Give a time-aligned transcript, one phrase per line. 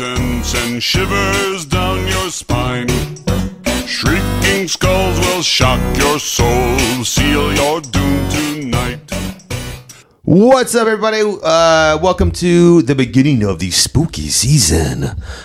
[0.00, 2.88] and send shivers down your spine.
[3.86, 8.98] Shrieking skulls will shock your soul, seal your doom tonight.
[10.22, 11.20] What's up, everybody?
[11.22, 15.04] Uh, welcome to the beginning of the spooky season.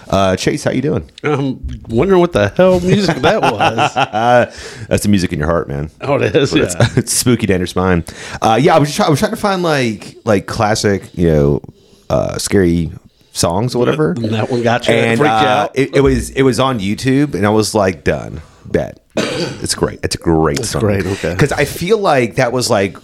[0.10, 1.10] Uh, Chase, how you doing?
[1.24, 3.96] I'm wondering what the hell music that was.
[3.98, 4.54] Uh,
[4.88, 5.90] that's the music in your heart, man.
[6.02, 6.54] Oh, it is.
[6.54, 6.88] It's, Yeah.
[6.98, 8.04] it's spooky down your spine.
[8.42, 11.62] Uh, yeah, I was try- I was trying to find like like classic, you know,
[12.10, 12.92] uh, scary
[13.36, 14.16] songs or whatever.
[14.20, 14.94] That one got you.
[14.96, 15.78] and freaked uh, out.
[15.78, 19.00] It, it was it was on YouTube, and I was like, done, bet.
[19.62, 20.00] It's great.
[20.04, 20.82] It's a great song.
[20.82, 21.34] great, okay.
[21.34, 22.98] Because I feel like that was like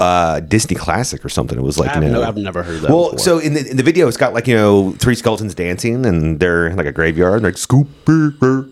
[0.00, 1.56] uh Disney classic or something.
[1.56, 3.18] It was like I've no- I've never heard that Well, before.
[3.18, 6.40] so in the in the video, it's got like you know three skeletons dancing, and
[6.40, 7.34] they're in like a graveyard.
[7.34, 7.88] And they're like scoop.
[8.08, 8.62] Uh,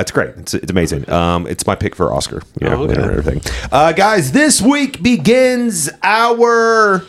[0.00, 0.30] it's great.
[0.38, 1.08] It's, it's amazing.
[1.10, 2.42] Um, it's my pick for Oscar.
[2.60, 2.94] You know, Oh, okay.
[3.00, 3.40] and everything.
[3.70, 7.04] Uh, guys, this week begins our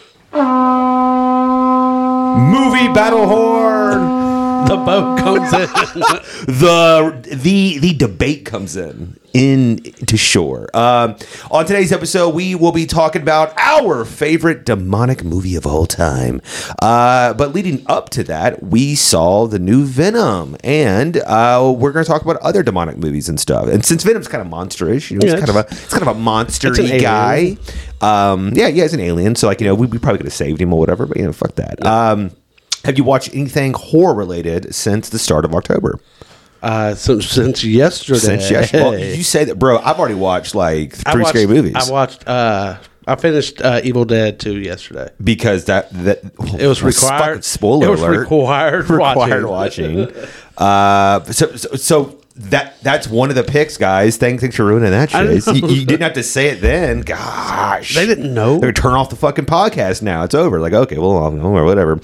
[2.40, 4.23] movie battle horn.
[4.68, 5.60] the boat comes in.
[6.56, 10.70] the the the debate comes in in to shore.
[10.76, 11.16] Um,
[11.50, 16.42] on today's episode, we will be talking about our favorite demonic movie of all time.
[16.82, 22.06] Uh, but leading up to that, we saw the new Venom, and uh, we're going
[22.06, 23.68] to talk about other demonic movies and stuff.
[23.68, 26.08] And since Venom's kind of monsterish, you know, Yeah, it's kind of a it's kind
[26.08, 27.58] of a monstery guy.
[28.02, 29.36] Um, yeah, yeah, he's an alien.
[29.36, 31.06] So like you know, we, we probably could have saved him or whatever.
[31.08, 31.84] But you know, fuck that.
[31.86, 32.32] Um,
[32.84, 36.00] have you watched anything horror related since the start of October?
[36.62, 38.20] Uh, since, since yesterday.
[38.20, 39.80] Since yesterday, well, you say that, bro.
[39.80, 42.28] I've already watched like three watched- scary movies I watched.
[42.28, 45.10] Uh, I finished uh, Evil Dead 2 yesterday.
[45.22, 46.24] because that that
[46.58, 47.44] It was required.
[47.44, 48.20] Spoiler it was alert.
[48.20, 48.90] required.
[48.90, 50.06] required watching.
[50.06, 50.24] watching.
[50.58, 54.18] uh, so, so so that that's one of the picks, guys.
[54.18, 55.56] Thanks, thanks for ruining that I shit.
[55.56, 57.02] You, you didn't have to say it then.
[57.02, 58.60] Gosh, They didn't know.
[58.60, 60.24] They're turn off the fucking podcast now.
[60.24, 60.60] It's over.
[60.60, 62.00] Like, okay, well, I'll- or whatever.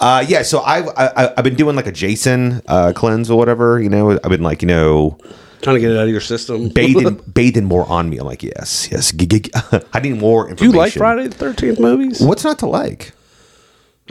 [0.00, 0.42] Uh, yeah.
[0.42, 3.80] So I've I, I've been doing like a Jason uh, cleanse or whatever.
[3.80, 5.18] You know, I've been like you know
[5.62, 6.68] Trying to get it out of your system.
[6.68, 8.18] bathing bathing more on me.
[8.18, 9.14] I'm like, yes, yes.
[9.94, 10.56] I need more information.
[10.56, 12.20] Do you like Friday the 13th movies?
[12.20, 13.13] What's not to like?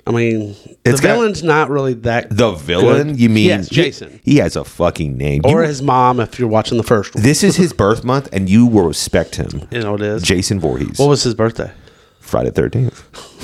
[0.05, 2.27] I mean, It's the got- villain's not really that.
[2.35, 3.09] The villain?
[3.09, 3.19] good.
[3.19, 4.19] You mean Yes, Jason.
[4.23, 5.41] He, he has a fucking name.
[5.45, 7.23] or You- his mom if you're watching the first one.
[7.23, 9.67] this is his birth month, and you will respect him.
[9.71, 10.23] You know what it is.
[10.23, 10.97] Jason Voorhees.
[10.99, 11.71] What was his birthday?
[12.19, 13.03] Friday thirteenth.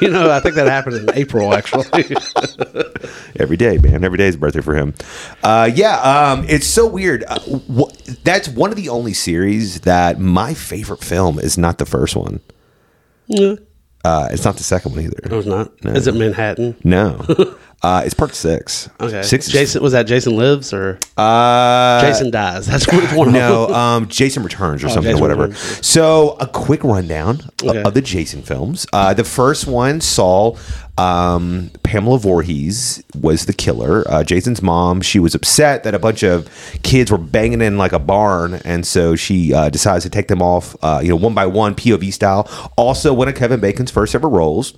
[0.00, 1.84] You know, I think that happened in April, actually.
[3.36, 4.04] Every day, man.
[4.04, 4.94] Every day is birthday for him.
[5.42, 7.24] Uh, yeah, um, it's so weird.
[7.26, 11.86] Uh, wh- that's one of the only series that my favorite film is not the
[11.86, 12.40] first one.
[14.08, 15.20] No, Uh, it's not the second one either.
[15.38, 15.70] it's not.
[15.96, 16.76] Is it Manhattan?
[16.84, 17.24] No,
[17.82, 18.88] uh, it's part six.
[19.00, 19.22] Okay.
[19.22, 19.48] six.
[19.48, 22.66] Jason was that Jason lives or Uh, Jason dies?
[22.66, 23.32] That's which one.
[23.32, 25.42] no, um, Jason Returns or something Oh, Jason or whatever.
[25.52, 25.86] Returns.
[25.86, 27.82] So, a quick rundown Okay.
[27.82, 28.86] of the Jason films.
[28.92, 30.56] Uh, the first one saw
[30.98, 34.04] um, Pamela Voorhees was the killer.
[34.10, 36.48] Uh, Jason's mom, she was upset that a bunch of
[36.82, 40.42] kids were banging in like a barn, and so she uh, decides to take them
[40.42, 42.48] off, uh, you know, one by one, POV style.
[42.76, 44.74] Also, one of Kevin Bacon's first ever roles.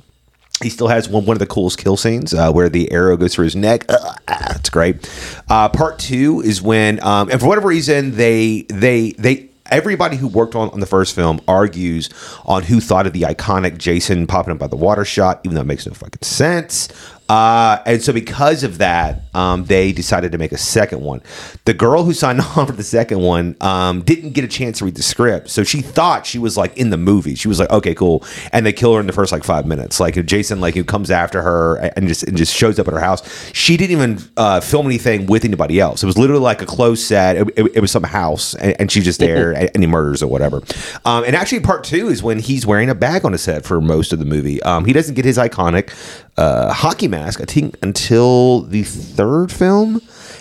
[0.63, 3.35] He still has one, one of the coolest kill scenes uh, where the arrow goes
[3.35, 3.87] through his neck.
[3.89, 5.11] Ugh, ah, it's great.
[5.49, 10.29] Uh, part two is when, um, and for whatever reason, they they they everybody who
[10.29, 12.11] worked on, on the first film argues
[12.45, 15.61] on who thought of the iconic Jason popping up by the water shot, even though
[15.63, 16.89] it makes no fucking sense.
[17.31, 21.23] Uh, and so because of that, um, they decided to make a second one.
[21.65, 24.85] The girl who signed on for the second one um, didn't get a chance to
[24.85, 27.37] read the script, so she thought she was like in the movie.
[27.37, 30.01] She was like, "Okay, cool," and they kill her in the first like five minutes.
[30.01, 32.99] Like Jason, like who comes after her and just and just shows up at her
[33.01, 33.23] house.
[33.53, 36.03] She didn't even uh, film anything with anybody else.
[36.03, 37.37] It was literally like a closed set.
[37.37, 40.25] It, it- it was some house, and, and she's just there, and, and he murders
[40.25, 40.61] or whatever.
[41.05, 43.81] Um, and actually, part two is when he's wearing a bag on his head for
[43.81, 44.61] most of the movie.
[44.65, 45.91] Um, he doesn't get his iconic
[46.37, 50.01] uh, hockey mask, I think, until the third film,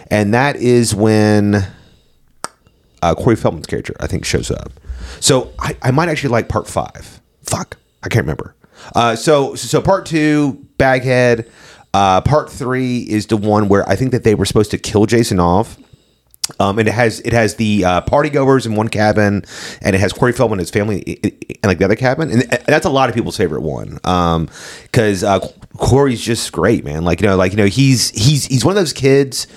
[0.09, 1.65] and that is when
[3.01, 4.71] uh, Corey Feldman's character, I think, shows up.
[5.19, 7.21] So I, I might actually like part five.
[7.43, 8.55] Fuck, I can't remember.
[8.95, 11.49] Uh, so so part two, Baghead.
[11.93, 15.05] Uh, part three is the one where I think that they were supposed to kill
[15.07, 15.77] Jason off.
[16.59, 19.43] Um, and it has it has the uh, party goers in one cabin,
[19.81, 22.31] and it has Corey Feldman and his family in, in, in, like the other cabin,
[22.31, 23.99] and that's a lot of people's favorite one.
[24.03, 24.49] Um,
[24.83, 25.39] because uh,
[25.77, 27.03] Corey's just great, man.
[27.03, 29.47] Like you know, like you know, he's he's he's one of those kids.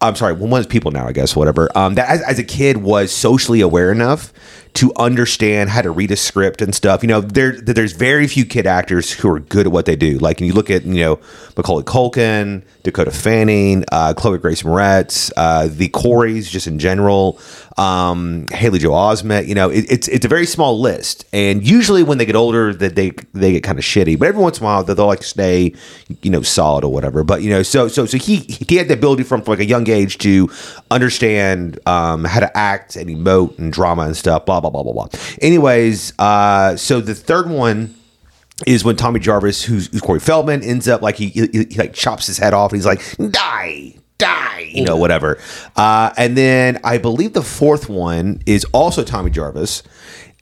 [0.00, 1.70] I'm sorry, one of those people now, I guess, whatever.
[1.76, 4.32] Um, that as, as a kid was socially aware enough
[4.74, 7.02] to understand how to read a script and stuff.
[7.02, 10.18] You know, there there's very few kid actors who are good at what they do.
[10.18, 11.20] Like, when you look at you know
[11.56, 17.38] Macaulay Culkin, Dakota Fanning, uh, Chloe Grace Moretz, uh, the Coreys, just in general,
[17.76, 19.46] um, Haley Joel Osment.
[19.46, 22.72] You know, it, it's it's a very small list, and usually when they get older,
[22.74, 24.18] that they they get kind of shitty.
[24.18, 25.74] But every once in a while, they'll like stay,
[26.22, 27.24] you know, solid or whatever.
[27.24, 29.66] But you know, so so so he he had the ability from, from like a
[29.66, 30.50] young age to
[30.90, 34.46] understand um, how to act and emote and drama and stuff.
[34.46, 35.08] Blah blah blah blah blah.
[35.40, 37.94] Anyways, uh, so the third one
[38.66, 41.92] is when Tommy Jarvis, who's, who's Corey Feldman, ends up like he, he, he like
[41.92, 45.38] chops his head off and he's like, die, die, you know, whatever.
[45.76, 49.82] Uh, and then I believe the fourth one is also Tommy Jarvis,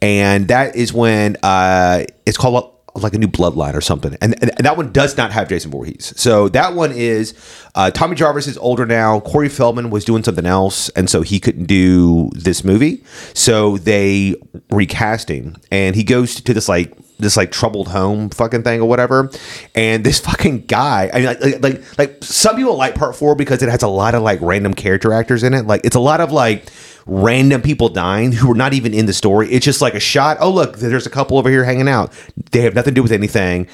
[0.00, 4.16] and that is when uh, it's called like a new bloodline or something.
[4.20, 6.12] And, and, and that one does not have Jason Voorhees.
[6.16, 7.34] So that one is
[7.74, 9.20] uh, Tommy Jarvis is older now.
[9.20, 13.02] Corey Feldman was doing something else, and so he couldn't do this movie.
[13.34, 14.34] So they
[14.70, 16.92] recasting, and he goes to this like
[17.22, 19.30] this like troubled home fucking thing or whatever.
[19.74, 23.62] And this fucking guy, I mean, like, like, like, some people like part four because
[23.62, 25.66] it has a lot of like random character actors in it.
[25.66, 26.70] Like, it's a lot of like
[27.06, 29.50] random people dying who are not even in the story.
[29.50, 30.38] It's just like a shot.
[30.40, 32.12] Oh, look, there's a couple over here hanging out.
[32.52, 33.68] They have nothing to do with anything.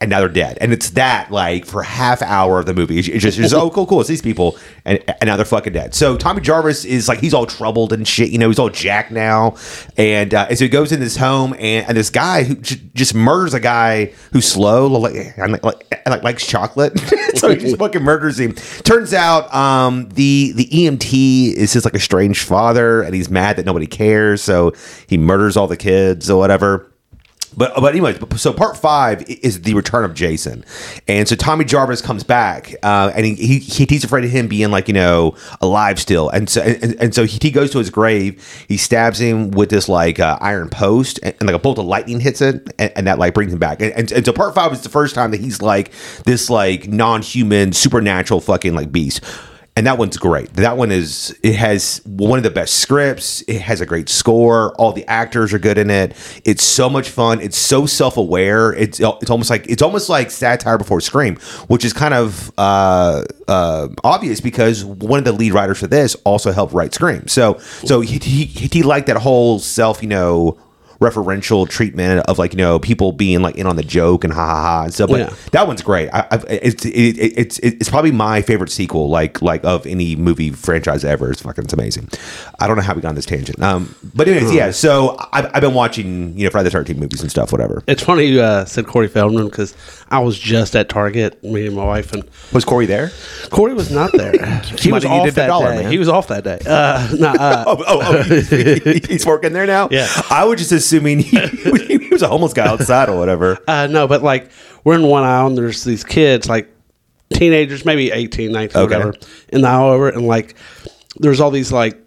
[0.00, 2.98] And now they're dead, and it's that like for half hour of the movie.
[2.98, 4.00] It's just, just oh cool cool.
[4.00, 5.94] It's these people, and, and now they're fucking dead.
[5.94, 8.30] So Tommy Jarvis is like he's all troubled and shit.
[8.30, 9.56] You know he's all jacked now,
[9.96, 13.14] and, uh, so he goes in this home, and, and this guy who j- just
[13.14, 16.98] murders a guy who's slow, like like, like, like likes chocolate.
[17.34, 18.54] so he just fucking murders him.
[18.54, 23.56] Turns out um, the the EMT is his like a strange father, and he's mad
[23.56, 24.72] that nobody cares, so
[25.06, 26.89] he murders all the kids or whatever.
[27.56, 30.64] But but anyways, so part five is the return of Jason,
[31.08, 34.70] and so Tommy Jarvis comes back, uh, and he, he he's afraid of him being
[34.70, 38.64] like you know alive still, and so and, and so he goes to his grave,
[38.68, 41.86] he stabs him with this like uh, iron post, and, and like a bolt of
[41.86, 44.72] lightning hits it, and, and that like brings him back, and, and so part five
[44.72, 45.92] is the first time that he's like
[46.24, 49.24] this like non-human supernatural fucking like beast
[49.76, 50.52] and that one's great.
[50.54, 53.42] That one is it has one of the best scripts.
[53.42, 54.74] It has a great score.
[54.74, 56.16] All the actors are good in it.
[56.44, 57.40] It's so much fun.
[57.40, 58.72] It's so self aware.
[58.72, 61.36] It's it's almost like it's almost like satire before Scream,
[61.68, 66.14] which is kind of uh, uh, obvious because one of the lead writers for this
[66.24, 67.28] also helped write Scream.
[67.28, 70.58] So so he he, he liked that whole self you know
[71.00, 74.46] referential treatment of like you know people being like in on the joke and ha
[74.46, 75.08] ha ha and stuff.
[75.10, 75.34] But Yeah.
[75.52, 76.10] that one's great.
[76.12, 80.14] I, I've, it's it, it, it's it's probably my favorite sequel like like of any
[80.16, 81.30] movie franchise ever.
[81.30, 82.08] It's fucking it's amazing.
[82.58, 83.60] I don't know how we got on this tangent.
[83.62, 84.70] Um, but anyways, yeah.
[84.70, 87.50] So I've, I've been watching you know Friday the Thirteenth movies and stuff.
[87.52, 87.82] Whatever.
[87.86, 89.74] It's funny you uh, said Corey Feldman because
[90.10, 93.10] I was just at Target, me and my wife, and Was Corey there?
[93.50, 94.32] Corey was not there.
[94.78, 95.82] he was off that dollar, day.
[95.82, 95.92] man.
[95.92, 96.58] He was off that day.
[96.66, 99.88] Uh, no, uh, Oh, oh, oh he's, he's working there now.
[99.90, 100.08] Yeah.
[100.30, 101.38] I would just assuming he,
[101.98, 103.58] he was a homeless guy outside or whatever.
[103.68, 104.50] Uh, no, but like
[104.84, 106.68] we're in one aisle and there's these kids, like
[107.32, 108.96] teenagers, maybe 18, 19, Okay.
[108.96, 109.14] whatever,
[109.50, 110.54] in the aisle over, and like
[111.18, 111.98] there's all these like,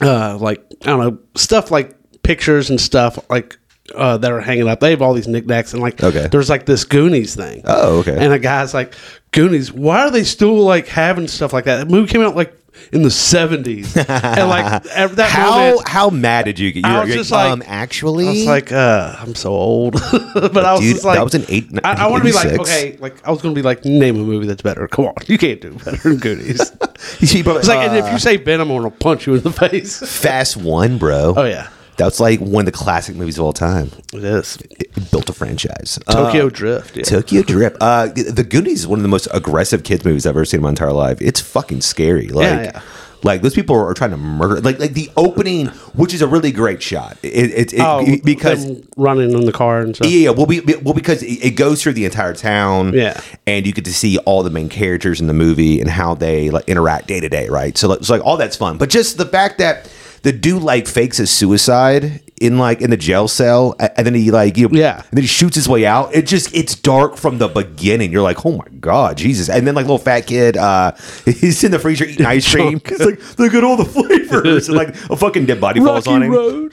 [0.00, 3.58] uh, like I don't know stuff like pictures and stuff like.
[3.94, 4.80] Uh, that are hanging up.
[4.80, 6.04] They have all these knickknacks and like.
[6.04, 6.26] Okay.
[6.30, 7.62] There's like this Goonies thing.
[7.64, 8.14] Oh, okay.
[8.22, 8.94] And a guy's like,
[9.30, 9.72] Goonies.
[9.72, 11.78] Why are they still like having stuff like that?
[11.78, 12.54] The movie came out like
[12.92, 14.64] in the 70s, and like
[14.96, 16.84] at that How moment, how mad did you get?
[16.86, 19.92] You I were- was just like- um, actually, I was like, uh, I'm so old.
[20.34, 22.32] but I was Dude, just like, that was in eight- I, I want to be
[22.34, 24.86] like, okay, like I was going to be like, name a movie that's better.
[24.98, 26.72] Come on, you can't do better than Goonies.
[27.20, 29.26] You see, but, It's like, and if uh, you say Venom, I'm going to punch
[29.26, 29.98] you in the face.
[30.20, 31.34] Fast One, bro.
[31.36, 33.90] Oh yeah, That's like one of the classic movies of all time.
[34.14, 35.98] it is It, it built a franchise.
[36.08, 36.96] Tokyo Uh, Drift.
[36.96, 37.02] Yeah.
[37.02, 37.76] Tokyo Drift.
[37.80, 40.62] Uh, the Goonies is one of the most aggressive kids movies I've ever seen in
[40.62, 41.20] my entire life.
[41.20, 42.28] It's fucking scary.
[42.28, 42.82] Like, yeah.
[43.24, 44.60] like those people are trying to murder.
[44.60, 47.18] Like, like the opening, which is a really great shot.
[47.24, 50.08] It, it, it, oh, because running in the car and stuff.
[50.08, 52.94] Yeah, yeah, well, be, well, because it, goes through the entire town.
[52.94, 53.20] Yeah.
[53.44, 56.50] and you get to see all the main characters in the movie and how they
[56.50, 57.76] like interact day to day, right?
[57.76, 59.90] So, so like all that's fun, but just the fact that
[60.22, 64.30] the dude like fakes a suicide in like in the jail cell, and then he
[64.30, 64.96] like you know, Yeah.
[64.96, 66.14] and then he shoots his way out.
[66.14, 68.12] It just it's dark from the beginning.
[68.12, 69.48] You're like, oh my god, Jesus!
[69.48, 70.92] And then like little fat kid, uh,
[71.24, 72.80] he's in the freezer eating ice cream.
[72.84, 76.14] It's like look at all the flavors, and like a fucking dead body falls Rocky
[76.16, 76.30] on him.
[76.32, 76.72] Road.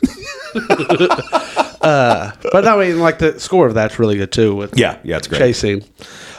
[1.82, 4.56] uh, but I mean, like the score of that's really good too.
[4.56, 5.40] With Yeah, yeah, it's great.
[5.40, 5.84] chase scene.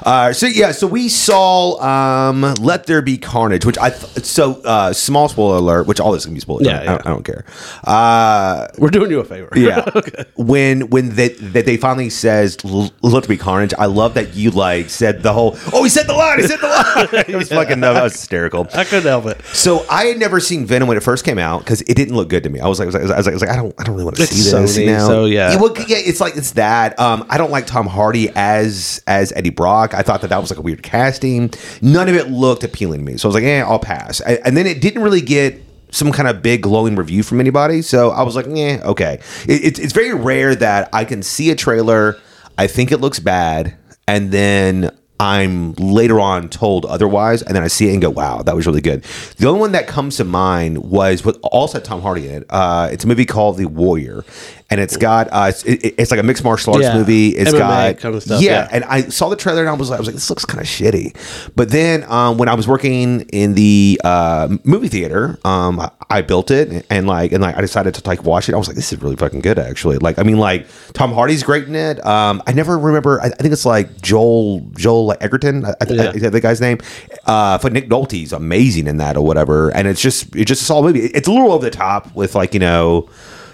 [0.03, 4.61] Uh, so yeah, so we saw um, "Let There Be Carnage," which I th- so
[4.63, 6.65] uh, small spoiler alert, which all this can be spoiled.
[6.65, 6.85] Yeah, I, yeah.
[6.85, 7.45] don't, I don't care.
[7.85, 9.51] Uh, We're doing you a favor.
[9.57, 9.89] yeah,
[10.37, 14.35] when when they, that they finally says "L- "Let There Be Carnage," I love that
[14.35, 15.57] you like said the whole.
[15.73, 16.41] Oh, he said the line.
[16.41, 17.25] He said the line.
[17.29, 17.81] it was fucking.
[17.81, 18.69] That was hysterical.
[18.75, 19.41] I couldn't help it.
[19.47, 22.29] So I had never seen Venom when it first came out because it didn't look
[22.29, 22.61] good to me.
[22.61, 23.85] I was like, I was like, I was like, I, was like, I don't, I
[23.85, 24.77] don't really want to see this.
[24.77, 25.07] Sony, know?
[25.07, 25.57] so yeah.
[25.61, 26.99] well, yeah, it's like it's that.
[26.99, 29.86] Um, I don't like Tom Hardy as as Eddie Brock.
[29.95, 31.53] I thought that that was like a weird casting.
[31.83, 33.17] None of it looked appealing to me.
[33.17, 34.21] So I was like, eh, I'll pass.
[34.23, 37.83] I, and then it didn't really get some kind of big glowing review from anybody.
[37.83, 39.21] So I was like, yeah, okay.
[39.49, 42.19] It, it's it's very rare that I can see a trailer,
[42.59, 43.77] I think it looks bad,
[44.07, 48.43] and then I'm later on told otherwise, and then I see it and go, "Wow,
[48.43, 49.03] that was really good."
[49.39, 52.47] The only one that comes to mind was with also had Tom Hardy in it.
[52.51, 54.25] Uh, it's a movie called The Warrior,
[54.69, 56.99] and it's got uh, it's, it, it's like a mixed martial arts Yeah.
[56.99, 57.29] movie.
[57.29, 58.69] It's MMA got kind of stuff, yeah, yeah.
[58.73, 60.61] and I saw the trailer and I was like, I was like, this looks kind
[60.61, 61.53] of shitty.
[61.55, 66.23] But then um, when I was working in the uh, movie theater, um, I- I
[66.23, 68.55] built it and like and like I decided to like watch it.
[68.55, 69.99] I was like, this is really fucking good actually.
[69.99, 72.05] Like I mean, like Tom Hardy's great in it.
[72.07, 73.21] Um, I never remember.
[73.21, 75.65] I, I think it's like Joel Joel Edgerton.
[75.65, 76.13] I, I, Yeah.
[76.31, 76.79] The guy's name.
[77.27, 79.71] Uh, but Nick Nolte's amazing in that or whatever.
[79.71, 81.07] And it's just it's just a solid movie.
[81.09, 83.09] It's a little over the top with like you know.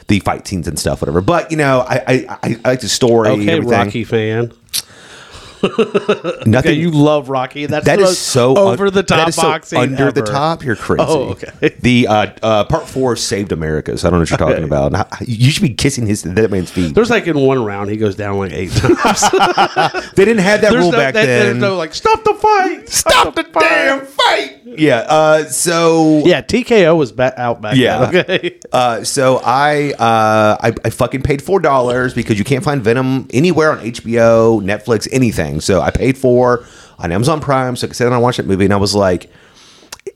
[0.09, 1.21] The fight scenes and stuff, whatever.
[1.21, 3.29] But you know, I I, I, like the story.
[3.31, 3.71] Okay, everything.
[3.71, 4.53] Rocky fan.
[5.63, 6.55] Nothing.
[6.57, 7.67] Okay, you love Rocky.
[7.67, 9.79] That's That the is so over the top that is so boxing.
[9.79, 10.65] under the top.
[10.65, 11.05] You're crazy.
[11.07, 11.77] Oh, okay.
[11.83, 13.97] The uh, uh, part four saved America.
[13.99, 14.65] So I don't know what you're talking Okay.
[14.65, 15.29] about.
[15.29, 16.95] You should be kissing his that man's feet.
[16.95, 19.23] There's like in one round he goes down like eight times.
[20.15, 21.47] They didn't have that there's rule no, back that- then.
[21.47, 22.89] There's no like stop the fight.
[22.89, 24.61] Stop the damn fight.
[24.65, 24.99] Yeah.
[25.09, 27.77] Uh, so Yeah, TKO was ba- out back.
[27.77, 28.07] Yeah.
[28.11, 28.59] then, okay.
[28.73, 33.29] Uh, so I, uh, I I fucking paid four dollars because you can't find Venom
[33.35, 35.52] anywhere on HBO, Netflix, anything.
[35.61, 36.65] So I paid for
[36.99, 38.95] on Amazon Prime, so I could sit down and watch that movie, and I was
[38.95, 39.31] like,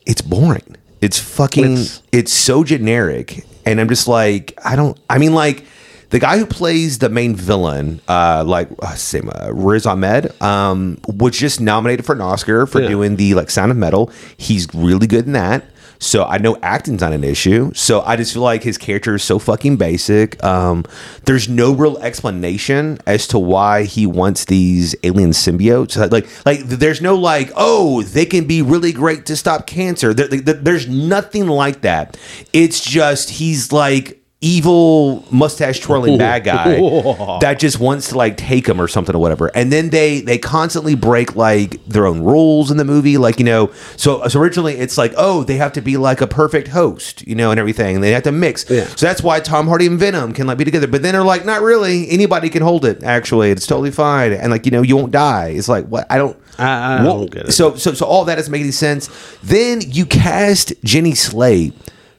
[0.07, 0.77] it's boring.
[1.01, 1.65] It's fucking.
[1.73, 4.99] It's- It's, so generic, and I'm just like, I don't.
[5.11, 5.65] I mean, like.
[6.11, 10.99] The guy who plays the main villain, uh, like uh, same uh, Riz Ahmed, um,
[11.09, 12.87] was just nominated for an Oscar for Yeah.
[12.89, 14.13] doing the like Sound of Metal.
[14.37, 15.65] He's really good in that.
[15.99, 17.73] So I know acting's not an issue.
[17.75, 20.43] So I just feel like his character is so fucking basic.
[20.45, 20.85] Um,
[21.25, 25.97] there's no real explanation as to why he wants these alien symbiotes.
[26.13, 30.13] Like, like there's no like, oh, they can be really great to stop cancer.
[30.15, 32.17] There, there- there's nothing like that.
[32.53, 36.77] It's just he's like evil mustache twirling bad guy
[37.41, 39.47] that just wants to like take him or something or whatever.
[39.57, 43.17] And then they they constantly break like their own rules in the movie.
[43.17, 46.27] Like you know, so so originally it's like oh they have to be like a
[46.27, 48.01] perfect host, you know, and everything.
[48.03, 48.69] They have to mix.
[48.69, 48.85] Yeah.
[48.89, 50.87] So that's why Tom Hardy and Venom can like be together.
[50.87, 52.09] But then they're like not really.
[52.11, 53.03] Anybody can hold it.
[53.03, 54.33] Actually, it's totally fine.
[54.33, 55.49] And like you know you won't die.
[55.49, 56.37] It's like what I don't.
[56.59, 57.53] I- I Well, don't get it.
[57.53, 59.09] So so so all that doesn't make any sense.
[59.43, 61.75] Then you cast Jenny Slate,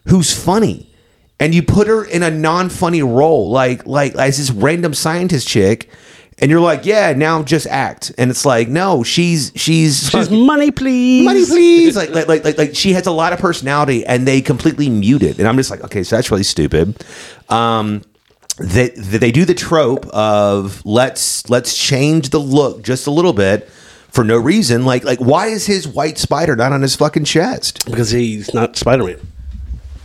[0.08, 0.90] who's funny,
[1.40, 5.90] and you put her in a non-funny role, like like as this random scientist chick,
[6.40, 8.12] and you're like, yeah, now just act.
[8.18, 11.26] And it's like, no, she's she's She's money, please.
[11.26, 14.42] money please like, like like like like she has a lot of personality and they
[14.42, 16.96] completely mute it and i'm just like okay so that's really stupid
[17.50, 18.02] um
[18.60, 23.68] they they do the trope of let's let's change the look just a little bit
[24.10, 27.86] for no reason like like why is his white spider not on his fucking chest
[27.86, 29.20] because he's not Spider Man.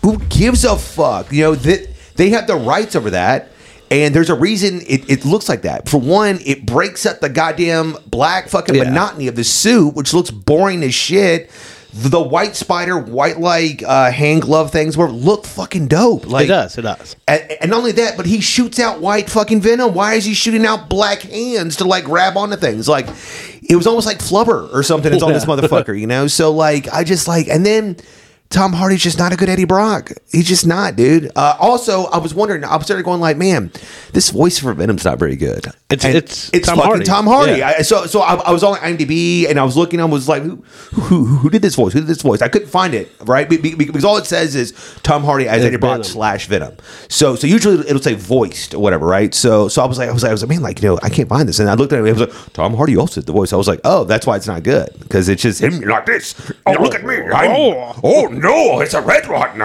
[0.02, 1.32] Who gives a fuck?
[1.32, 3.48] You know that they have the rights over that,
[3.90, 5.88] and there's a reason it, it looks like that.
[5.88, 8.84] For one, it breaks up the goddamn black fucking Yeah.
[8.84, 11.50] monotony of the suit, which looks boring as shit.
[11.94, 16.26] The white spider, white like uh, hand glove things were look fucking dope.
[16.26, 16.78] Like It does.
[16.78, 17.16] It does.
[17.28, 19.92] and, and not only that, but he shoots out white fucking venom.
[19.92, 22.88] Why is he shooting out black hands to like grab onto things?
[22.88, 23.08] Like
[23.62, 25.12] it was almost like flubber or something.
[25.12, 26.28] It's on this motherfucker, you know.
[26.28, 27.98] So like, I just like, and then
[28.52, 30.12] Tom Hardy's just not a good Eddie Brock.
[30.30, 31.32] He's just not, dude.
[31.34, 32.62] Uh, also, I was wondering.
[32.64, 33.72] I started going like, man,
[34.12, 35.66] this voice for Venom's not very good.
[35.90, 37.04] It's- And it's it's Tom fucking Hardy.
[37.04, 37.52] Tom Hardy.
[37.58, 37.74] Yeah.
[37.78, 40.00] I, so so I, I was on IMDb and I was looking.
[40.00, 40.56] I was like, who,
[40.92, 41.92] who who did this voice?
[41.92, 42.40] Who did this voice?
[42.42, 43.10] I couldn't find it.
[43.22, 46.04] Right, Be- be- because all it says is Tom Hardy as It's Eddie Brock Venom.
[46.04, 46.76] slash Venom.
[47.08, 49.34] So so usually it'll say voiced or whatever, right?
[49.34, 50.98] So so I was like I was like I was like man like you know
[51.02, 52.06] I can't find this and I looked at it.
[52.06, 53.52] It was like Tom Hardy also did the voice.
[53.52, 56.34] I was like oh that's why it's not good because it's just him like this.
[56.66, 57.16] Oh look at me.
[57.16, 57.50] I'm,
[58.02, 59.60] oh no, it's a red one.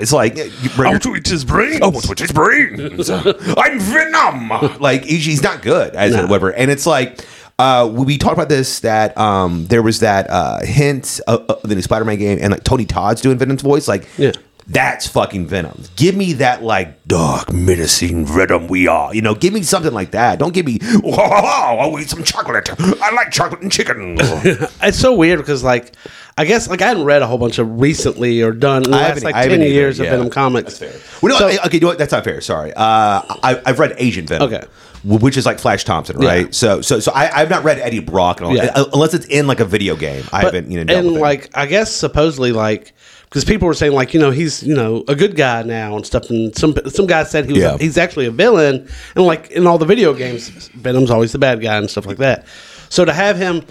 [0.00, 1.80] It's like you bring your- twitch his brain.
[1.82, 3.10] Oh, what's his brains?
[3.10, 4.48] I'm Venom.
[4.80, 6.52] Like he- he's not good as a whatever.
[6.52, 7.24] And it's like
[7.58, 11.74] uh, we talked about this that um, there was that uh, hint of, of the
[11.74, 13.86] new Spider-Man game, and like Tony Todd's doing Venom's voice.
[13.88, 14.32] Like, Yeah.
[14.66, 15.82] That's fucking Venom.
[15.96, 18.68] Give me that like dark, menacing Venom.
[18.68, 19.34] We are, you know.
[19.34, 20.38] Give me something like that.
[20.38, 20.78] Don't give me.
[21.02, 22.70] Oh, I'll eat some chocolate.
[22.78, 24.16] I like chocolate and chicken.
[24.20, 25.96] It's so weird because like
[26.40, 28.96] I guess like I hadn't read a whole bunch of recently or done in the
[28.96, 30.06] I last haven't- like I ten either, years yeah.
[30.06, 30.80] of Venom comics.
[31.20, 31.98] Well, no, So- okay, you know what?
[31.98, 32.40] That's not fair.
[32.40, 32.72] Sorry.
[32.72, 34.52] Uh, I, I've read Agent Venom.
[34.52, 34.64] Okay.
[35.02, 36.46] wh- Which is like Flash Thompson, right?
[36.46, 36.52] Yeah.
[36.52, 38.72] So, so, so I, I've not read Eddie Brock, and all, Yeah.
[38.74, 40.24] uh, unless it's in like a video game.
[40.32, 41.20] I But- haven't, you know, dealt and with it.
[41.20, 42.94] like I guess supposedly like
[43.24, 46.04] because people were saying like you know he's you know a good guy now and
[46.06, 47.76] stuff and some some guys said he was Yeah.
[47.78, 51.60] he's actually a villain and like in all the video games Venom's always the bad
[51.60, 52.44] guy and stuff like that.
[52.88, 53.62] So to have him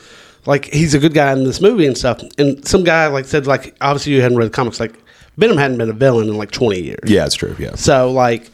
[0.45, 3.45] like he's a good guy in this movie and stuff and some guy like said
[3.47, 4.93] like obviously you hadn't read the comics like
[5.37, 7.09] Venom hadn't been a villain in like twenty years.
[7.09, 7.55] yeah, it's true.
[7.57, 7.75] Yeah.
[7.75, 8.49] So like,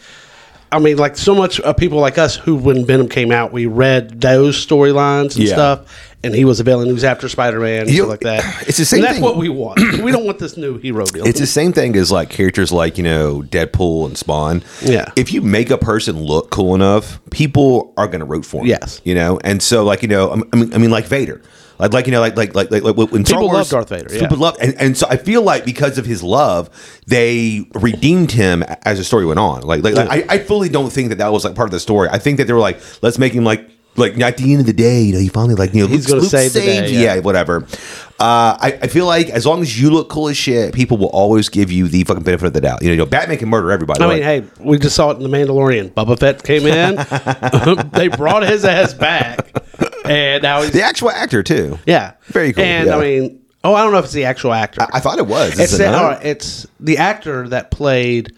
[0.71, 3.65] I mean, like so much of people like us who, when Venom came out, we
[3.65, 5.53] read those storylines and Yeah.
[5.53, 6.85] stuff, and he was a villain.
[6.85, 8.43] He was after Spider Man and stuff like that.
[8.67, 9.23] it's the same And that's thing.
[9.23, 9.79] what we want.
[10.03, 11.25] we don't want this new hero deal.
[11.25, 14.63] It's the same thing as like characters like you know Deadpool and Spawn.
[14.83, 15.11] Yeah.
[15.15, 18.67] If you make a person look cool enough, people are going to root for him.
[18.67, 19.01] Yes.
[19.05, 21.41] You know, and so like you know, I mean, I mean like Vader.
[21.77, 23.89] Like, like you know, like like like like like when Star People Wars, love Darth
[23.89, 24.21] Vader, yeah.
[24.21, 26.69] People love, and, and so I feel like because of his love,
[27.07, 29.61] they redeemed him as the story went on.
[29.61, 31.79] Like, like, like, I, I fully don't think that that was like part of the
[31.79, 32.07] story.
[32.09, 33.69] I think that they were like, let's make him like.
[33.97, 36.09] Like at the end of the day, you know, he finally like you know He's
[36.09, 37.19] Luke- gonna Luke save the saved- day, yeah, yeah.
[37.21, 37.65] whatever.
[38.19, 41.07] Uh, I, I feel like as long as you look cool as shit, people will
[41.07, 42.81] always give you the fucking benefit of the doubt.
[42.81, 44.01] You know, you know Batman can murder everybody.
[44.03, 45.91] I Like, mean, hey, we just saw it in the Mandalorian.
[45.93, 49.64] Boba Fett came in, they brought his ass back,
[50.09, 51.77] and now he's the actual actor too.
[51.85, 52.97] yeah, Very cool, And yeah.
[52.97, 54.85] I mean, oh, I don't know if it's the actual actor.
[54.93, 55.59] I thought it was.
[55.59, 56.25] It's Is it the, not?
[56.25, 58.33] it's the actor that played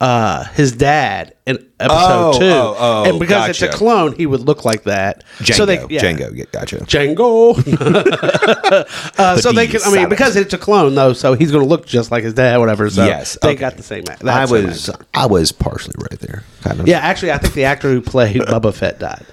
[0.00, 4.26] uh, his dad in episode Oh, two, oh, oh, and because it's a clone, he
[4.26, 5.24] would look like that.
[5.38, 5.54] Jango.
[5.54, 6.00] So they, yeah.
[6.00, 6.30] Jango.
[6.36, 6.76] Yeah, gotcha.
[6.84, 7.58] Jango.
[9.18, 9.80] uh, so they can.
[9.84, 12.34] I mean, because it's a clone though, so he's going to look just like his
[12.34, 12.88] dad, whatever.
[12.90, 13.58] So Yes, they okay.
[13.58, 14.04] got the same.
[14.08, 15.04] act- I same was actor.
[15.14, 16.44] I was partially right there.
[16.62, 16.86] Kind of.
[16.86, 19.26] Yeah, actually, I think the actor who played Boba Fett died.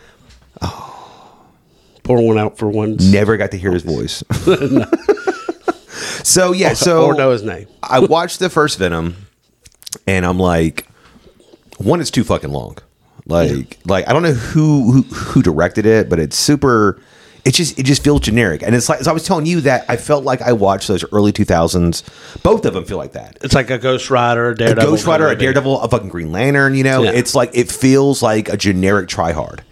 [2.05, 2.95] Pour one out for one.
[3.01, 4.23] Never got to hear his voice.
[6.23, 7.67] so yeah, so or know his name.
[7.83, 9.15] I watched the first Venom,
[10.07, 10.87] and I'm like,
[11.77, 12.77] one, it's too fucking long.
[13.25, 17.01] Like, like I don't know who, who who directed it, but it's super.
[17.43, 19.85] It just it just feels generic, and it's like as I was telling you that
[19.89, 22.41] I felt like I watched those early 2000s.
[22.43, 23.37] Both of them feel like that.
[23.41, 25.35] It's like a Ghost Rider, A Daredevil, Ghost Rider, a.
[25.35, 26.73] Daredevil, a fucking Green Lantern.
[26.75, 27.11] You know, Yeah.
[27.11, 29.63] it's like it feels like a generic try hard.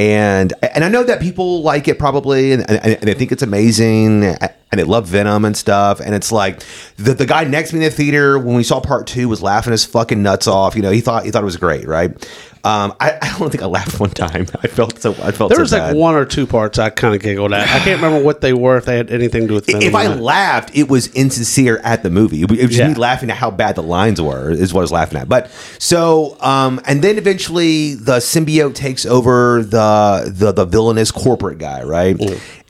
[0.00, 3.42] And and I know that people like it probably, and, and, and they think it's
[3.42, 6.00] amazing, and they love Venom and stuff.
[6.00, 6.64] And it's like
[6.96, 9.42] the the guy next to me in the theater when we saw part two was
[9.42, 10.74] laughing his fucking nuts off.
[10.74, 12.16] You know, he thought he thought it was great, right?
[12.62, 14.46] Um, I, I don't think I laughed one time.
[14.62, 17.14] I felt so I felt There so was like one or two parts I kind
[17.14, 17.62] of giggled at.
[17.68, 19.66] I can't remember what they were if they had anything to do with.
[19.66, 22.42] Venom if I laughed, it was insincere at the movie.
[22.42, 22.88] It was just Yeah.
[22.88, 25.28] me laughing at how bad the lines were, is what I was laughing at.
[25.28, 31.58] But so, um, and then eventually the symbiote takes over the the, the villainous corporate
[31.58, 32.16] guy, right?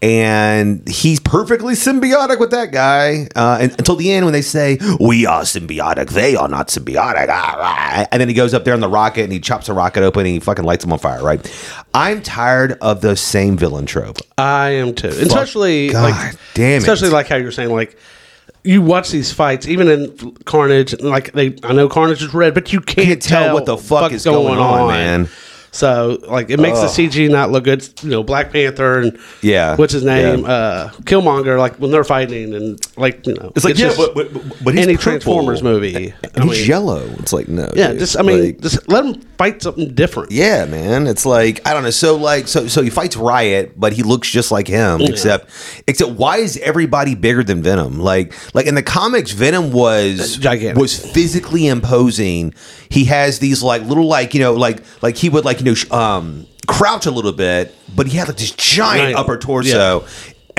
[0.03, 4.79] And he's perfectly symbiotic with that guy uh, and, until the end when they say
[4.99, 7.27] we are symbiotic, they are not symbiotic.
[7.29, 8.07] Ah, ah.
[8.11, 10.21] And then he goes up there on the rocket and he chops the rocket open
[10.21, 11.41] and he fucking lights him on fire, right?
[11.93, 14.19] I'm tired of the same villain trope.
[14.39, 16.79] I am too, especially God like damn it.
[16.79, 17.99] especially like how you're saying like
[18.65, 22.73] you watch these fights even in Carnage like they I know Carnage is red, but
[22.73, 25.29] you can't, Can't tell what the fuck is going on, man.
[25.73, 27.89] So like it makes the CG not look good.
[28.03, 29.77] You know, Black Panther and Yeah.
[29.77, 30.47] what's his name, Yeah.
[30.53, 31.59] uh, Killmonger.
[31.59, 34.77] Like when they're fighting and like you know, It's like, yeah, just but, but, but-
[34.77, 34.97] any.
[34.97, 36.13] Transformers movie.
[36.23, 37.03] And I he's mean, yellow.
[37.21, 37.71] It's like, no.
[37.75, 38.01] yeah, dude.
[38.01, 40.31] just I mean, Like, just let them fight something different.
[40.33, 41.07] yeah, man.
[41.07, 41.91] It's like, I don't know.
[41.91, 45.49] So, like, so, so he fights Riot, but he looks just like him, except,
[45.87, 48.01] except why is everybody bigger than Venom?
[48.01, 50.77] Like, like in the comics, Venom was, Gigantic.
[50.77, 52.53] was physically imposing.
[52.89, 55.97] He has these like little, like, you know, like, like he would like, you know,
[55.97, 59.17] um, crouch a little bit, but he had like this giant Right.
[59.17, 60.05] upper torso.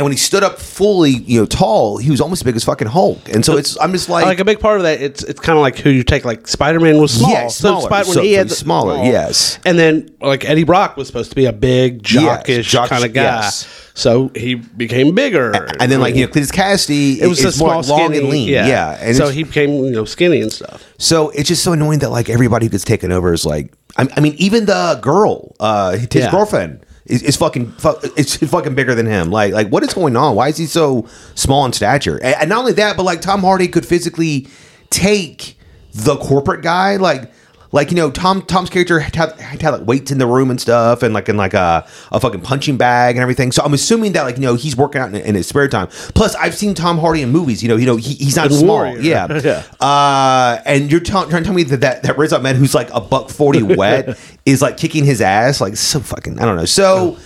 [0.02, 2.64] And when he stood up fully, you know, tall, he was almost as big as
[2.64, 3.30] fucking Hulk.
[3.30, 5.56] And so it's, I'm just like, like a big part of that, it's it's kind
[5.60, 6.26] of like who you take.
[6.26, 7.82] Like Spider Man was small, Yeah, smaller.
[7.82, 9.60] Spider- when So- he so had the- smaller, yes.
[9.64, 13.14] And then like Eddie Brock was supposed to be a big jockish jock- kind of
[13.14, 13.68] guy, yes.
[13.94, 15.52] so he became bigger.
[15.80, 18.48] and then like you know, Cletus Kasady it was a small, long skinny, and lean,
[18.50, 18.66] yeah.
[18.66, 18.98] yeah.
[19.02, 20.84] And so he became you know skinny and stuff.
[20.98, 24.08] so it's just so annoying that like everybody who gets taken over is like, I,
[24.18, 26.32] I mean, even the girl, uh, his Yeah.
[26.32, 26.88] girlfriend.
[27.06, 29.32] Is, is fucking fu- it's fucking bigger than him.
[29.32, 30.36] Like like what is going on?
[30.36, 32.20] Why is he so small in stature?
[32.24, 34.48] And not only that, but like Tom Hardy could physically
[34.90, 35.58] take
[35.94, 36.98] the corporate guy.
[36.98, 37.32] Like
[37.74, 40.60] Like you know, Tom Tom's character had, have- had like weights in the room and
[40.60, 43.52] stuff, and like in like a, a fucking punching bag and everything.
[43.52, 45.88] So I'm assuming that like you know he's working out in, in his spare time.
[46.14, 47.64] Plus, I've seen Tom Hardy in movies.
[47.64, 48.78] You know, you know he, he's not And small.
[48.84, 49.00] Warrior.
[49.00, 49.64] Yeah, Yeah.
[49.80, 52.90] Uh, and you're tell- trying to tell me that that, that Riz Ahmed, who's like
[52.94, 56.40] a buck forty wet, is like kicking his ass, like so fucking.
[56.40, 56.66] I don't know.
[56.66, 57.18] So.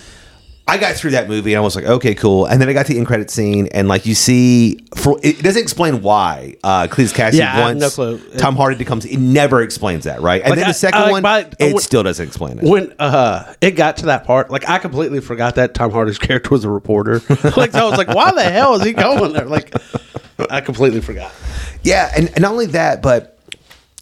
[0.68, 2.46] I got through that movie and I was like, okay, cool.
[2.46, 5.40] And then I got to the end credit scene and like you see, for it
[5.40, 8.18] doesn't explain why uh, Cletus Kasady Yeah, wants no clue.
[8.38, 8.98] Tom Hardy to come.
[8.98, 10.42] It never explains that, right?
[10.42, 12.58] And Like, then I- the second I like one, my- it when- still doesn't explain
[12.58, 12.64] it.
[12.64, 16.50] when uh it got to that part, like I completely forgot that Tom Hardy's character
[16.50, 17.20] was a reporter.
[17.56, 19.44] like I was like, why the hell is he going there?
[19.46, 19.72] Like
[20.50, 21.32] I completely forgot.
[21.84, 23.35] Yeah, and, and not only that, but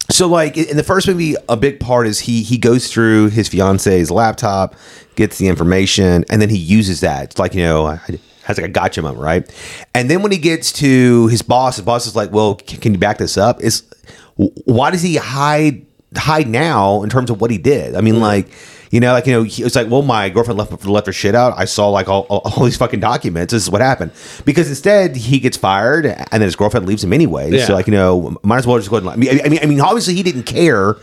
[0.09, 3.47] so like in the first movie, a big part is he he goes through his
[3.47, 4.75] fiance's laptop,
[5.15, 7.23] gets the information, and then he uses that.
[7.25, 7.99] It's like you know I,
[8.43, 9.87] has like a gotcha moment, right?
[9.95, 12.93] And then when he gets to his boss, his boss is like, "Well, can, can
[12.93, 13.83] you back this up?" Is
[14.35, 17.95] why does he hide hide now in terms of what he did?
[17.95, 18.21] I mean, mm.
[18.21, 18.49] like.
[18.95, 21.35] You know, like you know, he was like, "Well, my girlfriend left left her shit
[21.35, 21.53] out.
[21.57, 23.51] I saw like all, all, all these fucking documents.
[23.51, 24.11] This is what happened."
[24.45, 27.51] Because instead, he gets fired, and then his girlfriend leaves him anyway.
[27.51, 27.65] Yeah.
[27.65, 29.11] So, like you know, might as well just go ahead.
[29.11, 30.95] And, I mean, I mean, I mean, obviously, he didn't care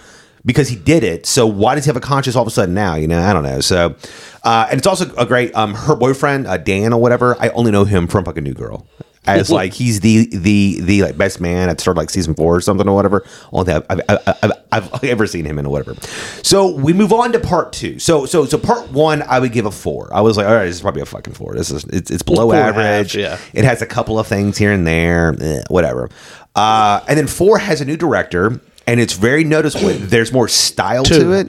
[0.46, 1.26] because he did it.
[1.26, 2.94] So, why does he have a conscience all of a sudden now?
[2.94, 3.60] You know, I don't know.
[3.60, 3.94] So,
[4.42, 7.36] uh, and it's also a great um, her boyfriend uh, Dan or whatever.
[7.40, 8.86] I only know him from fucking New Girl.
[9.24, 12.56] As like he's the the the like best man at start of, like season four
[12.56, 13.24] or something or whatever.
[13.52, 15.94] Only thing I've, I've, I've, I've ever seen him in or whatever.
[16.42, 18.00] So we move on to part two.
[18.00, 20.12] So so so part one I would give a four.
[20.12, 21.54] I was like, all right, this is probably a fucking four.
[21.54, 23.14] This is it's, it's below Four and a half, average.
[23.14, 23.38] yeah.
[23.52, 26.10] It has a couple of things here and there, eh, whatever.
[26.56, 29.88] Uh, and then four has a new director, and it's very noticeable.
[30.00, 31.48] There's more style to it.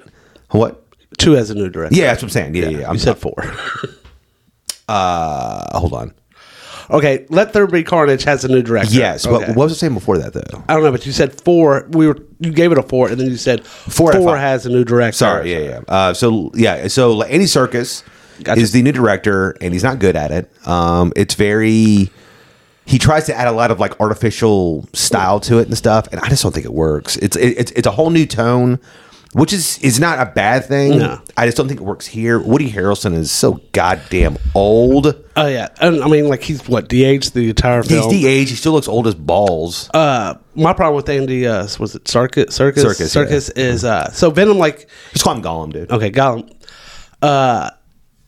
[0.52, 0.86] What?
[1.18, 1.96] Two has a new director.
[1.96, 2.54] Yeah, that's what I'm saying.
[2.56, 2.78] Yeah, yeah.
[2.82, 2.88] yeah.
[2.88, 3.34] I'm you said four.
[4.88, 6.14] Uh, hold on.
[6.89, 8.93] Okay, Let There Be Carnage has a new director.
[8.93, 10.63] Yes, but what was I saying before that though?
[10.67, 11.86] I don't know, but you said four.
[11.91, 14.24] We were you gave it a four, and then you said Four four, out of
[14.26, 14.39] five.
[14.39, 15.17] has a new director.
[15.17, 15.82] Sorry, yeah, yeah.
[15.88, 18.04] Uh, so yeah, so like, Andy Serkis
[18.43, 18.60] Gotcha.
[18.62, 20.67] is the new director, and he's not good at it.
[20.67, 22.10] Um, it's very.
[22.86, 26.19] He tries to add a lot of like artificial style to it and stuff, and
[26.19, 27.15] I just don't think it works.
[27.17, 28.78] It's it, it's it's a whole new tone,
[29.34, 31.00] which is is not a bad thing.
[31.00, 31.22] No.
[31.36, 32.39] I just don't think it works here.
[32.39, 35.15] Woody Harrelson is so goddamn old.
[35.36, 38.10] Oh yeah, and I mean like he's what de-aged the entire film.
[38.12, 38.50] He's the age.
[38.50, 39.89] He still looks old as balls.
[39.93, 44.30] uh, my problem with Andy uh, was it Serkis Circus circus, Circus is uh, so
[44.30, 45.91] Venom like Just call him Gollum, dude.
[45.91, 46.52] okay Gollum.
[47.22, 47.69] Uh,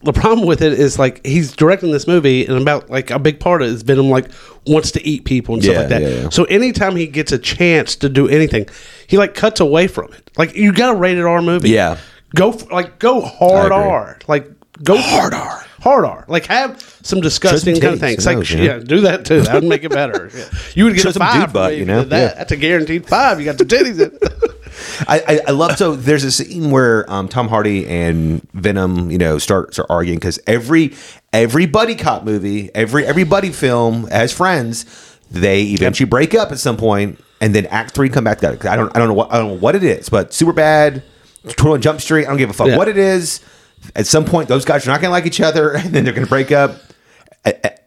[0.06, 3.40] the problem with it is like he's directing this movie, and about like a big
[3.40, 4.30] part of it is Venom like
[4.66, 6.02] wants to eat people and stuff Yeah, like that.
[6.02, 6.30] yeah, yeah.
[6.30, 8.68] So anytime he gets a chance to do anything,
[9.08, 10.32] he like cuts away from it.
[10.38, 11.98] Like you got a rated R movie, Yeah.
[12.36, 13.90] Go f like go hard I agree.
[13.92, 14.52] R, like
[14.84, 16.26] go hard R, hard R.
[16.28, 18.24] Like have some disgusting kind of titties, things.
[18.26, 18.64] who Like knows, you know?
[18.64, 19.42] yeah, do that too.
[19.42, 20.30] That would make it better.
[20.36, 20.46] Yeah.
[20.74, 22.02] You would get Show a some five dude butt, me you if know?
[22.02, 22.20] did that.
[22.32, 22.38] Yeah.
[22.38, 23.40] That's a guaranteed five.
[23.40, 24.02] You got the titties.
[24.02, 24.18] in.
[25.08, 29.18] I, I, I love so there's a scene where um, Tom Hardy and Venom, you
[29.18, 30.94] know, start start arguing because every
[31.34, 34.86] every buddy cop movie, every every buddy film as friends,
[35.32, 38.70] they eventually break up at some point, and then Act Three come back together.
[38.70, 41.04] I don't I don't know what I don't know what it is, but Superbad,
[41.56, 42.26] Twenty Jump Street.
[42.26, 42.78] I don't give a fuck Yeah.
[42.78, 43.42] what it is.
[43.96, 46.14] At some point, those guys are not going to like each other, and then they're
[46.14, 46.78] going to break up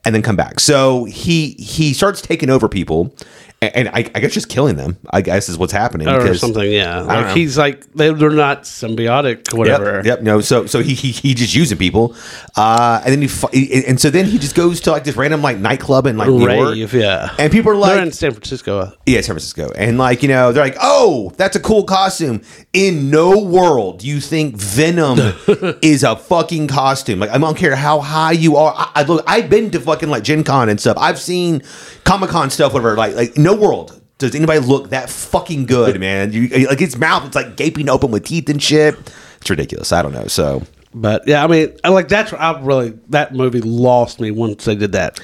[0.05, 0.61] and then come back.
[0.61, 3.15] So he he starts taking over people,
[3.61, 4.99] and, I, I guess just killing them.
[5.11, 6.71] I guess is what's happening or because- something.
[6.71, 9.53] Yeah, like he's like they, they're not symbiotic.
[9.57, 9.97] Whatever.
[9.97, 10.23] Yep, yep.
[10.23, 10.41] No.
[10.41, 12.15] So so he he, he just using people,
[12.57, 15.59] uh, and then he and so then he just goes to like this random like
[15.59, 17.35] nightclub in like New York, yeah.
[17.39, 18.93] and people are they're like, in San Francisco.
[19.07, 22.43] yeah, San Francisco, and like you know they're like, oh, that's a cool costume.
[22.73, 25.19] In no world do you think Venom
[25.83, 27.19] is a fucking costume.
[27.19, 28.73] Like I don't care how high you are.
[28.77, 30.97] I, I look, I've been to fucking like Gen Con and stuff.
[30.99, 31.63] I've seen
[32.05, 32.95] Comic Con stuff, whatever.
[32.95, 34.01] Like like no world.
[34.19, 36.33] Does anybody look that fucking good, man?
[36.33, 38.97] You, like his mouth, it's like gaping open with teeth and shit.
[39.41, 39.93] It's ridiculous.
[39.93, 40.27] I don't know.
[40.27, 40.63] So
[40.95, 44.93] But yeah, I mean, like that's I really that movie lost me once they did
[44.93, 45.21] that.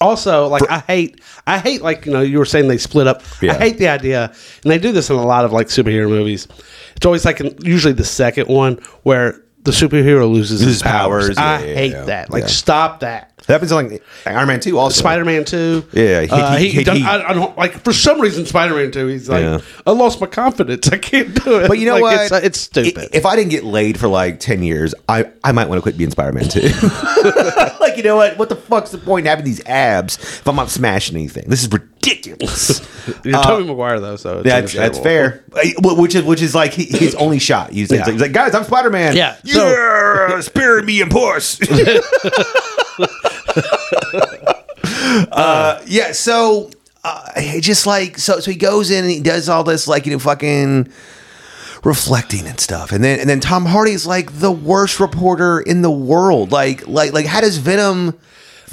[0.00, 3.22] Also, like I hate, I hate like you know you were saying they split up.
[3.40, 3.52] Yeah.
[3.52, 6.48] I hate the idea, and they do this in a lot of like superhero movies.
[6.96, 11.38] It's always like usually the second one where the superhero loses his powers, powers.
[11.38, 12.04] I yeah, hate yeah.
[12.04, 12.30] that.
[12.30, 13.31] Like stop that.
[13.46, 14.98] That happens in like Iron Man 2 also.
[15.00, 15.84] Spider Man two.
[15.92, 18.90] Yeah, he- uh, he- he, done- I, I don't like for some reason Spider Man
[18.92, 19.06] two.
[19.08, 19.60] He's like, Yeah.
[19.86, 20.88] I lost my confidence.
[20.88, 21.68] I can't do it.
[21.68, 22.20] But you know Like, what?
[22.22, 23.10] It's, uh, it's stupid.
[23.12, 25.98] If I didn't get laid for like 10 years, I, I might want to quit
[25.98, 26.60] being Spider Man 2.
[27.80, 28.38] like, you know what?
[28.38, 31.44] What the fuck's the point in having these abs if I'm not smashing anything?
[31.48, 32.80] This is ridiculous.
[33.24, 35.44] You're Tobey Maguire though, so it's That's that's fair.
[35.52, 35.60] Uh,
[35.96, 37.70] Which is which is like his only shot.
[37.70, 38.04] He's, Yeah.
[38.08, 39.16] he's like, guys, I'm Spider Man.
[39.16, 41.58] Yeah, so- yeah, spare me and puss.
[45.32, 46.12] Uh, yeah.
[46.12, 46.70] So
[47.04, 50.06] uh, he just like so so he goes in and he does all this like
[50.06, 50.88] you know fucking
[51.84, 52.92] reflecting and stuff.
[52.92, 56.52] And then and then Tom Hardy's like the worst reporter in the world.
[56.52, 58.18] Like like like how does Venom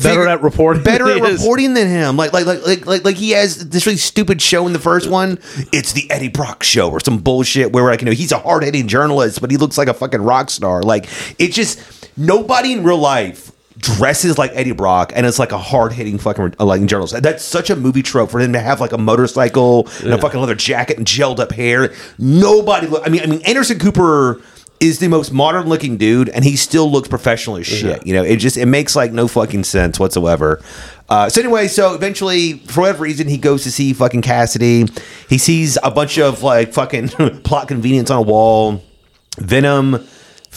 [0.02, 2.16] Better at reporting better at reporting than him.
[2.16, 5.10] Like like like like like like he has this really stupid show in the first
[5.10, 5.40] one.
[5.74, 8.64] It's the Eddie Brock show or some bullshit where like you know he's a hard
[8.64, 10.84] hitting journalist, but he looks like a fucking rock star.
[10.84, 13.49] Like it just nobody in real life
[13.80, 17.22] dresses like Eddie Brock and it's like a hard hitting fucking uh, like journalist.
[17.22, 20.40] That's such a movie trope for him to have like a motorcycle and a fucking
[20.40, 21.94] leather jacket and gelled up hair.
[22.18, 22.88] Nobody.
[22.88, 24.42] Look, I mean, I mean Anderson Cooper
[24.80, 28.06] is the most modern looking dude and he still looks professional as shit.
[28.06, 30.62] You know, it just it makes like no fucking sense whatsoever.
[31.10, 34.88] Uh, so anyway, so eventually, for whatever reason, he goes to see fucking Kasady.
[35.28, 37.08] He sees a bunch of like fucking
[37.44, 38.84] plot convenience on a wall.
[39.38, 40.08] Venom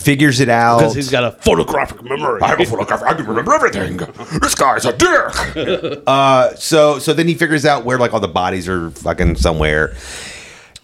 [0.03, 2.41] figures it out because he's got a photographic memory.
[2.43, 3.03] I have a photograph.
[3.03, 3.97] I can remember everything.
[4.41, 6.03] This guy's a dick.
[6.07, 9.95] uh, so so then he figures out where like all the bodies are fucking somewhere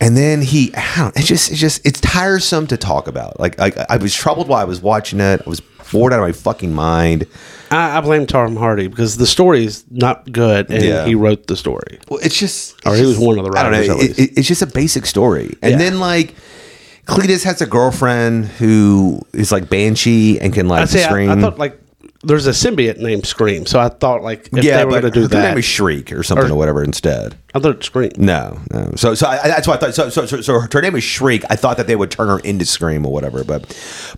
[0.00, 3.59] and then he I don't, it's just it's just it's tiresome to talk about like
[3.61, 6.31] I, I was troubled while i was watching it i was bored out of my
[6.33, 7.26] fucking mind
[7.70, 11.04] I, I blame Tom Hardy because the story is not good, and Yeah.
[11.04, 11.98] he wrote the story.
[12.09, 14.18] well it's just Or he was one of the i don't know writers, at it-
[14.31, 15.78] it- it's just a basic story and Yeah.
[15.78, 16.35] then like
[17.09, 21.59] cletus has a girlfriend who is like banshee and can like I scream I thought
[21.59, 21.81] like
[22.25, 25.11] there's a symbiote named Scream, so I thought like if yeah they were going to
[25.11, 28.11] do her that, name is shriek or something or, Or- whatever instead I thought Scream.
[28.18, 28.92] No, no.
[28.97, 29.94] So, so I, that's why I thought.
[29.94, 31.44] So, so, so, so her name is Shriek.
[31.49, 33.62] I thought that they would turn her into Scream or whatever, but,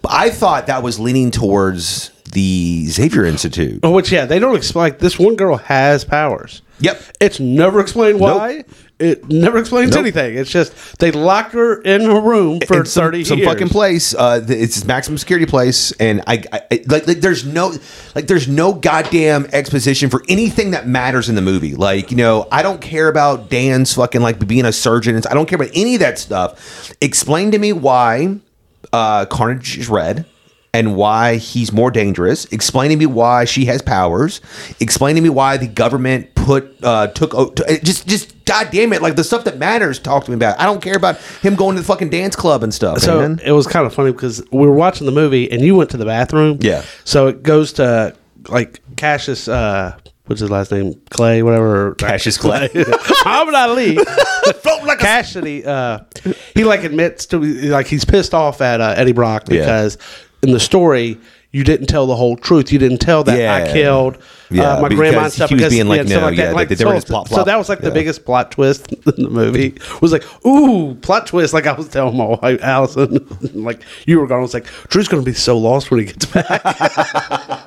[0.02, 3.80] but I thought that was leaning towards the Xavier Institute.
[3.82, 4.84] Oh, which yeah, they don't explain.
[4.84, 6.62] Like, this one girl has powers.
[6.80, 7.02] Yep.
[7.20, 8.64] It's never explained why.
[8.98, 10.00] It never explains Nope.
[10.00, 10.36] anything.
[10.36, 13.50] It's just they locked her in her room for some, thirty some years.
[13.50, 14.14] fucking place.
[14.14, 17.72] Uh, it's maximum security place, and I, I I- like, like there's no
[18.14, 21.74] like there's no goddamn exposition for anything that matters in the movie.
[21.74, 25.16] Like you know, I don't care about Dan's fucking like being a surgeon.
[25.30, 26.92] I don't care about any of that stuff.
[27.00, 28.36] Explain to me why
[28.92, 30.26] uh, Carnage is red.
[30.72, 32.44] And why he's more dangerous.
[32.52, 34.40] Explain to me why she has powers.
[34.78, 37.32] Explain to me why the government put uh, took
[37.68, 39.98] it- just just god damn it like the stuff that matters.
[39.98, 40.54] Talk to me about.
[40.56, 40.62] It.
[40.62, 42.98] I don't care about him going to the fucking dance club and stuff.
[42.98, 43.40] So man.
[43.44, 45.96] it was kind of funny because we were watching the movie and you went to
[45.96, 46.58] the bathroom.
[46.60, 46.84] Yeah.
[47.04, 48.14] So it goes to
[48.48, 49.48] like Cassius.
[49.48, 51.00] Uh, what's his last name?
[51.10, 51.96] Clay, whatever.
[51.96, 52.70] Cassius Clay.
[52.74, 53.96] Muhammad Ali.
[54.84, 55.66] like Kasady.
[55.66, 56.00] Uh,
[56.54, 59.88] he like admits to like he's pissed off at uh, Eddie Brock Yeah.
[60.42, 61.18] In the story.
[61.52, 62.70] You didn't tell the whole truth.
[62.70, 63.54] You didn't tell that Yeah.
[63.68, 64.18] I killed
[64.50, 65.48] Yeah, uh, my grandma and stuff.
[65.48, 67.42] he was because, being like, stuff no, yeah, Like, they- they so, just plop, so
[67.42, 69.74] that was like the biggest plot twist in the movie.
[70.00, 71.52] Was like, ooh, plot twist.
[71.52, 74.38] Like I was telling my wife Allison, like you were gone.
[74.38, 76.62] I was like, Drew's going to be so lost when he gets back.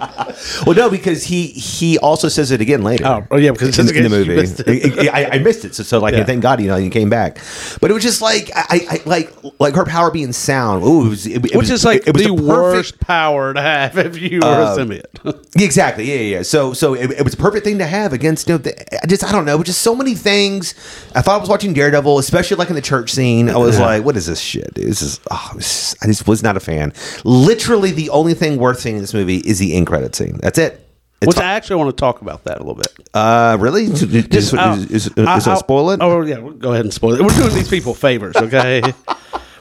[0.66, 3.06] Well, no, because he he also says it again later.
[3.06, 5.14] Oh, oh, yeah, because in, in the in case you movie, missed.
[5.14, 5.76] I, I missed it.
[5.76, 6.24] So, so like, Yeah.
[6.24, 7.38] thank God, you know, you came back.
[7.82, 10.84] But it was just like, I, I like like her power being sound.
[10.84, 13.54] Ooh, it was, it, it Which was, is like it was the perfect- worst power
[13.54, 15.50] to have if you were a um, symbiote.
[15.62, 16.06] Exactly.
[16.10, 16.38] Yeah, yeah.
[16.38, 16.42] yeah.
[16.42, 18.48] So, so it, was a perfect thing to have against.
[18.50, 20.74] You know, the, I just I don't know, just so many things.
[21.16, 23.50] I thought I was watching Daredevil, especially like in the church scene.
[23.50, 23.86] I was Yeah.
[23.86, 24.74] like, what is this shit?
[24.74, 24.86] Dude?
[24.88, 25.20] This is.
[25.30, 26.92] Oh, I just was not a fan.
[27.24, 30.33] Literally, the only thing worth seeing in this movie is the end credit scene.
[30.42, 30.80] That's it.
[31.22, 32.88] It's Which fi- I actually want to talk about that a little bit.
[33.14, 33.84] uh, really?
[33.86, 36.00] Is, is, is, I'll- is, is, I- that I'll- spoil it?
[36.02, 37.22] Oh yeah, we'll go ahead and spoil it.
[37.22, 38.82] We're doing these people favors, okay?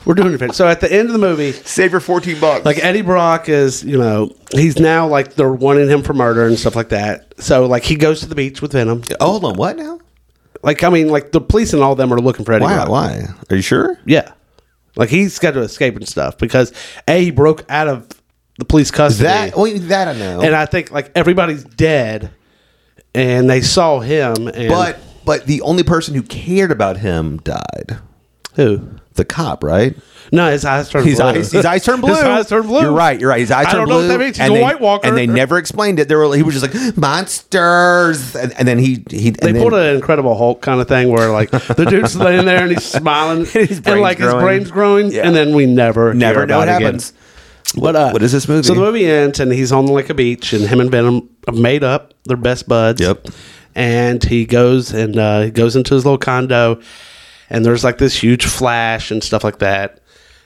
[0.04, 0.54] We're doing it.
[0.56, 2.64] So at the end of the movie, Save your fourteen bucks.
[2.64, 6.58] like Eddie Brock is, you know, he's now like they're wanting him for murder and
[6.58, 7.32] stuff like that.
[7.40, 9.02] So like he goes to the beach with Venom.
[9.20, 9.54] oh, hold on.
[9.54, 10.00] What now?
[10.64, 12.74] Like I mean, like the police and all them are looking for Eddie Why?
[12.74, 12.88] Brock.
[12.88, 13.26] Why?
[13.48, 13.96] Are you sure?
[14.04, 14.32] Yeah,
[14.96, 16.72] like he's got to escape and stuff because
[17.06, 18.08] a he broke out of
[18.58, 19.24] the police custody.
[19.24, 19.56] That.
[19.56, 20.40] Well, that I know.
[20.42, 22.30] and I think like everybody's dead,
[23.14, 24.48] and they saw him.
[24.48, 27.98] And but but the only person who cared about him died.
[28.54, 28.88] who?
[29.14, 29.94] The cop, right?
[30.34, 31.26] No, his eyes turned His blue.
[31.26, 32.14] eyes, his eyes turned blue.
[32.14, 32.80] His eyes turned blue.
[32.80, 33.20] You're right.
[33.20, 33.40] You're right.
[33.40, 34.08] His eyes I turned don't know blue.
[34.08, 34.36] what that means.
[34.38, 35.06] He's and a they, White Walker.
[35.06, 36.08] and they never explained it.
[36.08, 36.34] They were.
[36.34, 39.30] He was just like monsters, and, and then he he.
[39.30, 42.62] They and pulled an Incredible Hulk kind of thing where like the dude's laying there
[42.62, 45.26] and he's smiling and brain's like his brain's growing, Yeah.
[45.26, 47.00] and then we never Never know what it again.
[47.78, 48.66] But uh, what is this movie?
[48.66, 51.56] So the movie ends and he's on like a beach and him and Venom have
[51.56, 52.14] made up.
[52.24, 53.00] They're best buds.
[53.00, 53.28] Yep.
[53.74, 56.82] And he goes and uh, he goes into his little condo,
[57.48, 60.00] and there's like this huge flash and stuff like that.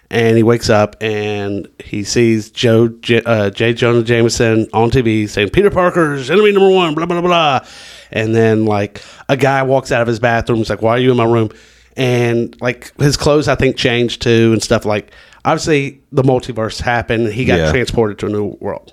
[0.08, 3.72] And he wakes up and he sees Joe J, uh, J.
[3.72, 7.68] Jonah Jameson on TV saying Peter Parker's enemy number one, blah blah blah blah.
[8.12, 10.58] And then like a guy walks out of his bathroom.
[10.58, 11.50] He's like, "Why are you in my room?"
[11.96, 14.84] And like his clothes, I think changed too and stuff.
[14.84, 15.10] Like
[15.46, 17.28] obviously the multiverse happened.
[17.32, 17.70] He got Yeah.
[17.70, 18.92] transported to a new world.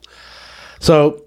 [0.80, 1.24] So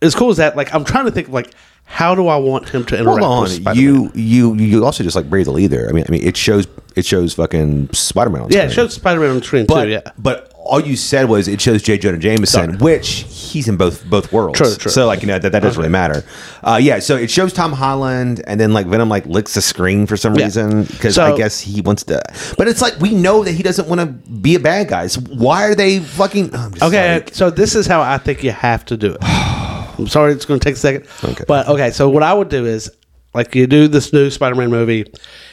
[0.00, 1.50] as cool as that, like I'm trying to think of like
[1.90, 3.82] how do I want him to Hold interact on, with Spider-Man?
[3.82, 5.86] you you you also just like breathe the leader.
[5.88, 8.70] I mean, I mean, it shows it shows fucking Spider Man on yeah, screen.
[8.70, 9.90] it shows Spider-Man on screen but too.
[9.90, 11.98] Yeah, but all you said was it shows J.
[11.98, 12.76] Jonah Jameson, Sorry.
[12.78, 14.58] which he's in both both worlds.
[14.58, 14.90] True, true.
[14.90, 16.22] So like you know that, that doesn't really matter.
[16.62, 20.06] Uh, yeah, so it shows Tom Holland, and then like Venom like licks the screen
[20.06, 20.44] for some Yeah.
[20.44, 22.20] reason because So- I guess he wants to.
[22.56, 25.06] But it's like we know that he doesn't want to be a bad guy.
[25.06, 26.50] So why are they fucking?
[26.50, 29.18] Just Okay, like- so this is how I think you have to do it.
[29.98, 31.06] I'm sorry, it's going to take a second.
[31.24, 31.44] Okay.
[31.48, 32.90] But okay, so what I would do is
[33.34, 35.12] like you do this new Spider-Man movie,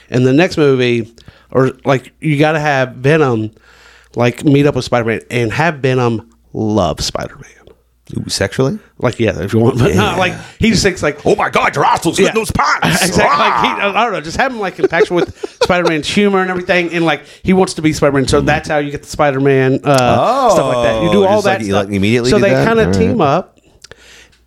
[0.10, 1.14] and the next movie,
[1.52, 3.52] or like you got to have Venom,
[4.16, 7.52] like meet up with Spider-Man and have Venom love Spider-Man.
[8.28, 8.78] Sexually.
[9.00, 11.76] Like yeah, if you want, but not like he just thinks like Oh my God,
[11.76, 12.32] your asshole's Yeah.
[12.34, 13.04] those pants.
[13.04, 13.24] Exactly.
[13.24, 14.00] Like he, Ah.
[14.00, 14.22] I don't know.
[14.22, 17.82] Just have him like infatuated with Spider-Man's humor and everything, and like he wants to
[17.82, 18.28] be Spider-Man.
[18.28, 21.02] So that's how you get the Spider-Man uh, stuff like that.
[21.04, 21.86] You do Oh, all that like stuff.
[21.88, 23.26] like, immediately So they kind of All team right.
[23.28, 23.55] up,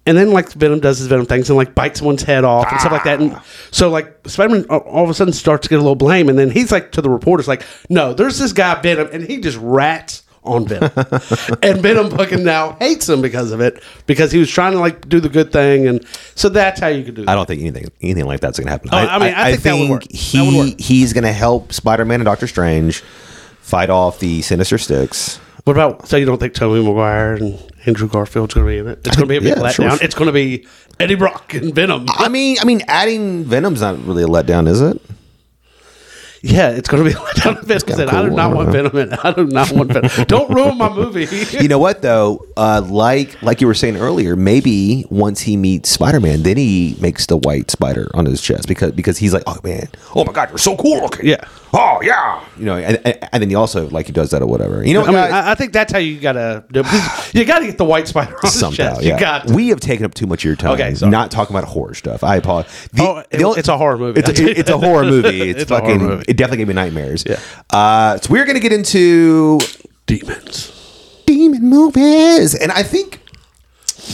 [0.08, 2.80] and then like Venom does his Venom things and like bites someone's head off and
[2.80, 3.20] stuff like that.
[3.20, 3.44] And Ah.
[3.70, 6.38] so like Spider-Man all- all of a sudden starts to get a little blame, and
[6.38, 9.58] then he's like to the reporters like, "No, there's this guy Venom, and he just
[9.60, 10.90] rats." On Venom,
[11.62, 15.06] and Venom fucking now hates him because of it because he was trying to like
[15.06, 16.02] do the good thing, and
[16.36, 17.24] so that's how you could do.
[17.28, 18.88] I don't think anything anything like that's going to happen.
[18.90, 20.04] Oh, I mean, I think that would work.
[20.10, 23.02] He he's going to help Spider Man and Doctor Strange
[23.60, 25.38] fight off the Sinister Six.
[25.64, 28.88] What about so you don't think Tobey Maguire and Andrew Garfield's going to be in
[28.88, 28.98] it?
[29.06, 29.72] It's going to be a big Yeah, letdown.
[29.74, 29.98] sure.
[30.04, 30.66] It's going to be
[30.98, 32.06] Eddie Brock and Venom.
[32.08, 35.00] I mean, I mean, adding Venom's not really a letdown, is it?
[36.42, 37.62] Yeah, it's going to be a letdown.
[37.64, 38.36] Venom said, "I do cool.
[38.36, 39.12] not want Venom in.
[39.12, 40.10] I do not want Venom.
[40.26, 41.26] don't ruin my movie."
[41.58, 42.46] You know what though?
[42.56, 46.96] Uh, like like you were saying earlier, maybe once he meets Spider Man, then he
[47.00, 50.32] makes the white spider on his chest because because he's like, oh man, oh my
[50.32, 51.26] god, you're so cool looking.
[51.26, 51.44] Yeah.
[51.74, 52.42] Oh yeah.
[52.58, 54.84] You know, and, and, and then he also like he does that or whatever.
[54.86, 55.16] You know, I mean?
[55.16, 57.24] I, I think that's how you got to do it.
[57.34, 59.02] You got to get the white spider on his chest.
[59.02, 59.48] Yeah, got.
[59.48, 59.54] to.
[59.54, 60.72] we have taken up too much of your time.
[60.72, 61.10] Okay, sorry.
[61.10, 62.24] not talking about horror stuff.
[62.24, 62.88] I apologize.
[62.94, 64.20] The- Oh, it- the only- it's a horror movie.
[64.20, 65.40] It's a, it's a horror movie.
[65.50, 66.24] It's, It's a horror fucking.
[66.28, 67.24] It definitely gave me nightmares.
[67.26, 67.40] Yeah.
[67.70, 69.58] Uh, so we're gonna get into
[70.06, 70.72] demons.
[71.26, 73.20] demon movies, and I think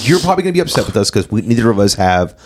[0.03, 2.39] you're probably gonna be upset with us because neither of us have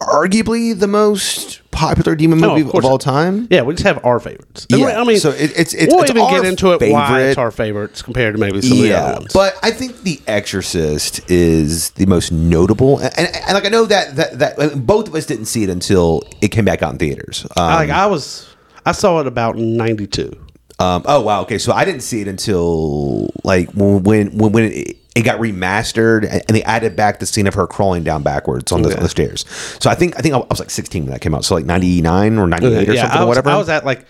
[0.00, 3.48] arguably the most popular demon Oh, movie of of, all time.
[3.50, 4.66] Yeah, we just have our favorites.
[4.70, 6.90] And Yeah, I mean, so it- it's- it's- we'll it's even our get into it
[6.90, 9.32] why it's our favorites compared to maybe some of the other ones.
[9.32, 13.84] but I think The Exorcist is the most notable, and, and, and, like I know
[13.86, 16.98] that that that both of us didn't see it until it came back out in
[16.98, 17.46] theaters.
[17.56, 18.46] Um, like I was,
[18.86, 20.32] I saw it about ninety two.
[20.78, 24.96] um, oh wow, okay, so I didn't see it until like when when when, it,
[25.14, 28.82] it got remastered and they added back the scene of her crawling down backwards on
[28.82, 29.46] the, on the stairs.
[29.80, 31.44] So I think I think I was like 16 when that came out.
[31.44, 33.48] So like 99 or 98 or something I or whatever.
[33.48, 34.04] I was at like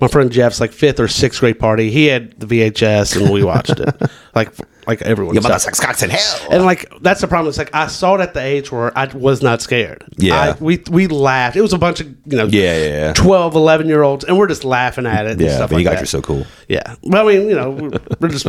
[0.00, 1.90] my friend Jeff's like fifth or sixth grade party.
[1.90, 3.94] He had the VHS and we watched it.
[4.34, 4.52] Like
[4.86, 5.34] like everyone.
[5.34, 6.38] yeah, saw mother sucks cocks in hell.
[6.50, 7.48] and like that's the problem.
[7.48, 10.04] It's like I saw it at the age where I was not scared.
[10.16, 10.54] Yeah.
[10.58, 11.56] I, we we laughed.
[11.56, 13.12] It was a bunch of you know Yeah, yeah, yeah.
[13.14, 15.32] 12, 11 year olds, and we're just laughing at it.
[15.32, 16.02] And yeah, stuff but like you guys that.
[16.04, 16.46] are so cool.
[16.68, 16.94] Yeah.
[17.02, 18.46] Well, I mean, you know, we're, we're just.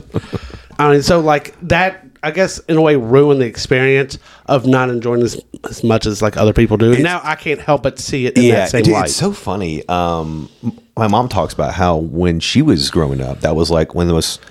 [0.80, 2.04] I mean, so like that.
[2.24, 6.20] I guess in a way ruined the experience of not enjoying this as much as
[6.22, 6.98] like other people do.
[7.02, 9.06] now I can't help but see it in that same dude, light.
[9.06, 9.88] it's so funny.
[9.88, 10.50] Um,
[10.98, 14.08] my mom talks about how when she was growing up, that was like one of
[14.08, 14.42] the most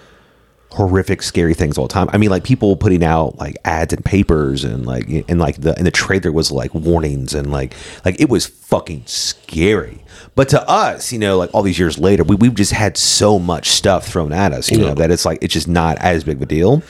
[0.72, 2.08] horrific, scary things all the time.
[2.12, 5.76] I mean, like people putting out like ads and papers and like and like the
[5.76, 7.74] and the trailer was like warnings and like
[8.04, 10.02] like it was fucking scary.
[10.34, 13.38] But to us, you know, like all these years later, we, we've just had so
[13.38, 16.36] much stuff thrown at us, you know, that it's like it's just not as big
[16.36, 16.82] of a deal.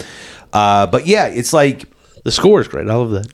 [0.53, 1.85] Uh, but yeah, it's like
[2.27, 2.89] the score is great.
[2.89, 3.33] I love that.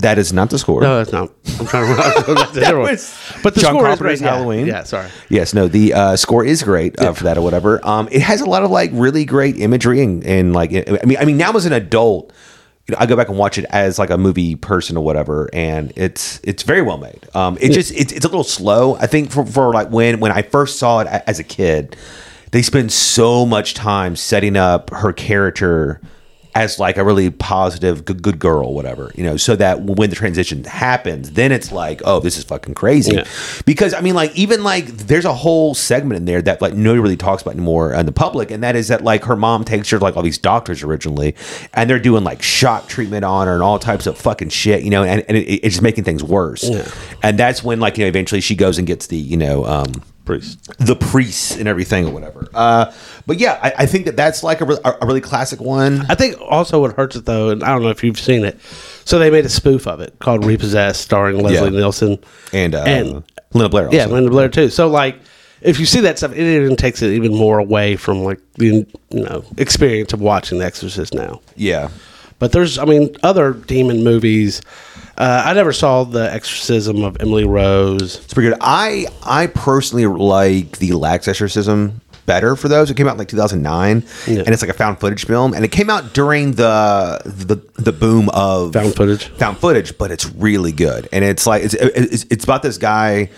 [0.00, 0.80] That is not the score.
[0.80, 1.30] No, it's not.
[1.60, 2.34] I'm trying to remember.
[2.34, 2.90] That's the other one.
[2.90, 4.20] was But the John score is great.
[4.20, 4.30] Yeah.
[4.30, 4.66] Halloween.
[4.66, 5.08] Yeah, sorry.
[5.28, 7.80] Yes, no, the uh, score is great uh, for that or whatever.
[7.86, 11.18] Um, it has a lot of like really great imagery and, and like I mean,
[11.18, 12.32] I mean, now as an adult,
[12.88, 15.48] you know, I go back and watch it as like a movie person or whatever,
[15.52, 17.28] and it's it's very well made.
[17.32, 18.96] Um, it just it's, it's a little slow.
[18.96, 21.96] I think for, for like when when I first saw it a- as a kid,
[22.50, 26.00] they spend so much time setting up her character
[26.54, 30.16] as like a really positive good, good girl whatever you know so that when the
[30.16, 33.14] transition happens then it's like oh this is fucking crazy.
[33.14, 33.26] Yeah.
[33.64, 37.00] because i mean like even like there's a whole segment in there that like nobody
[37.00, 39.90] really talks about anymore in the public and that is that like her mom takes
[39.90, 41.34] her to like all these doctors originally
[41.74, 44.90] and they're doing like shock treatment on her and all types of fucking shit you
[44.90, 46.68] know and, and it, it's just making things worse.
[47.22, 50.02] And that's when like you know eventually she goes and gets the you know um
[50.38, 50.70] Priest.
[50.78, 52.92] the priests and everything or whatever uh
[53.26, 56.14] but yeah i, I think that that's like a, re- a really classic one I
[56.14, 58.60] think also what hurts it though, and I don't know if you've seen it.
[59.04, 61.78] So they made a spoof of it called Repossessed, starring Leslie Yeah.
[61.80, 62.18] Nielsen
[62.52, 63.96] and uh and Linda Blair also.
[63.96, 64.68] yeah, Linda Blair too.
[64.70, 65.16] So like,
[65.60, 68.66] if you see that stuff, it even takes it even more away from like the
[69.10, 71.40] you know experience of watching The Exorcist now.
[71.56, 71.88] yeah
[72.38, 74.60] But there's, I mean, other demon movies
[75.16, 78.16] Uh, I never saw the Exorcism of Emily Rose.
[78.16, 78.58] It's pretty good.
[78.60, 82.90] I I personally like the Last Exorcism better for those.
[82.90, 84.38] It came out in like 2009, Yeah.
[84.40, 87.92] and it's like a found footage film, and it came out during the the, the
[87.92, 89.26] boom of Found footage.
[89.36, 93.28] found footage, but it's really good, and it's like it's it's, it's about this guy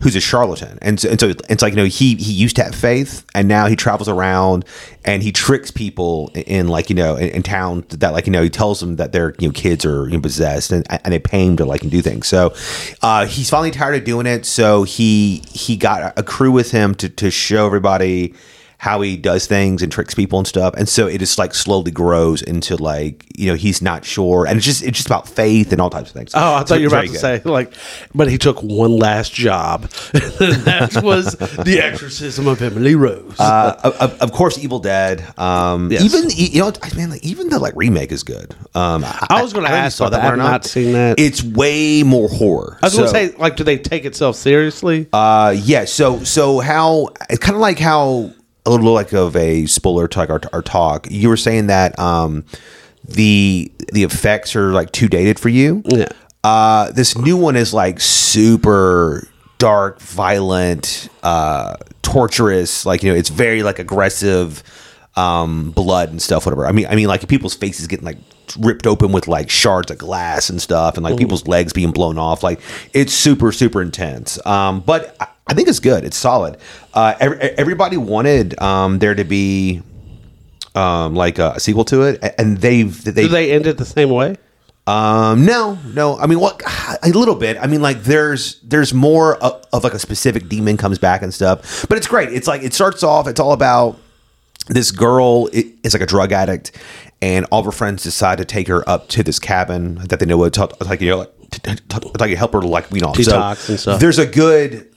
[0.00, 2.64] who's a charlatan, and so, and so it's like you know he he used to
[2.64, 4.64] have faith, and now he travels around
[5.04, 8.42] and he tricks people in like you know in, in town that like you know
[8.42, 11.18] he tells them that their you know kids are you know, possessed, and and they
[11.18, 12.26] pay him to like and do things.
[12.26, 12.54] So
[13.02, 16.94] uh, he's finally tired of doing it, so he he got a crew with him
[16.96, 18.34] to to show everybody
[18.84, 20.74] how he does things and tricks people and stuff.
[20.76, 24.46] And so it just like slowly grows into like, you know, he's not sure.
[24.46, 26.32] And it's just it's just about faith and all types of things.
[26.34, 27.72] Oh, I So thought you were about to say like,
[28.14, 29.84] but he took one last job.
[30.12, 30.20] And
[30.68, 33.40] that was the Exorcism of Emily Rose.
[33.40, 35.24] Uh, of, of course, Evil Dead.
[35.38, 36.02] Um, Yes.
[36.02, 38.54] Even you know, I mean, like, even the like remake is good.
[38.74, 40.24] Um, I was gonna don't know if you ask about that.
[40.30, 41.18] one I have not seen that.
[41.18, 42.78] It's way more horror.
[42.82, 45.08] I was gonna say, like, do they take itself seriously?
[45.10, 45.86] Uh, yeah.
[45.86, 48.30] So so how it's kind of like how
[48.66, 51.06] a little like of a spoiler talk our, our talk.
[51.10, 52.44] You were saying that um
[53.06, 55.82] the the effects are like too dated for you.
[55.86, 56.08] Yeah.
[56.42, 59.26] Uh, this new one is like super
[59.58, 62.84] dark, violent, uh, torturous.
[62.84, 64.62] Like you know, it's very like aggressive,
[65.16, 66.44] um, blood and stuff.
[66.44, 66.66] Whatever.
[66.66, 68.18] I mean, I mean, like people's faces getting like
[68.58, 72.18] ripped open with like shards of glass and stuff, and like people's legs being blown
[72.18, 72.42] off.
[72.42, 72.60] Like
[72.92, 74.44] it's super, super intense.
[74.46, 75.16] Um, but
[75.46, 76.04] I, think it's good.
[76.04, 76.58] It's solid.
[76.92, 79.82] Uh, every, everybody wanted um, there to be
[80.74, 84.10] um, like a, sequel to it, and they've they do they end it the same
[84.10, 84.36] way?
[84.86, 86.18] um, no, no.
[86.18, 86.60] I mean, what?
[87.02, 87.56] A little bit.
[87.58, 91.32] I mean, like there's there's more of, of like a specific demon comes back and
[91.32, 92.32] stuff, but it's great.
[92.32, 93.26] It's like it starts off.
[93.26, 93.98] It's all about
[94.68, 96.72] this girl is like a drug addict,
[97.22, 100.26] and all of her friends decide to take her up to this cabin that they
[100.26, 101.26] know would talk, like you know
[102.18, 104.00] like help her like wean off Detox and stuff.
[104.00, 104.93] There's a good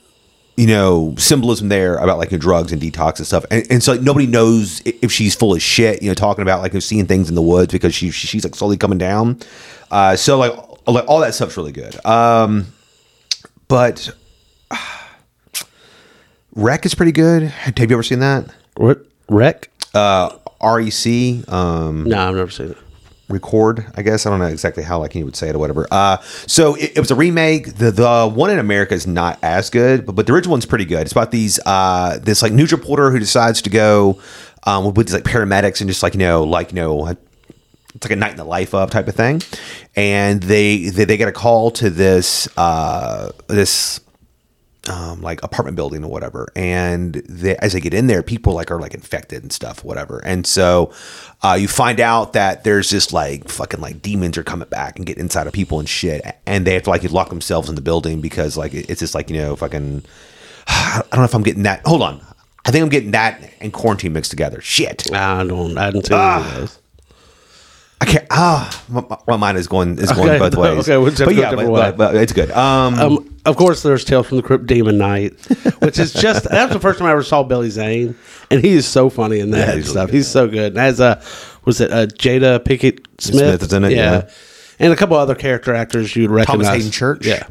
[0.58, 4.00] you know symbolism there about like drugs and detox and stuff and, and so like
[4.00, 7.36] nobody knows if she's full of shit you know talking about like seeing things in
[7.36, 9.38] the woods because she she's like slowly coming down
[9.92, 10.52] uh so like
[10.88, 12.66] like all that stuff's really good um
[13.68, 14.10] but
[16.54, 17.44] Wreck is pretty good.
[17.44, 18.46] Have you ever seen that?
[18.76, 19.06] What?
[19.28, 19.70] Wreck?
[19.94, 22.76] Uh, REC, um, No, I've never seen it.
[23.28, 23.86] Record.
[23.96, 25.86] I guess I don't know exactly how like you would say it or whatever.
[25.90, 27.76] Uh, so it, it was a remake.
[27.76, 30.84] The the one in America is not as good, but but the original one's pretty
[30.84, 31.02] good.
[31.02, 34.20] It's about these uh this like news reporter who decides to go
[34.64, 37.14] um with, these like paramedics and just like you know like you know.
[37.94, 39.42] It's like a night in the life of type of thing,
[39.96, 43.98] and they they, they get a call to this uh, this
[44.88, 46.48] um, like apartment building or whatever.
[46.56, 50.18] And they, as they get in there, people like are like infected and stuff, whatever.
[50.24, 50.92] And so
[51.42, 55.06] uh, you find out that there's just like fucking like demons are coming back and
[55.06, 56.22] get inside of people and shit.
[56.46, 59.30] And they have to like lock themselves in the building because like it's just like,
[59.30, 60.04] you know, fucking,
[60.68, 61.86] I don't know if I'm getting that.
[61.86, 62.20] Hold on.
[62.64, 64.60] I think I'm getting that and quarantine mixed together.
[64.60, 65.12] Shit.
[65.14, 65.78] I don't.
[65.78, 66.78] I hadn't seen any of those.
[68.00, 68.26] I can't.
[68.30, 70.88] Ah, my, my mind is going is going Okay, both ways.
[70.88, 71.80] okay, we'll but yeah, but, way.
[71.80, 72.50] but, but it's good.
[72.52, 75.32] Um, Um, of course, there's Tales from the Crypt Demon Knight,
[75.80, 78.14] which is just that's the first time I ever saw Billy Zane,
[78.50, 80.06] and he is so funny in that Yeah, and he's really stuff.
[80.10, 80.14] good.
[80.14, 80.72] He's so good.
[80.72, 81.20] And as a
[81.64, 83.36] was it uh, Jada Pinkett Smith?
[83.40, 84.28] Smith is in it, yeah.
[84.78, 86.66] and a couple other character actors you'd recognize.
[86.66, 87.26] Thomas Haden Church?
[87.26, 87.46] yeah.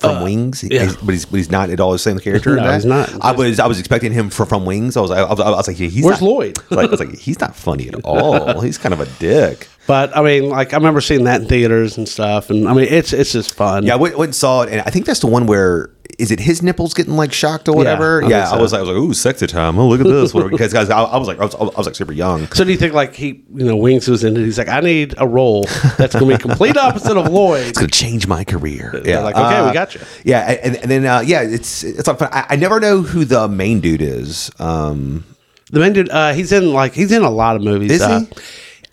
[0.00, 0.82] From Wings, uh, yeah.
[0.82, 2.56] He's- but he's but he's not at all the same character.
[2.56, 2.74] No, that.
[2.74, 3.10] he's not.
[3.24, 4.96] I was I was expecting him from, from Wings.
[4.96, 6.52] I was I was, I was like, he's Where's not- Lowell?
[6.70, 8.60] Like, I was like, he's not funny at all.
[8.60, 9.68] He's kind of a dick.
[9.86, 12.86] But I mean, like I remember seeing that in theaters and stuff, and I mean,
[12.90, 13.84] it's it's just fun.
[13.84, 16.30] Yeah, I went, went and saw it, and I think that's the one where is
[16.30, 18.24] it his nipples getting like shocked or whatever?
[18.24, 18.62] I Yeah, think I, so.
[18.62, 19.78] was like, I was like, ooh, sexy time.
[19.78, 20.50] Oh, look at this, whatever.
[20.50, 22.46] Because guys, I, I was like, I was, I was like super young.
[22.52, 24.40] So do you think like he, you know, Wings was in it?
[24.40, 25.64] He's like, I need a role
[25.98, 27.54] that's going to be complete opposite of Lowell.
[27.54, 28.98] It's gonna change my career.
[29.04, 30.00] Yeah, like, okay, we Uh, got you.
[30.24, 32.30] Yeah, and, and then uh, yeah, it's it's like fun.
[32.32, 34.50] I, I never know who the main dude is.
[34.58, 35.24] Um,
[35.70, 37.90] The main dude, uh, he's in like he's in a lot of movies.
[37.92, 38.26] Is uh, he?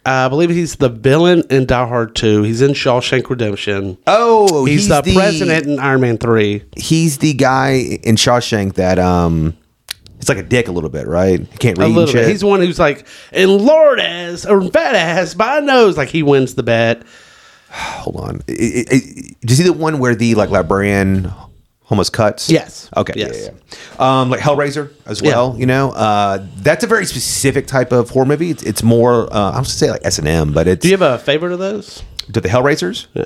[0.05, 2.43] I believe he's the villain in Die Hard Two.
[2.43, 3.97] He's in Shawshank Redemption.
[4.07, 6.63] oh, he's, the, president in Iron Man Three.
[6.75, 7.71] he's the guy
[8.03, 9.55] in Shawshank that um
[10.17, 11.39] it's like a dick a little bit, right?
[11.39, 12.21] He can't read A and little shit.
[12.23, 12.29] bit.
[12.29, 16.07] He's the one who's like, and Lord ass or fat ass by a nose, like
[16.09, 17.03] he wins the bet.
[17.69, 18.41] Hold on.
[18.47, 21.31] Did you see the one where the like librarian
[21.89, 22.49] almost cuts?
[22.49, 22.89] Yes.
[22.95, 23.13] Okay.
[23.15, 23.45] Yes.
[23.45, 23.51] Yeah,
[23.97, 24.21] yeah.
[24.21, 25.55] Um, like Hellraiser as well.
[25.57, 28.49] You know, uh, that's a very specific type of horror movie.
[28.49, 30.89] It's, it's more uh, I was to say like S and M, but it's Do
[30.89, 32.03] you have a favorite of those?
[32.31, 33.07] to the Hellraisers.
[33.13, 33.25] Yeah.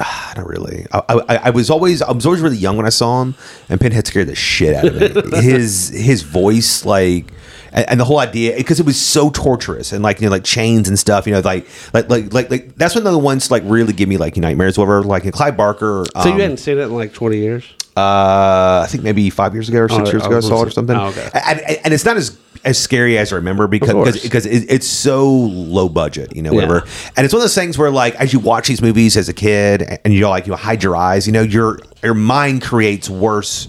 [0.00, 0.86] Ah, not really.
[0.92, 3.34] I, I, I was always I was always really young when I saw him,
[3.68, 5.40] and Pinhead scared the shit out of me.
[5.42, 7.32] his his voice, like
[7.72, 10.44] and, and the whole idea because it was so torturous and like you know like
[10.44, 11.26] chains and stuff.
[11.26, 14.08] You know, like like like like, like that's one of the ones like really give
[14.08, 14.78] me like nightmares.
[14.78, 16.04] Whatever, like Clive Barker.
[16.22, 17.64] So um, you hadn't seen it in like twenty years?
[17.96, 20.62] uh, I think maybe five years ago or six Oh, years I ago I saw
[20.62, 20.96] it or something.
[20.96, 21.28] oh, okay.
[21.34, 24.86] and, and, it's not as as scary as I remember because because, because it, it's
[24.86, 26.66] so low budget, you know, Yeah.
[26.66, 26.86] whatever.
[27.16, 29.32] And it's one of those things where like as you watch these movies as a
[29.34, 33.66] kid and you're like you hide your eyes, you know, your your mind creates worse.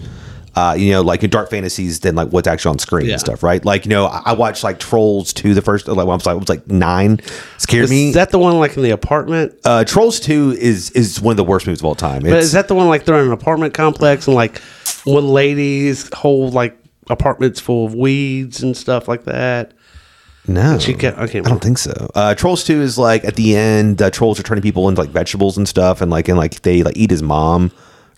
[0.54, 3.14] Uh, you know, like in dark fantasies than like what's actually on screen Yeah.
[3.14, 3.64] and stuff, right?
[3.64, 6.34] Like, you know, I, I watched like Trolls 2 the first, like I was like,
[6.34, 7.22] I was like nine,
[7.58, 8.10] scared me.
[8.10, 9.56] Is that the one like in the apartment?
[9.64, 12.24] uh, Trolls 2 is is one of the worst movies of all time.
[12.24, 14.60] But is that the one like they're in an apartment complex and like
[15.06, 16.78] one lady's whole like
[17.10, 19.74] apartments full of weeds and stuff like that?
[20.48, 22.10] No, She I I don't think so.
[22.14, 25.12] Uh, Trolls Two is like at the end, uh, trolls are turning people into like
[25.12, 27.72] vegetables and stuff, and like and like they like eat his mom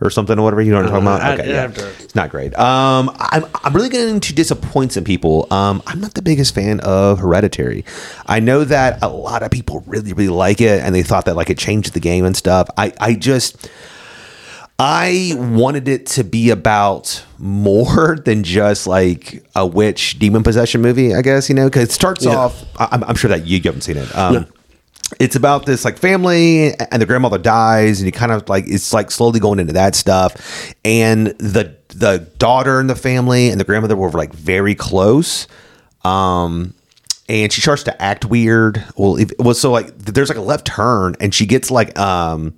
[0.04, 0.62] or something or whatever.
[0.62, 1.40] You know what I'm talking Uh, about?
[1.40, 1.72] Okay, yeah,
[2.04, 2.54] it's not great.
[2.58, 5.48] Um, I'm I'm really going to disappoint some people.
[5.52, 7.86] Um, I'm not the biggest fan of Hereditary.
[8.26, 11.36] I know that a lot of people really really like it, and they thought that
[11.36, 12.68] like it changed the game and stuff.
[12.78, 13.68] I I just.
[14.80, 21.14] I wanted it to be about more than just like a witch demon possession movie,
[21.14, 22.36] I guess, you know, because it starts Yeah.
[22.36, 24.14] off, I- I'm, I'm sure that you haven't seen it.
[24.18, 24.48] Um,
[25.20, 28.94] It's about this like family and the grandmother dies and you kind of like it's
[28.94, 30.74] like slowly going into that stuff.
[30.84, 35.48] And the the daughter in the family and the grandmother were like very close.
[36.04, 36.74] Um
[37.30, 38.84] and she starts to act weird.
[38.96, 42.56] Well it was so like there's like a left turn and she gets like um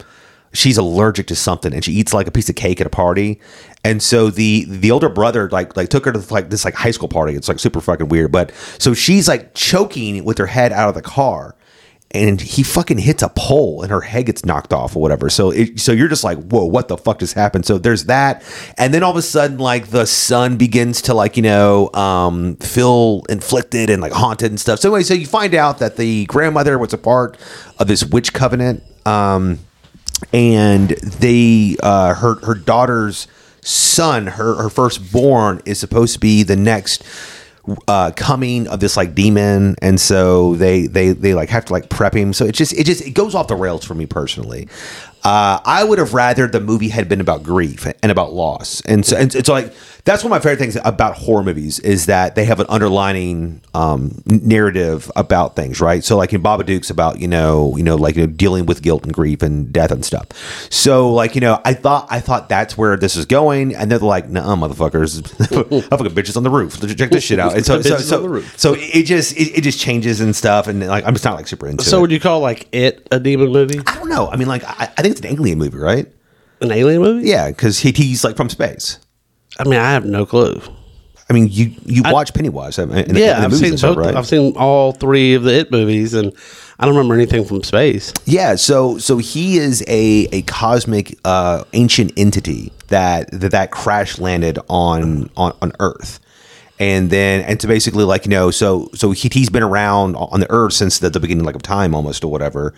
[0.54, 3.42] she's allergic to something and she eats like a piece of cake at a party.
[3.84, 6.92] And so the the older brother like like took her to like this like high
[6.92, 7.36] school party.
[7.36, 8.32] It's like super fucking weird.
[8.32, 11.56] But so she's like choking with her head out of the car
[12.16, 15.30] and he fucking hits a pole and her head gets knocked off or whatever.
[15.30, 17.66] So it, so you're just like, whoa, what the fuck just happened?
[17.66, 18.44] So there's that,
[18.78, 22.56] and then all of a sudden, like the son begins to like you know um,
[22.58, 24.80] feel inflicted and like haunted and stuff.
[24.80, 27.38] So anyway, so you find out that the grandmother was a part
[27.78, 29.60] of this witch covenant, um,
[30.32, 33.28] and they uh, her her daughter's
[33.62, 37.04] son, her her firstborn, is supposed to be the next
[37.88, 39.76] uh coming of this like demon.
[39.82, 42.34] And so they they they like have to like prep him.
[42.34, 44.68] So it just it just it goes off the rails for me personally.
[45.24, 48.82] Uh i would have rather the movie had been about grief and about loss.
[48.82, 49.74] And so and it's like
[50.06, 53.62] that's one of my favorite things about horror movies is that they have an underlining
[53.74, 56.04] um narrative about things right?
[56.04, 59.04] So like in babadook's about you know you know like you know dealing with guilt
[59.04, 60.28] and grief and death and stuff.
[60.72, 64.00] So like you know i thought i thought that's where this is going and they're
[64.00, 65.24] like nah motherfuckers.
[65.92, 66.80] I fucking bitches on the roof.
[66.96, 67.56] Check this shit out.
[67.56, 71.04] And so so so, so it just it, it just changes and stuff and like
[71.06, 71.86] i'm just not like super into it.
[71.86, 72.02] So it.
[72.02, 73.80] would you call like it a demon movie?
[73.88, 74.30] i don't know.
[74.30, 76.06] I mean like i, I think it's an alien movie right?
[76.62, 77.28] An alien movie?
[77.28, 79.00] yeah because he, he's like from space
[79.60, 80.62] I mean, I have no clue.
[81.30, 84.06] I mean, you you watch Pennywise, in, in, Yeah, I've seen stuff, both.
[84.06, 84.16] right?
[84.16, 86.32] I've seen all three of the It movies, and
[86.78, 88.14] I don't remember anything from space.
[88.26, 94.20] Yeah, so so he is a a cosmic uh, ancient entity that that, that crash
[94.20, 96.20] landed on, on on Earth.
[96.78, 100.42] And then, and to basically like you know, so so he, he's been around on
[100.42, 102.74] the earth since the, the beginning like of time almost or whatever,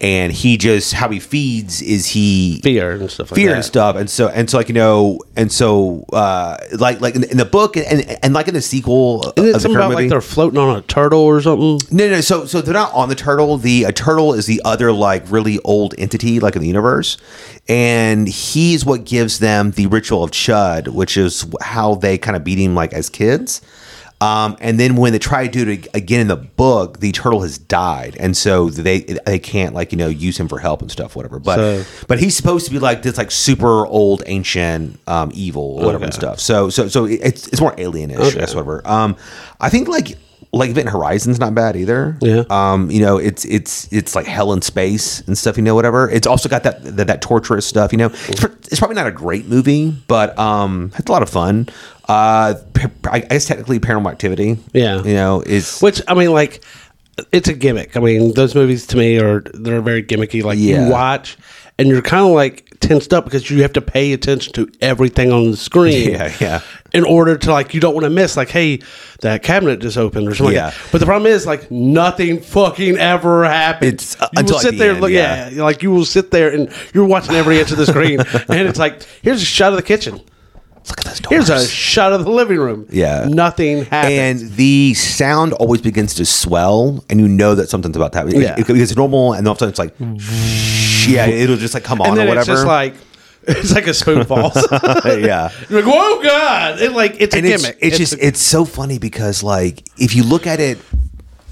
[0.00, 3.56] and he just how he feeds is he Fear and stuff like fear that.
[3.56, 7.24] and stuff, and so and so like you know, and so uh like like in,
[7.24, 10.10] in the book and, and like in the sequel Isn't it something about movie, like
[10.10, 11.80] they're floating on a turtle or something?
[11.90, 12.20] no, no.
[12.20, 13.56] So, so they're not on the turtle.
[13.56, 17.16] The a turtle is the other like really old entity, like in the universe,
[17.68, 22.44] and he's what gives them the ritual of Chud, which is how they kind of
[22.44, 23.39] beat him like as kids.
[24.22, 27.40] Um, and then when they try to do it again in the book, the turtle
[27.40, 30.90] has died, and so they they can't like you know use him for help and
[30.90, 31.38] stuff, whatever.
[31.38, 35.78] But So- but he's supposed to be like this like super old ancient um, evil
[35.80, 36.38] or whatever and stuff.
[36.38, 38.18] So so so it's it's more alienish.
[38.18, 38.38] Okay.
[38.40, 38.86] That's whatever.
[38.86, 39.16] Um,
[39.58, 40.18] I think like
[40.52, 42.16] like Event Horizon's not bad either.
[42.20, 42.42] Yeah.
[42.50, 45.56] Um, you know, it's it's it's like hell in space and stuff.
[45.56, 46.10] You know, whatever.
[46.10, 47.92] It's also got that that, that torturous stuff.
[47.92, 51.22] You know, it's, pr- it's probably not a great movie, but um, it's a lot
[51.22, 51.68] of fun.
[52.08, 52.54] Uh,
[53.08, 54.58] I guess technically Paranormal Activity.
[54.72, 55.02] Yeah.
[55.04, 56.64] You know, is Which I mean, like,
[57.30, 57.96] it's a gimmick.
[57.96, 60.42] I mean, those movies to me are they're very gimmicky.
[60.42, 60.86] Like Yeah.
[60.86, 61.38] you watch
[61.78, 65.30] and you're kind of like tensed up because you have to pay attention to everything
[65.30, 65.90] on the screen.
[66.10, 66.60] Yeah, yeah.
[66.92, 68.80] In order to like, you don't want to miss like, hey,
[69.20, 70.56] that cabinet just opened or something.
[70.56, 70.66] Yeah.
[70.66, 70.74] Like.
[70.90, 73.92] But the problem is like nothing fucking ever happens.
[73.92, 75.50] It's, uh, you will like, sit the there, end, look, yeah.
[75.50, 75.62] yeah.
[75.62, 78.78] like you will sit there and you're watching every inch of the screen, and it's
[78.78, 80.20] like, here's a shot of the kitchen.
[80.88, 82.86] Look at those Here's a shot of the living room.
[82.90, 83.26] Yeah.
[83.28, 84.42] nothing happens.
[84.42, 88.34] and the sound always begins to swell, and you know that something's about to happen.
[88.36, 88.52] It- Yeah.
[88.52, 89.94] it- because it's normal, and all of a sudden it's like,
[91.08, 92.38] yeah, it'll just like come on and or whatever.
[92.40, 92.94] it's just like
[93.46, 94.54] It's like a spoon falls.
[95.04, 95.50] yeah.
[95.70, 96.80] You're like, whoa, God!
[96.80, 97.78] It, like it's a it's, gimmick.
[97.80, 100.78] it's just a- it's so funny because like if you look at it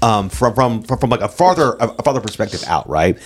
[0.01, 3.17] um, from, from from from like a farther a farther perspective out, right?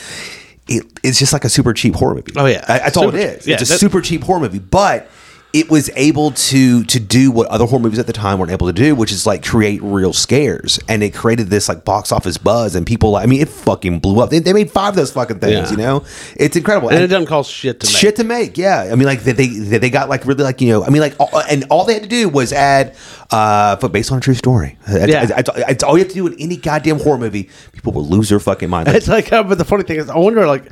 [0.69, 2.31] It, it's just like a super cheap horror movie.
[2.37, 2.61] Oh, yeah.
[2.65, 3.43] That- that's all it is.
[3.43, 5.09] Super- yeah, it's a super cheap horror movie, but
[5.53, 8.65] it was able to to do what other horror movies at the time weren't able
[8.65, 12.37] to do, which is like create real scares, and it created this like box office
[12.39, 13.15] buzz, and people.
[13.15, 14.31] I mean, it fucking blew up.
[14.31, 15.53] They, they made five of those fucking things.
[15.53, 15.71] Yeah.
[15.71, 16.89] You know, it's incredible.
[16.89, 17.95] and it doesn't cost shit to make.
[17.95, 18.89] Shit to make, yeah.
[18.91, 21.15] I mean, like they, they they got like really like you know, I mean, like
[21.19, 22.95] all, and all they had to do was add,
[23.31, 24.77] uh, but based on a true story.
[24.87, 25.25] Yeah.
[25.25, 27.49] that's- that's all you have to do in any goddamn horror movie.
[27.73, 28.87] People will lose their fucking mind.
[28.87, 30.71] It's like, uh, but the funny thing is, I wonder, like,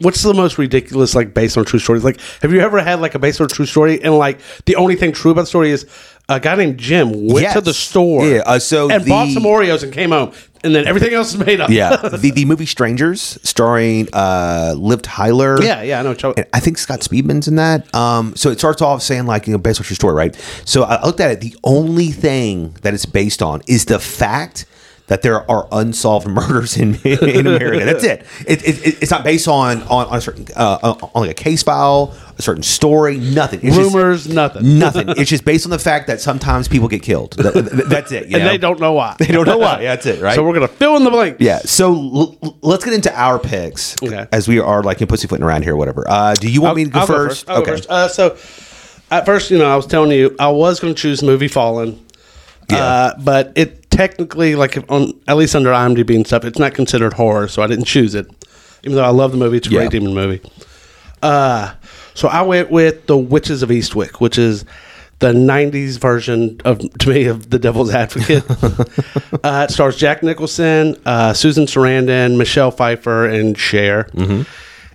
[0.00, 2.04] what's the most ridiculous, like, based on true stories?
[2.04, 4.96] Like, have you ever had like a based on true story, and like the only
[4.96, 5.86] thing true about the story is
[6.28, 7.54] a guy named Jim went Yes.
[7.54, 10.32] to the store, Yeah, uh, so and bought some Oreos and came home,
[10.62, 11.70] and then everything else is made up.
[11.70, 15.62] yeah, the the movie Strangers, starring uh, Liv Tyler.
[15.62, 16.00] yeah, yeah.
[16.00, 16.34] I know.
[16.36, 17.92] And I think Scott Speedman's in that.
[17.94, 20.34] Um, so it starts off saying like you know based on true story, right?
[20.66, 21.40] So I looked at it.
[21.40, 24.66] The only thing that it's based on is the fact
[25.08, 27.84] that there are unsolved murders in in America.
[27.84, 28.24] That's it.
[28.46, 29.02] It, it, it.
[29.02, 32.42] It's not based on on, on a certain uh, on like a case file, a
[32.42, 33.18] certain story.
[33.18, 33.60] Nothing.
[33.62, 34.78] It's just- Rumors, nothing.
[34.78, 35.08] nothing.
[35.10, 37.32] It's just based on the fact that sometimes people get killed.
[37.32, 38.24] That- that- that's it.
[38.24, 38.44] and know?
[38.48, 39.16] they don't know why.
[39.18, 39.80] They don't know why.
[39.80, 40.22] Yeah, that's it.
[40.22, 40.34] Right.
[40.34, 41.38] So we're gonna fill in the blank.
[41.40, 41.58] Yeah.
[41.58, 44.26] So l- l- let's get into our picks Okay.
[44.32, 46.04] as we are like pussyfooting around here, or whatever.
[46.08, 47.48] Uh, do you want me to go I'll first?
[47.50, 47.88] I'll go first.
[47.90, 48.36] Uh, so
[49.10, 51.48] at first, you know, I was telling you I was going to choose the movie
[51.48, 51.98] Fallen.
[52.70, 52.78] Yeah.
[52.84, 57.14] Uh, but it technically, like on at least under IMDb and stuff, it's not considered
[57.14, 58.26] horror, so I didn't choose it.
[58.84, 59.78] Even though I love the movie, it's a Yeah.
[59.80, 60.40] great demon movie.
[61.22, 61.72] Uh,
[62.14, 64.64] so I went with The Witches of Eastwick, which is
[65.20, 68.44] the '90s version of to me of The Devil's Advocate.
[69.44, 74.04] uh, it stars Jack Nicholson, uh, Susan Sarandon, Michelle Pfeiffer, and Cher.
[74.14, 74.42] Mm-hmm.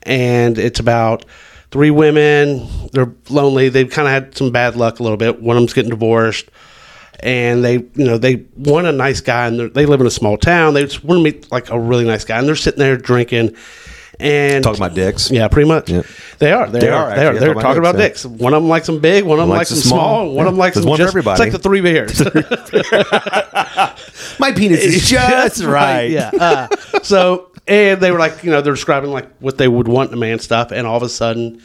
[0.04, 1.26] And it's about
[1.72, 2.68] three women.
[2.94, 3.70] They're lonely.
[3.70, 5.42] They've kind of had some bad luck a little bit.
[5.42, 6.50] One of them's getting divorced
[7.24, 10.38] and they you know they want a nice guy and they're- live in a small
[10.38, 10.76] town.
[10.76, 13.56] They just want to meet like a really nice guy and they're sitting there drinking
[14.20, 15.32] and Talking about dicks.
[15.32, 15.90] yeah pretty much.
[15.90, 16.06] Yep.
[16.38, 16.70] they are.
[16.70, 17.30] They, They are, are, they are.
[17.30, 19.40] actually, they're talking talking about about dicks, dicks one of them likes them big one
[19.40, 20.34] of them One likes them small small.
[20.36, 21.34] one of them likes There's them one for just everybody.
[21.34, 22.20] it's like the three bears.
[24.40, 26.10] My penis is just right.
[26.10, 26.32] yeah.
[26.40, 26.68] Uh,
[27.04, 30.18] so and they were like you know they're describing like what they would want in
[30.18, 31.62] a man stuff and all of a sudden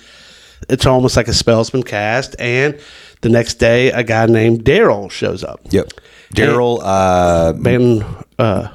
[0.68, 2.78] it's almost like a spell's been cast and
[3.20, 5.88] the next day a guy named daryl shows up Yep.
[6.34, 6.80] Daryl.
[6.82, 8.04] Uh, Van
[8.38, 8.68] uh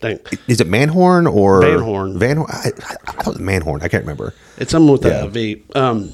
[0.00, 0.18] thing.
[0.48, 2.18] is it Manhorn or Van Horne.
[2.18, 2.50] Van Horne.
[2.50, 3.82] I, I, I thought it was Manhorn.
[3.82, 4.34] I can't remember.
[4.58, 5.24] It's something with Yeah.
[5.24, 5.62] a V.
[5.74, 6.12] Um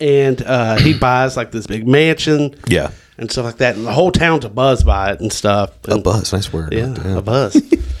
[0.00, 2.90] and uh he buys like this big mansion Yeah.
[3.18, 3.76] and stuff like that.
[3.76, 5.70] And the whole town's a buzz by it and stuff.
[5.86, 6.32] A buzz.
[6.32, 6.72] Nice word.
[6.72, 7.18] Yeah, Yeah.
[7.18, 7.60] a buzz.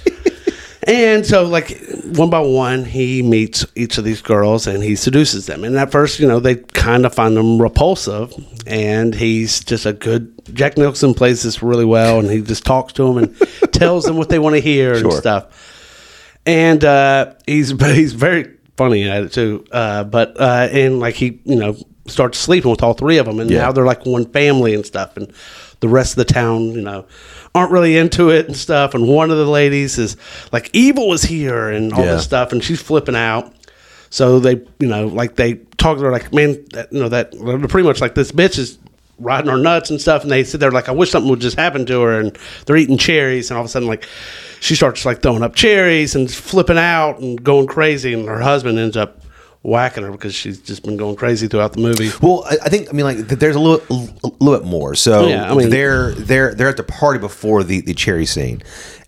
[0.88, 5.46] and so, like, one by one, he meets each of these girls and he seduces
[5.46, 5.62] them.
[5.62, 8.32] And at first, you know, they kind of find him repulsive.
[8.66, 10.32] And he's just a good.
[10.54, 13.38] Jack Nicholson plays this really well, and he just talks to them and
[13.72, 15.12] tells them what they want to hear and Sure.
[15.12, 16.40] stuff.
[16.46, 19.64] And uh, he's he's very funny at it too.
[19.72, 21.76] Uh, but uh, and like he, you know,
[22.06, 23.60] starts sleeping with all three of them, and Yeah.
[23.60, 25.16] now they're like one family and stuff.
[25.16, 25.32] And
[25.80, 27.06] the rest of the town, you know,
[27.58, 28.94] aren't really into it and stuff.
[28.94, 30.16] And one of the ladies is
[30.52, 32.14] like, "Evil is here," and all Yeah.
[32.14, 33.52] this stuff, and she's flipping out.
[34.10, 37.32] So they, you know, like they talk to her like, "Man, that, you know, that
[37.68, 38.78] pretty much like this bitch is."
[39.20, 41.56] Riding her nuts and stuff, and they sit there like, "I wish something would just
[41.58, 44.04] happen to her." And they're eating cherries, and all of a sudden, like,
[44.60, 48.78] she starts like throwing up cherries and flipping out and going crazy, and her husband
[48.78, 49.20] ends up
[49.62, 52.10] whacking her because she's just been going crazy throughout the movie.
[52.22, 53.84] Well, I, I think I mean like there's a little
[54.24, 54.94] a little bit more.
[54.94, 58.62] So Yeah, I mean- they're they're they're at the party before the the cherry scene,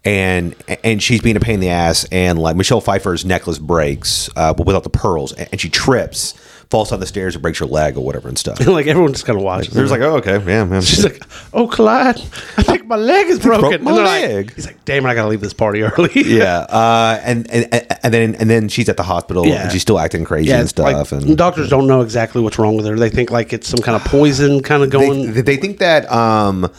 [0.05, 4.31] and and she's being a pain in the ass, and like Michelle Pfeiffer's necklace breaks,
[4.37, 6.35] uh, but without the pearls, and, and she trips,
[6.71, 8.65] falls down the stairs, and breaks her leg or whatever and stuff.
[8.67, 9.75] Like everyone just kind of watches.
[9.75, 10.83] There's like, oh okay, yeah, man.
[10.83, 11.21] She's like,
[11.53, 12.17] "Oh, Clyde,
[12.57, 14.55] I think my leg is broken." Broke my they're like- leg.
[14.55, 17.69] he's like, "Damn it, I gotta leave this party early." yeah, uh, and, and
[18.05, 19.63] and then and then she's at the hospital, Yeah.
[19.65, 22.77] and she's still acting crazy and stuff, like, and doctors don't know exactly what's wrong
[22.77, 22.97] with her.
[22.97, 25.33] They think like it's some kind of poison kind of going.
[25.35, 26.71] they, they think that um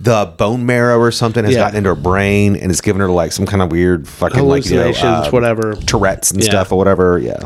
[0.00, 1.60] the bone marrow or something has Yeah.
[1.60, 4.64] gotten into her brain and it's given her like some kind of weird fucking like
[4.66, 5.74] you know, uh, whatever.
[5.74, 6.48] Tourette's and Yeah.
[6.50, 7.18] stuff or whatever.
[7.18, 7.44] Yeah,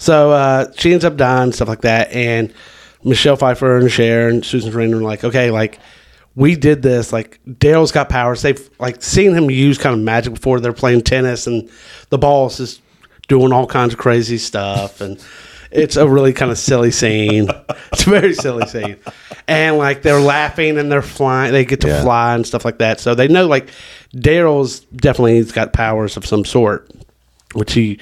[0.00, 2.10] So uh, she ends up dying, stuff like that.
[2.10, 2.54] And
[3.04, 5.78] Michelle Pfeiffer and Cher and Susan Sarandon are like, okay, like
[6.34, 7.12] we did this.
[7.12, 8.40] Like Daryl's got powers.
[8.40, 10.58] They've like seen him use kind of magic before.
[10.58, 11.68] They're playing tennis, and
[12.08, 12.80] the boss is
[13.28, 15.22] doing all kinds of crazy stuff, and
[15.70, 17.50] it's a really kind of silly scene.
[17.92, 18.96] it's a very silly scene,
[19.48, 21.52] and like they're laughing and they're flying.
[21.52, 22.02] They get to Yeah.
[22.02, 23.00] fly and stuff like that.
[23.00, 23.68] So they know like
[24.16, 26.90] Daryl's definitely he's got powers of some sort,
[27.52, 28.00] which he.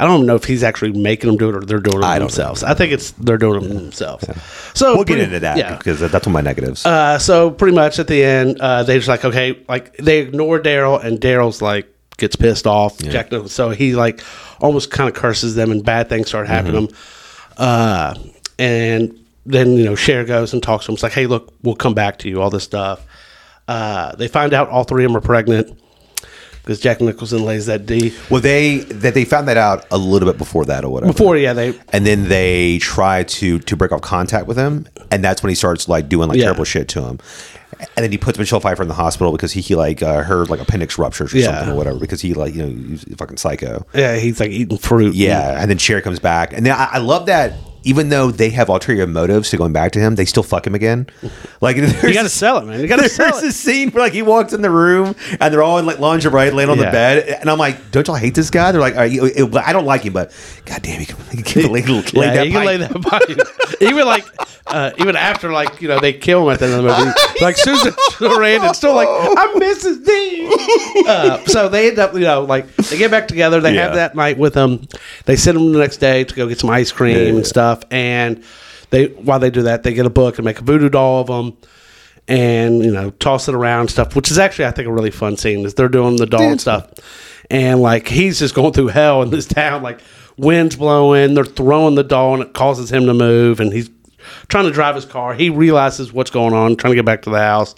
[0.00, 2.18] I don't know if he's actually making them do it or they're doing it I
[2.18, 2.64] themselves.
[2.64, 4.24] I think it's they're doing it themselves.
[4.74, 5.76] So We'll get into that Yeah.
[5.76, 6.86] because that's one of my negatives.
[6.86, 10.58] Uh, so pretty much at the end, uh, they just like okay, like they ignore
[10.58, 11.86] Daryl, and Daryl's like
[12.16, 12.98] gets pissed off.
[12.98, 14.22] Jack so he like
[14.60, 16.88] almost kind of curses them, and bad things start happening.
[16.88, 17.00] to him.
[17.58, 18.14] Uh,
[18.58, 20.94] and then you know Cher goes and talks to him.
[20.94, 22.40] It's like, hey, look, we'll come back to you.
[22.40, 23.06] All this stuff.
[23.68, 25.78] Uh, they find out all three of them are pregnant
[26.62, 28.14] because Jack Nicholson lays that D.
[28.30, 31.12] well, they that they found that out a little bit before that or whatever.
[31.12, 35.22] Before, yeah, they and then they try to to break off contact with him, and
[35.24, 36.44] that's when he starts like doing like Yeah.
[36.44, 37.18] terrible shit to him.
[37.96, 40.50] And then he puts Michelle Pfeiffer in the hospital because he, he like uh, heard
[40.50, 41.46] like appendix ruptures or Yeah.
[41.46, 43.86] something or whatever because he like you know he's fucking psycho.
[43.94, 45.14] yeah he's like eating fruit.
[45.14, 47.54] Yeah, and then Cher comes back, and then I, I love that.
[47.82, 50.74] Even though they have ulterior motives to going back to him, they still fuck him
[50.74, 51.06] again.
[51.62, 51.82] Like you
[52.14, 52.80] got to sell it, man.
[52.80, 53.42] You got to there's sell it.
[53.42, 56.50] this scene where like he walks in the room and they're all in like lingerie
[56.50, 56.90] laying on the Yeah.
[56.90, 58.72] bed, and I'm like, don't y'all hate this guy?
[58.72, 60.32] They're like, you, it- I don't like him, but
[60.64, 62.66] goddamn, he can, he can lay, lay Yeah, that you can pipe.
[62.66, 63.76] lay that pipe.
[63.82, 64.24] even like,
[64.68, 67.12] uh, even after like you know they kill him at the end of the movie,
[67.44, 70.02] like Susan Sarandon's still like I'm Mrs.
[70.06, 71.04] D.
[71.06, 73.60] Uh, so they end up, you know, like they get back together.
[73.60, 74.86] They have that night with them.
[75.26, 77.34] They send him the next day to go get some ice cream Yeah, yeah.
[77.34, 77.69] and stuff.
[77.90, 78.42] And
[78.90, 81.26] they while they do that, they get a book and make a voodoo doll of
[81.28, 81.56] them.
[82.28, 85.10] And you know, toss it around and stuff, which is actually I think a really
[85.10, 85.64] fun scene.
[85.64, 86.88] Is they're doing the doll and stuff,
[87.50, 89.82] and like he's just going through hell in this town.
[89.82, 90.00] Like
[90.36, 93.58] winds blowing, they're throwing the doll, and it causes him to move.
[93.58, 93.90] And he's
[94.48, 95.34] trying to drive his car.
[95.34, 97.74] He realizes what's going on, trying to get back to the house,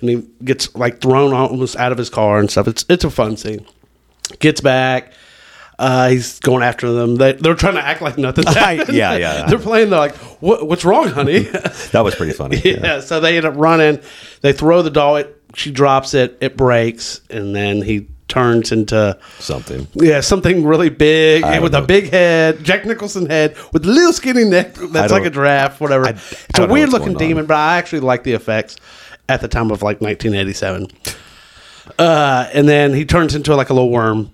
[0.00, 2.68] and he gets like thrown almost out of his car and stuff.
[2.68, 3.66] It's it's a fun scene.
[4.40, 5.12] Gets back.
[5.80, 7.16] Uh, he's going after them.
[7.16, 8.44] They, they're trying to act like nothing.
[8.48, 8.94] happened.
[8.96, 9.46] yeah, yeah.
[9.48, 9.88] they're playing.
[9.90, 11.40] They're like, what, "What's wrong, honey?"
[11.92, 12.60] That was pretty funny.
[12.62, 13.00] yeah.
[13.00, 14.00] So they end up running.
[14.42, 15.16] They throw the doll.
[15.16, 16.36] It, she drops it.
[16.42, 19.88] It breaks, and then he turns into Something.
[19.94, 21.86] yeah something really big I with a know.
[21.86, 25.80] big head, Jack Nicholson head with a little skinny neck that's like a giraffe.
[25.80, 26.06] Whatever.
[26.06, 27.28] I it's a weird looking going on.
[27.28, 28.76] demon, but I actually like the effects
[29.28, 30.86] at the time of like 1987.
[31.98, 34.30] Uh, and then he turns into like a little worm,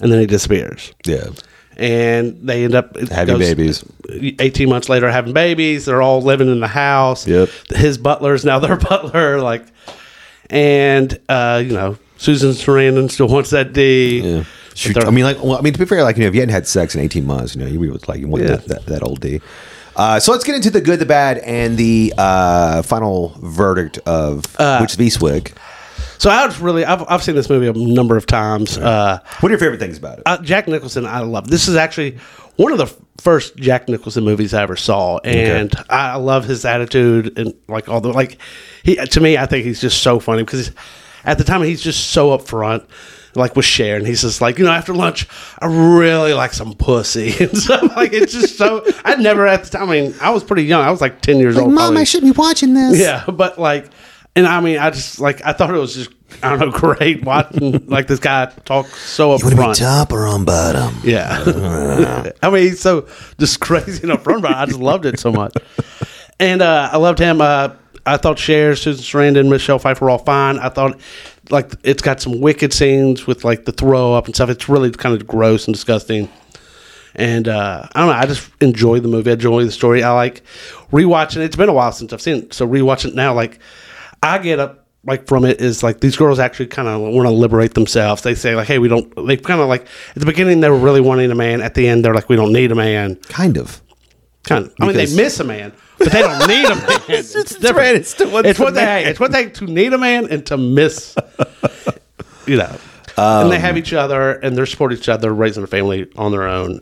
[0.00, 1.28] and then he disappears Yeah.
[1.76, 3.84] and they end up Having babies.
[4.08, 7.48] 18 months later having babies they're all living in the house Yep.
[7.74, 9.64] his butler's now their butler like
[10.48, 14.44] and uh you know susan sarandon still wants that d Yeah.
[15.04, 16.54] I mean, like, well, I mean, to be fair, like, you know, if you hadn't
[16.54, 18.50] had sex in 18 months, you know, you would like, you want Yeah.
[18.56, 19.40] that, that, that old D.
[19.94, 24.44] Uh, so let's get into the good, the bad, and the uh, final verdict of
[24.58, 25.52] Uh, which Beastwig.
[26.20, 29.48] So i was really I've, I've seen this movie a number of times uh What
[29.48, 30.22] are your favorite things about it?
[30.26, 31.48] uh, Jack Nicholson, I love.
[31.50, 32.18] This is actually
[32.56, 32.86] one of the
[33.18, 38.00] first Jack Nicholson movies I ever saw, and I love his attitude and like all
[38.00, 38.38] the like.
[38.82, 40.70] He to me, I think he's just so funny because
[41.24, 42.86] at the time he's just so upfront.
[43.36, 45.28] Like with Cher, and he's just like, you know, after lunch,
[45.60, 47.96] I really like some pussy and stuff.
[47.96, 48.84] Like it's just so.
[49.04, 49.88] I never at the time.
[49.88, 50.82] I mean, I was pretty young.
[50.84, 51.68] I was like ten years old.
[51.68, 52.00] Mom, probably.
[52.00, 52.98] I should be watching this.
[52.98, 53.88] Yeah, but like,
[54.40, 56.10] and I mean, I just like I thought it was just
[56.42, 59.50] I don't know great watching like this guy talk so upfront.
[59.50, 60.96] To be top or on bottom?
[61.04, 62.32] Yeah.
[62.42, 63.06] I mean, he's so
[63.38, 64.56] just crazy and upfront it.
[64.56, 65.54] I just loved it so much.
[66.38, 67.42] And uh, I loved him.
[67.42, 67.74] Uh,
[68.06, 70.58] I thought Cher, Susan Sarandon, Michelle Pfeiffer were all fine.
[70.58, 70.98] I thought
[71.50, 74.48] like it's got some wicked scenes with like the throw up and stuff.
[74.48, 76.30] It's really kind of gross and disgusting.
[77.14, 78.14] And uh, I don't know.
[78.14, 79.30] I just enjoy the movie.
[79.30, 80.02] I enjoy the story.
[80.02, 80.42] I like
[80.92, 81.38] rewatching.
[81.38, 81.42] it.
[81.42, 83.58] It's been a while since I've seen it, so rewatching it now, like
[84.22, 87.30] I get up like from it is like these girls actually kind of want to
[87.30, 88.22] liberate themselves.
[88.22, 90.78] They say like, "Hey, we don't." They kind of like at the beginning they were
[90.78, 91.62] really wanting a man.
[91.62, 93.80] At the end, they're like, "We don't need a man." Kind of.
[94.44, 94.74] Kind of.
[94.80, 97.00] I mean, they miss a man, but they don't need a man.
[97.08, 97.96] it's different.
[97.96, 99.04] It's still it's the what they.
[99.06, 101.14] It's what they to need a man and to miss.
[102.46, 102.76] you know,
[103.16, 106.32] and they have um, each other and they support each other, raising a family on
[106.32, 106.80] their own.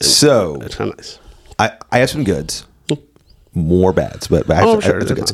[0.00, 1.18] So It's kind of nice.
[1.58, 2.66] I, I have some goods,
[3.56, 5.32] more bads, but, but Oh, sure I have some there's.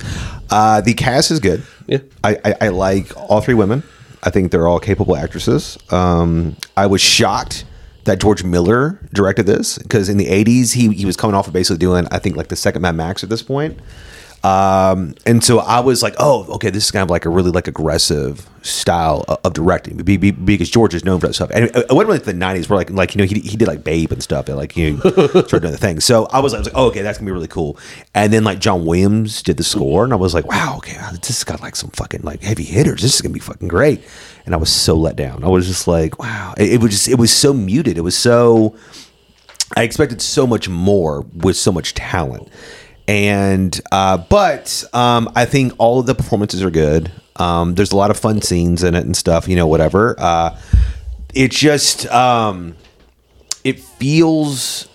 [0.50, 1.62] Uh, the cast is good.
[1.86, 1.98] Yeah.
[2.24, 3.82] I, I, I like all three women.
[4.22, 5.76] I think they're all capable actresses.
[5.90, 7.64] Um, I was shocked
[8.04, 11.52] that George Miller directed this because in the '80s he he was coming off of
[11.52, 13.78] basically doing I think like the second Mad Max at this point.
[14.44, 17.52] Um, and so I was like, oh, okay, this is kind of like a really
[17.52, 21.50] like aggressive style of, of directing be, be, because George is known for that stuff.
[21.54, 23.68] And it, it wasn't like the '90s where like like you know he, he did
[23.68, 26.00] like Babe and stuff and like you know, started doing the thing.
[26.00, 27.78] So I was, I was like, oh, okay, that's gonna be really cool.
[28.14, 31.28] And then like John Williams did the score, and I was like, wow, okay, this
[31.28, 33.02] has got like some fucking like heavy hitters.
[33.02, 34.02] This is gonna be fucking great.
[34.44, 35.44] And I was so let down.
[35.44, 37.96] I was just like, wow, it, it was just it was so muted.
[37.96, 38.76] It was so.
[39.74, 42.50] I expected so much more with so much talent.
[43.08, 47.10] And uh, but um, I think all of the performances are good.
[47.36, 50.14] Um, there's a lot of fun scenes in it and stuff, you know, whatever.
[50.18, 50.58] Uh,
[51.34, 52.76] it just um,
[53.64, 54.86] it feels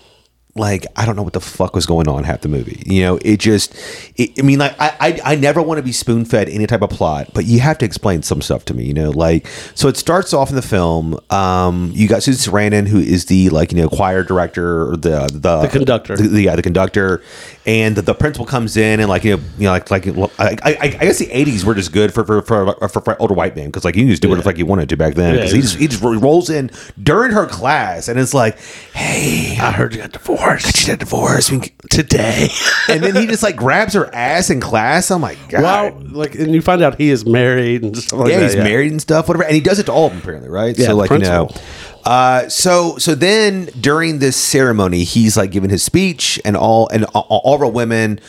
[0.58, 2.82] like I don't know what the fuck was going on half the movie.
[2.86, 3.74] You know, it just,
[4.16, 6.82] it, I mean, like I, I, I never want to be spoon fed any type
[6.82, 8.84] of plot, but you have to explain some stuff to me.
[8.84, 11.18] You know, like so it starts off in the film.
[11.30, 15.28] Um, you got Susan Sarandon, who is the like you know choir director, or the
[15.32, 16.16] the The conductor.
[16.16, 17.22] the, yeah, the conductor,
[17.66, 20.06] and the, the principal comes in and like you know, you know like like
[20.38, 23.34] I, I, I guess the '80s were just good for for for, for, for older
[23.34, 25.14] white men because like you can just do whatever the fuck you wanted to back
[25.14, 25.62] then because he Yeah.
[25.62, 26.70] just he just rolls in
[27.02, 28.58] during her class and it's like,
[28.94, 32.48] hey, I heard you got divorced she got divorced We can- today.
[32.88, 35.10] and then he just like grabs her ass in class.
[35.10, 35.62] I'm like, God.
[35.62, 38.44] wow, like, and you find out he is married and stuff like yeah, that.
[38.44, 40.78] he's married and stuff, whatever, and he does it to all of them apparently, right?
[40.78, 42.02] Yeah, so the like you know, principal.
[42.04, 47.04] uh, so so then during this ceremony, he's like giving his speech, and all and
[47.14, 48.20] all, all of our women.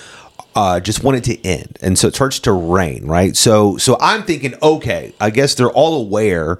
[0.55, 3.37] Uh, just want it to end, and so it starts to rain, right?
[3.37, 6.59] So, so I'm thinking, okay, I guess they're all aware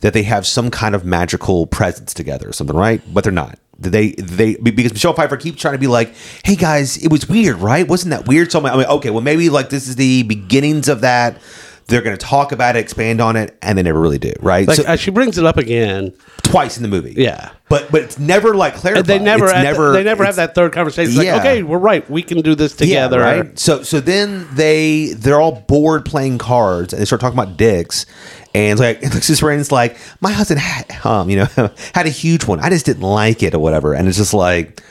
[0.00, 3.00] that they have some kind of magical presence together or something, right?
[3.12, 3.58] But they're not.
[3.80, 6.14] They they because Michelle Pfeiffer keeps trying to be like,
[6.44, 7.88] hey guys, it was weird, right?
[7.88, 8.52] Wasn't that weird?
[8.52, 11.40] So I'm like, I mean, okay, well maybe like this is the beginnings of that.
[11.86, 14.68] They're going to talk about it, expand on it, and they never really do, right?
[14.68, 16.12] Like so uh, she brings it up again,
[16.44, 17.50] twice in the movie, Yeah.
[17.68, 18.98] But but it's never like clarified.
[18.98, 21.12] and they never, It's have, they never have that third conversation.
[21.14, 21.34] It's Yeah.
[21.34, 22.08] Like, okay, we're right.
[22.08, 23.18] We can do this together.
[23.18, 23.58] Yeah, right.
[23.58, 28.06] So so then they they're all bored playing cards and they start talking about dicks.
[28.54, 31.46] And it's like Alexis Rain's like, my husband had um, you know,
[31.94, 32.60] had a huge one.
[32.60, 33.94] I just didn't like it or whatever.
[33.94, 34.82] And it's just like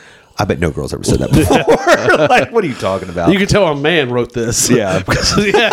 [0.41, 2.28] I bet no girl's ever said that before.
[2.30, 3.34] like, what are you talking about?
[3.34, 4.70] You can tell a man wrote this.
[4.70, 4.99] Yeah.
[4.99, 5.70] because yeah,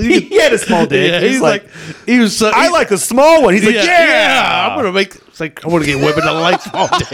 [0.00, 1.10] he, had a small dick.
[1.10, 2.34] yeah, he's, he's like, like, he was.
[2.34, 3.52] So, I he- like a small one.
[3.52, 5.14] He's like, yeah, yeah, I'm gonna make.
[5.14, 7.10] It's like I want to get women to like small dick.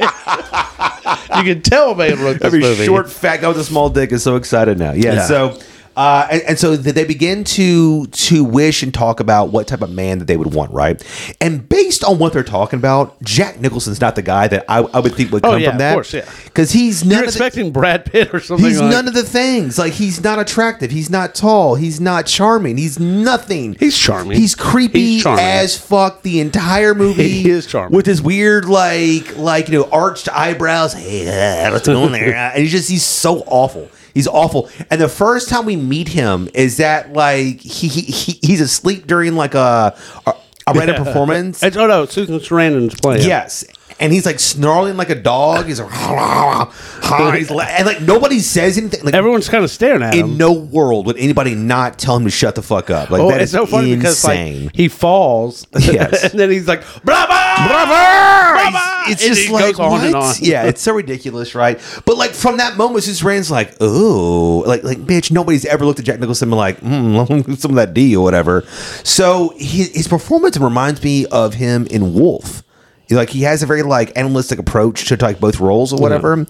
[1.39, 2.85] you can tell a man wrote this Every movie.
[2.85, 4.93] short fat guy with a small dick is so excited now.
[4.93, 5.15] Yeah.
[5.15, 5.27] Yeah.
[5.27, 5.59] So,
[5.97, 9.91] uh, and, and so they begin to to wish and talk about what type of
[9.91, 11.03] man that they would want, right?
[11.41, 15.01] And based on what they're talking about, Jack Nicholson's not the guy that I, I
[15.01, 15.93] would think would Oh, come yeah, from of that.
[15.95, 16.29] course, yeah.
[16.45, 18.67] Because he's none You're of the, expecting Brad Pitt or something.
[18.67, 19.79] He's like, none of the things.
[19.79, 20.91] Like he's not attractive.
[20.91, 21.75] He's not tall.
[21.77, 22.77] He's not charming.
[22.77, 23.75] He's nothing.
[23.79, 24.37] He's charming.
[24.39, 25.45] He's creepy He's charming.
[25.45, 27.29] as fuck the entire movie.
[27.29, 27.97] He is charming.
[27.97, 30.93] with his weird like like you know arched eyebrows.
[30.95, 32.35] Hey, uh, what's going on there?
[32.55, 33.89] And he's just he's so awful.
[34.15, 34.71] He's awful.
[34.91, 39.07] And the first time we meet him is that like he, he, he he's asleep
[39.07, 39.97] during like a
[40.27, 40.35] a,
[40.69, 41.63] a random performance.
[41.63, 43.27] It's, oh no, Susan Sarandon's playing.
[43.27, 43.65] Yes.
[44.01, 45.67] And he's like snarling like a dog.
[45.67, 45.91] He's like,
[47.39, 49.05] he's la- and like nobody says anything.
[49.05, 50.31] Like everyone's kind of staring at him.
[50.31, 53.11] in no world would anybody not tell him to shut the fuck up.
[53.11, 54.01] Like Oh, that it's is so funny insane.
[54.01, 54.25] because
[54.67, 56.25] like he falls, Yes.
[56.33, 57.93] and then he's like, "Bravo, Bravo!
[57.93, 58.79] bravo!"
[59.13, 60.41] It's And just like what?
[60.41, 61.79] Yeah, it's so ridiculous, right?
[62.05, 66.01] But like from that moment, Susan Rand's like, oh, like like bitch, nobody's ever looked
[66.01, 68.63] at Jack Nicholson and been like, mm, some of that D or whatever.
[69.05, 72.63] So his, his performance reminds me of him in Wolf.
[73.11, 76.47] Like he has a very like analytic approach to like both roles or whatever.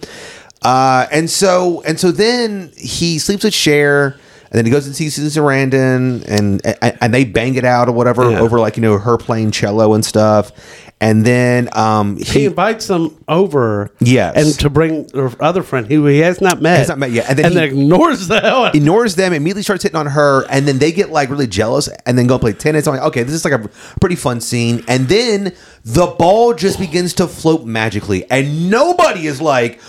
[0.63, 4.17] Uh, and so and so then he sleeps with Cher.
[4.55, 7.89] And then he goes and sees Susan Sarandon, and, and and they bang it out
[7.89, 8.39] or whatever Yeah.
[8.39, 10.53] over like you know her playing cello and stuff.
[11.01, 14.37] And then um, He he, invites them over, Yes.
[14.37, 17.29] and to bring their other friend who he has not met, Has not met yet.
[17.29, 18.67] And then he- ignores the hell.
[18.67, 21.89] out- ignores them, immediately starts hitting on her, and then they get like really jealous,
[22.07, 22.87] and then go play tennis.
[22.87, 23.69] I'm like, okay, this is like a
[24.01, 24.85] pretty fun scene.
[24.87, 25.53] And then
[25.85, 29.81] the ball just begins to float magically, and nobody is like,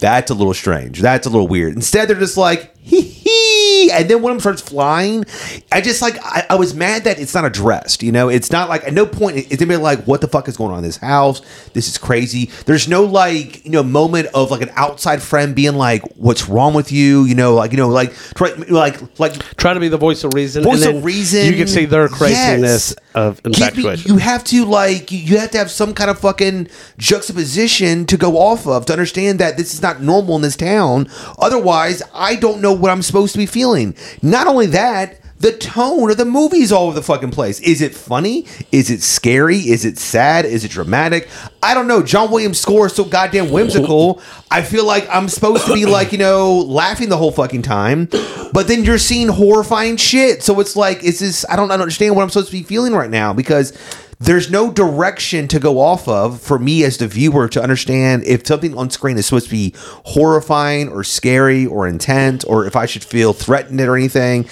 [0.00, 1.02] that's a little strange.
[1.02, 1.74] That's a little weird.
[1.74, 3.53] Instead, they're just like, hee hee.
[3.92, 5.24] And then one of them starts flying.
[5.70, 8.02] I just like, I, I was mad that it's not addressed.
[8.02, 10.56] You know, it's not like, at no point is anybody like, what the fuck is
[10.56, 11.40] going on in this house?
[11.72, 12.50] This is crazy.
[12.66, 16.74] There's no like, you know, moment of like an outside friend being like, what's wrong
[16.74, 17.24] with you?
[17.24, 20.34] You know, like, you know, like, try, like, like, Try to be the voice of
[20.34, 20.62] reason.
[20.62, 21.46] Voice and of reason.
[21.46, 22.94] You can see their craziness Yes.
[23.14, 24.10] of infatuation.
[24.12, 28.36] you have to like you have to have some kind of fucking juxtaposition to go
[28.38, 31.08] off of to understand that this is not normal in this town.
[31.38, 33.94] Otherwise, I don't know what I'm supposed to be feeling.
[34.20, 37.60] Not only that, the tone of the movie's all over the fucking place.
[37.60, 38.46] Is it funny?
[38.72, 39.58] Is it scary?
[39.58, 40.46] Is it sad?
[40.46, 41.28] Is it dramatic?
[41.62, 42.02] I don't know.
[42.02, 44.22] John Williams' score is so goddamn whimsical.
[44.50, 48.08] I feel like I'm supposed to be like, you know, laughing the whole fucking time.
[48.52, 50.42] But then you're seeing horrifying shit.
[50.42, 53.10] So it's like, is this I don't understand what I'm supposed to be feeling right
[53.10, 53.76] now because
[54.18, 58.46] there's no direction to go off of for me as the viewer to understand if
[58.46, 62.86] something on screen is supposed to be horrifying or scary or intense or if I
[62.86, 64.46] should feel threatened or anything.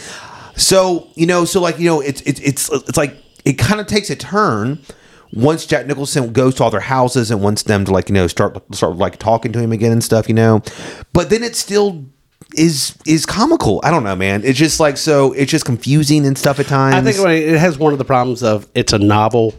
[0.56, 3.86] So you know, so like you know, it's it's it's it's like it kind of
[3.86, 4.80] takes a turn
[5.32, 8.26] once Jack Nicholson goes to all their houses and wants them to like you know
[8.26, 10.62] start start like talking to him again and stuff, you know.
[11.12, 12.04] But then it still
[12.55, 13.80] is is comical.
[13.84, 14.42] I don't know, man.
[14.44, 15.32] It's just like so.
[15.32, 16.94] It's just confusing and stuff at times.
[16.94, 19.55] I think it has one of the problems of it's a novel.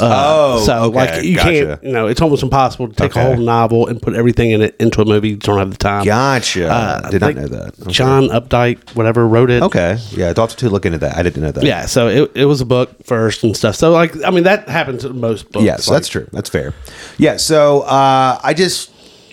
[0.00, 1.50] Oh, so okay, like you gotcha.
[1.50, 4.60] can't, you know, it's almost impossible to take a whole novel and put everything in
[4.60, 5.30] it into a movie.
[5.30, 6.04] You don't have the time.
[6.04, 6.68] Gotcha.
[6.68, 7.80] Uh, I Did not know that.
[7.80, 7.92] Okay.
[7.92, 9.62] John Updike, whatever, wrote it.
[9.62, 9.98] Okay.
[10.10, 11.16] Yeah, I'd have to look into that.
[11.16, 11.62] I didn't know that.
[11.62, 13.76] Yeah, so it, it was a book first and stuff.
[13.76, 15.64] So like, I mean, that happens in most books.
[15.64, 16.28] Yes, Like, that's true.
[16.32, 16.74] That's fair.
[17.16, 17.36] Yeah.
[17.36, 18.90] So uh, I just,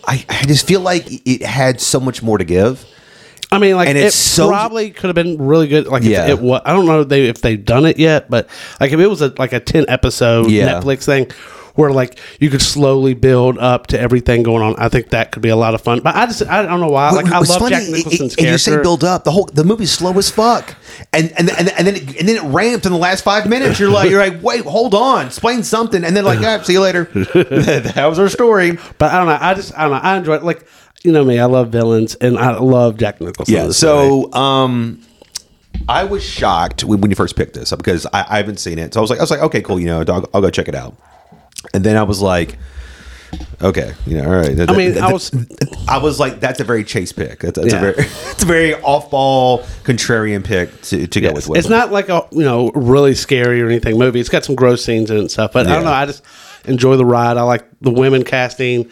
[0.07, 2.85] I, I just feel like it had so much more to give.
[3.51, 5.85] I mean, like And it so- probably could have been really good.
[5.87, 6.27] Like, Yeah.
[6.27, 8.47] it was, I don't know if they if they've done it yet, but
[8.79, 10.79] like if it was a like a ten episode Yeah.
[10.79, 11.29] Netflix thing
[11.75, 15.41] where like you could slowly build up to everything going on, I think that could
[15.41, 15.99] be a lot of fun.
[16.01, 17.11] But I just I don't know why.
[17.11, 19.23] Like I love funny, Jack it- Nicholson's it- and you say build up.
[19.23, 20.75] The whole the movie's slow as fuck,
[21.13, 23.79] and and and, and then it, and then it ramped in the last five minutes.
[23.79, 26.81] You're like you're like wait, hold on, explain something, and then like yeah, see you
[26.81, 27.03] later.
[27.13, 28.77] that was our story.
[28.97, 29.37] but I don't know.
[29.39, 29.97] I just I don't know.
[29.97, 30.43] I enjoy it.
[30.43, 30.65] Like
[31.03, 33.53] you know me, I love villains, and I love Jack Nicholson.
[33.53, 33.71] Yeah.
[33.71, 35.01] So, um,
[35.89, 38.77] I was shocked when, when you first picked this up because I, I haven't seen
[38.77, 38.93] it.
[38.93, 39.79] So I was like, I was like, okay, cool.
[39.79, 40.95] You know, I'll, I'll go check it out.
[41.73, 42.57] And then I was like,
[43.61, 44.59] okay, you know, all right.
[44.69, 45.31] I mean, I was-
[45.87, 47.39] I was like, that's a very chase pick.
[47.39, 47.77] That's, that's Yeah.
[47.79, 47.95] a very,
[48.31, 51.47] it's a very off-ball contrarian pick to, to go Yes.
[51.47, 51.59] with.
[51.59, 54.19] It's not like a you know really scary or anything movie.
[54.19, 55.91] It's got some gross scenes in it and stuff, but I don't know.
[55.91, 56.23] I just
[56.65, 57.37] enjoy the ride.
[57.37, 58.91] I like the women casting.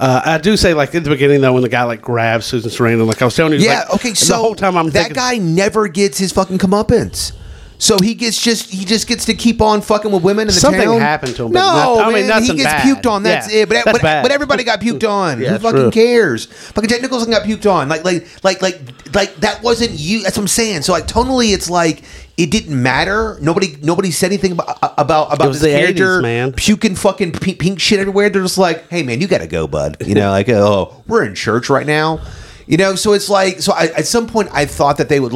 [0.00, 2.70] Uh, I do say like at the beginning though when the guy like grabs Susan
[2.70, 3.80] Sarandon, like I was telling you, Yeah.
[3.80, 4.14] like, okay.
[4.14, 7.32] So the whole time I'm that thinking, guy never gets his fucking comeuppance.
[7.76, 10.52] So he gets just he just gets to keep on fucking with women in the
[10.52, 11.00] Something town.
[11.00, 12.82] happened to him, but No, not- I mean, man, he gets bad.
[12.86, 13.22] puked on.
[13.24, 13.68] That's Yeah, it.
[13.68, 14.22] But that's but, bad.
[14.22, 15.40] but everybody got puked on.
[15.40, 15.90] Yeah, Who fucking true.
[15.90, 16.46] cares?
[16.46, 17.88] Fucking Jack Nicholson got puked on.
[17.88, 18.80] Like like like like
[19.14, 20.22] like that wasn't you.
[20.22, 20.82] That's what I'm saying.
[20.82, 22.04] So like tonally, it's like
[22.38, 23.38] it didn't matter.
[23.42, 26.52] Nobody nobody said anything about uh, about about this the 80s, character man.
[26.52, 28.30] puking fucking pink, pink shit everywhere.
[28.30, 29.96] They're just like, hey man, you gotta go, bud.
[30.06, 32.20] You know, like oh, we're in church right now.
[32.66, 33.72] You know, so it's like so.
[33.74, 35.32] I, at some point, I thought that they would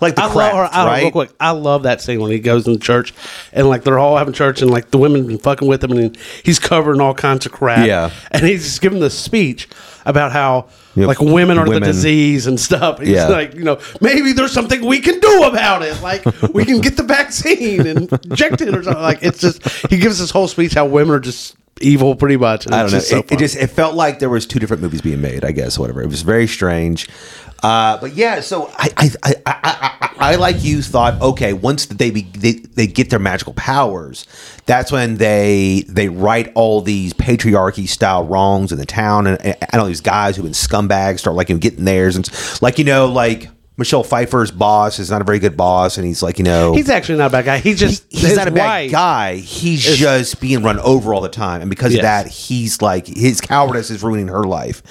[0.00, 1.02] like the I craft, love, I, right?
[1.02, 3.12] real quick, I love that scene when he goes in the church
[3.52, 6.16] and like they're all having church and like the women been fucking with him and
[6.44, 7.86] he's covering all kinds of crap.
[7.86, 8.10] Yeah.
[8.30, 9.68] and he's just giving the speech
[10.06, 11.06] about how Yep.
[11.06, 11.82] like women are Women.
[11.82, 12.98] the disease and stuff.
[12.98, 13.28] He's Yeah.
[13.28, 16.00] like, you know, maybe there's something we can do about it.
[16.02, 19.00] Like we can get the vaccine and inject it or something.
[19.02, 22.66] Like it's just he gives this whole speech how women are just evil pretty much.
[22.66, 22.98] and I don't know.
[22.98, 25.44] just so it, it just it felt like there was two different movies being made.
[25.44, 26.02] I guess whatever.
[26.02, 27.08] It was very strange.
[27.62, 31.86] Uh, but yeah, so I I, I, I, I I like you thought okay once
[31.86, 34.26] they be they, they get their magical powers,
[34.66, 39.80] that's when they they right all these patriarchy style wrongs in the town and, and
[39.80, 42.30] all these guys who've been scumbags start like you know, getting theirs and
[42.62, 43.48] like you know like
[43.78, 46.90] Michelle Pfeiffer's boss is not a very good boss and he's like you know he's
[46.90, 47.58] actually not a bad guy.
[47.58, 49.36] He's just he's his not a bad wife- guy.
[49.36, 52.00] He's just being run over all the time, and because Yes.
[52.00, 54.82] of that, he's like his cowardice is ruining her life.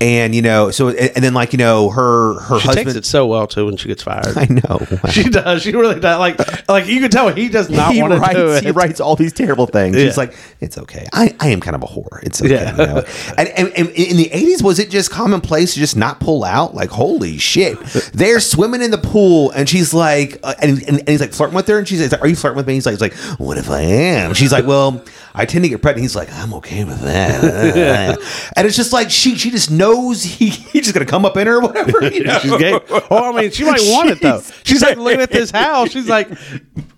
[0.00, 2.96] And you know, so and and then like you know, her her She takes husband.
[2.96, 4.26] it so well too when she gets fired.
[4.36, 4.86] I know.
[5.12, 5.62] She does.
[5.62, 6.18] She really does.
[6.18, 8.64] Like, like you can tell he does not he want to do it.
[8.64, 9.94] he writes all these terrible things.
[9.96, 10.04] Yeah.
[10.04, 11.06] He's like, it's okay.
[11.12, 12.22] I, I am kind of a whore.
[12.22, 12.54] It's okay.
[12.54, 12.70] Yeah.
[12.70, 13.04] You know?
[13.36, 16.74] and, and, and in the eighties, was it just commonplace to just not pull out?
[16.74, 17.78] Like, holy shit!
[18.22, 21.56] They're swimming in the pool, and she's like, uh, and, and, and he's like flirting
[21.56, 23.58] with her, and she's like, "Are you flirting with me?" He's like, he's like, "What
[23.58, 25.02] if I am?" She's like, "Well,
[25.34, 29.10] I tend to get pregnant." He's like, "I'm okay with that." and it's just like
[29.10, 32.00] she she just knows he he's just gonna come up in her or whatever.
[32.08, 32.38] You know?
[32.38, 32.78] She's gay.
[33.10, 34.40] Oh, I mean, she might want it though.
[34.62, 35.90] She's like looking at this house.
[35.90, 36.30] She's like,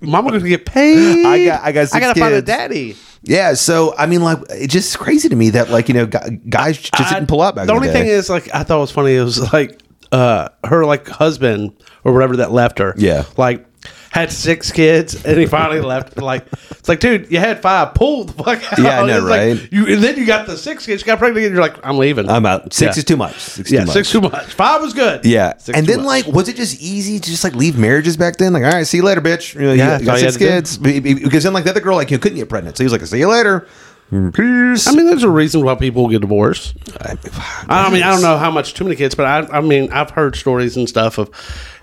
[0.03, 1.25] "Mama gonna get paid.
[1.25, 2.97] I got I got I gotta find a daddy."
[3.27, 6.77] Yeah, so I mean, like, it's just crazy to me that like you know guys
[6.79, 7.55] just I- didn't pull up.
[7.55, 7.67] back.
[7.67, 7.95] The in only day.
[7.95, 9.15] thing is, like, I thought it was funny.
[9.15, 9.81] It was like
[10.15, 11.73] uh, her like husband
[12.05, 12.95] or whatever that left her.
[12.97, 13.25] Yeah.
[13.37, 13.67] like
[14.11, 16.17] had six kids and he finally left.
[16.19, 17.95] Like it's like, dude, you had five.
[17.95, 18.79] Pull the fuck out.
[18.79, 19.73] Yeah, I know, It's like, right?
[19.73, 21.03] you and then you got the six kids.
[21.03, 21.47] You got pregnant.
[21.47, 22.29] And you're like, I'm leaving.
[22.31, 22.73] I'm out.
[22.73, 22.99] Six Yeah.
[23.01, 23.35] is too much.
[23.41, 23.95] Six yeah, too much.
[23.95, 24.45] six too much.
[24.53, 25.25] Five was good.
[25.25, 26.27] Yeah, Six and then much.
[26.27, 28.53] like, was it just easy to just like leave marriages back then?
[28.53, 29.55] Like, all right, see you later, bitch.
[29.55, 30.79] You know, Yeah, you got you six kids.
[30.79, 32.87] Be- be- Because then like the other girl like you couldn't get pregnant, so he
[32.87, 33.67] was like, see you later.
[34.15, 34.35] Mm.
[34.35, 34.87] Peace.
[34.87, 36.75] I mean, there's a reason why people get divorced.
[37.01, 40.11] I mean, I don't know how much too many kids, but I, I mean, I've
[40.11, 41.31] heard stories and stuff of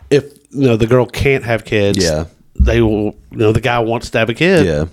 [0.10, 2.26] if you know the girl can't have kids, Yeah.
[2.60, 3.16] they will.
[3.32, 4.66] You know, the guy wants to have a kid.
[4.66, 4.86] Yeah.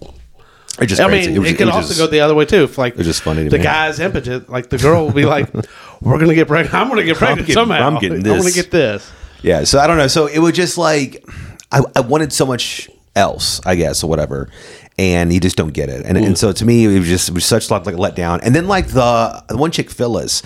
[0.80, 1.28] It just I crazy.
[1.28, 2.64] mean, it, was- could was also just- go the other way too.
[2.64, 3.64] If like was just funny to the me.
[3.64, 5.53] guy's impotent, like the girl will be like,
[6.01, 6.74] "We're gonna get pregnant.
[6.74, 7.86] I'm gonna get pregnant getting- somehow.
[7.86, 8.32] I'm getting this.
[8.32, 9.11] I want to get this."
[9.43, 10.07] Yeah, so I don't know.
[10.09, 11.24] So it was just like
[11.72, 14.48] I, I wanted so much else, I guess, or whatever,
[14.96, 16.06] and you just don't get it.
[16.06, 18.40] And, and so to me, it was just it was such like, like a letdown.
[18.42, 20.42] And then like the, the one chick Phyllis.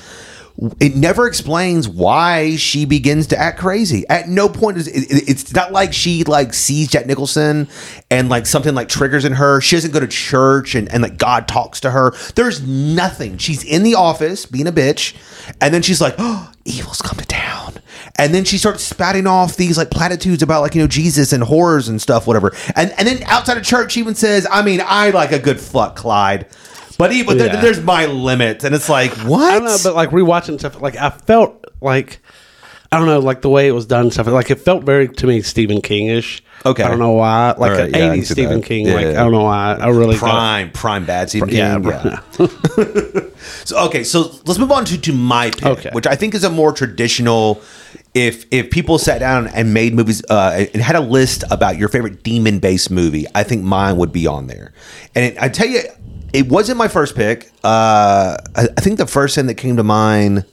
[0.79, 4.05] It never explains why she begins to act crazy.
[4.09, 7.69] At no point is it, it- it's not like she like sees Jack Nicholson
[8.11, 9.61] and like something like triggers in her.
[9.63, 12.13] She doesn't go to church and, and like God talks to her.
[12.35, 13.39] There's nothing.
[13.39, 15.15] She's in the office being a bitch,
[15.61, 17.75] and then she's like, "Oh, evil's come to town,"
[18.17, 21.43] and then she starts spouting off these like platitudes about like you know Jesus and
[21.43, 22.53] horrors and stuff, whatever.
[22.77, 25.61] And and then outside of church, she even says, "I mean, I like a good
[25.61, 26.47] fuck, Clyde."
[27.03, 29.53] But even there- there's my limit, and it's like what?
[29.53, 32.21] I don't know, but like rewatching stuff, like I felt like
[32.91, 35.27] I don't know, like the way it was done, stuff like it felt very to
[35.27, 36.43] me Stephen Kingish.
[36.65, 36.83] Okay.
[36.85, 38.67] I don't know why, like right, an yeah, '80s Stephen that.
[38.67, 38.87] King.
[38.87, 39.11] Yeah, like yeah.
[39.21, 39.75] I don't know why.
[39.81, 41.59] I really prime prime bad Stephen King.
[41.59, 41.79] Yeah,
[42.39, 42.47] Yeah.
[43.65, 45.91] So okay, so let's move on to, to my pick, Okay.
[45.93, 47.61] which I think is a more traditional.
[48.15, 51.89] If if people sat down and made movies uh, and had a list about your
[51.89, 54.73] favorite demon based movie, I think mine would be on there.
[55.15, 55.81] And it, I tell you,
[56.33, 57.51] it wasn't my first pick.
[57.63, 60.45] Uh, I, I think the first thing that came to mind.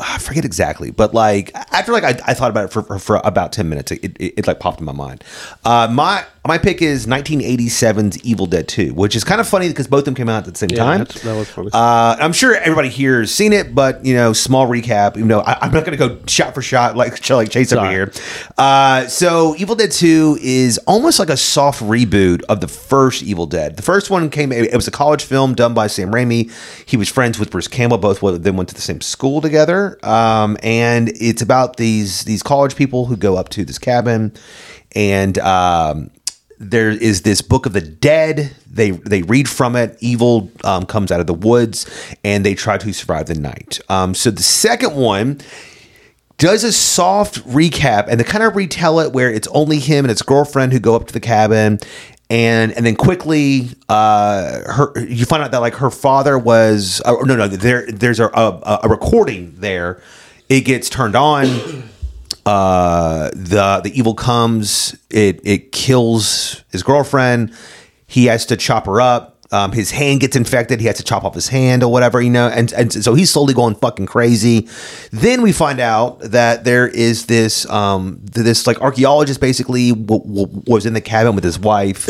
[0.00, 3.20] I forget exactly, but like after like I, I thought about it for, for, for
[3.24, 5.24] about ten minutes, it, it, it like popped in my mind.
[5.64, 9.86] Uh, my my pick is 1987's Evil Dead 2, which is kind of funny because
[9.86, 11.04] both of them came out at the same Yeah, time.
[11.04, 11.74] that was.
[11.74, 15.16] Uh, I'm sure everybody here has seen it, but you know, small recap.
[15.16, 17.90] You know, I, I'm not going to go shot for shot like like Chase over
[17.90, 18.12] here.
[18.56, 23.46] Uh, so Evil Dead 2 is almost like a soft reboot of the first Evil
[23.46, 23.76] Dead.
[23.76, 26.50] The first one came; it was a college film done by Sam Raimi.
[26.86, 27.98] He was friends with Bruce Campbell.
[27.98, 32.42] Both of them went to the same school together, um, and it's about these these
[32.42, 34.32] college people who go up to this cabin
[34.94, 35.38] and.
[35.38, 36.10] Um,
[36.60, 38.52] there is this book of the dead.
[38.68, 39.96] They they read from it.
[40.00, 41.88] Evil um, comes out of the woods,
[42.24, 43.78] and they try to survive the night.
[43.88, 45.40] Um, so the second one
[46.38, 50.10] does a soft recap, and they kind of retell it where it's only him and
[50.10, 51.78] his girlfriend who go up to the cabin.
[52.30, 57.14] And and then quickly, uh, her you find out that like her father was uh,
[57.24, 60.02] no no there there's a, a a recording there.
[60.50, 61.46] It gets turned on
[62.44, 64.96] uh, the the evil comes.
[65.10, 67.54] It it kills his girlfriend.
[68.06, 69.37] He has to chop her up.
[69.50, 70.78] Um, his hand gets infected.
[70.80, 72.48] He has to chop off his hand or whatever, you know.
[72.48, 74.68] And and so he's slowly going fucking crazy.
[75.10, 80.62] Then we find out that there is this um this like archaeologist basically w- w-
[80.66, 82.08] was in the cabin with his wife.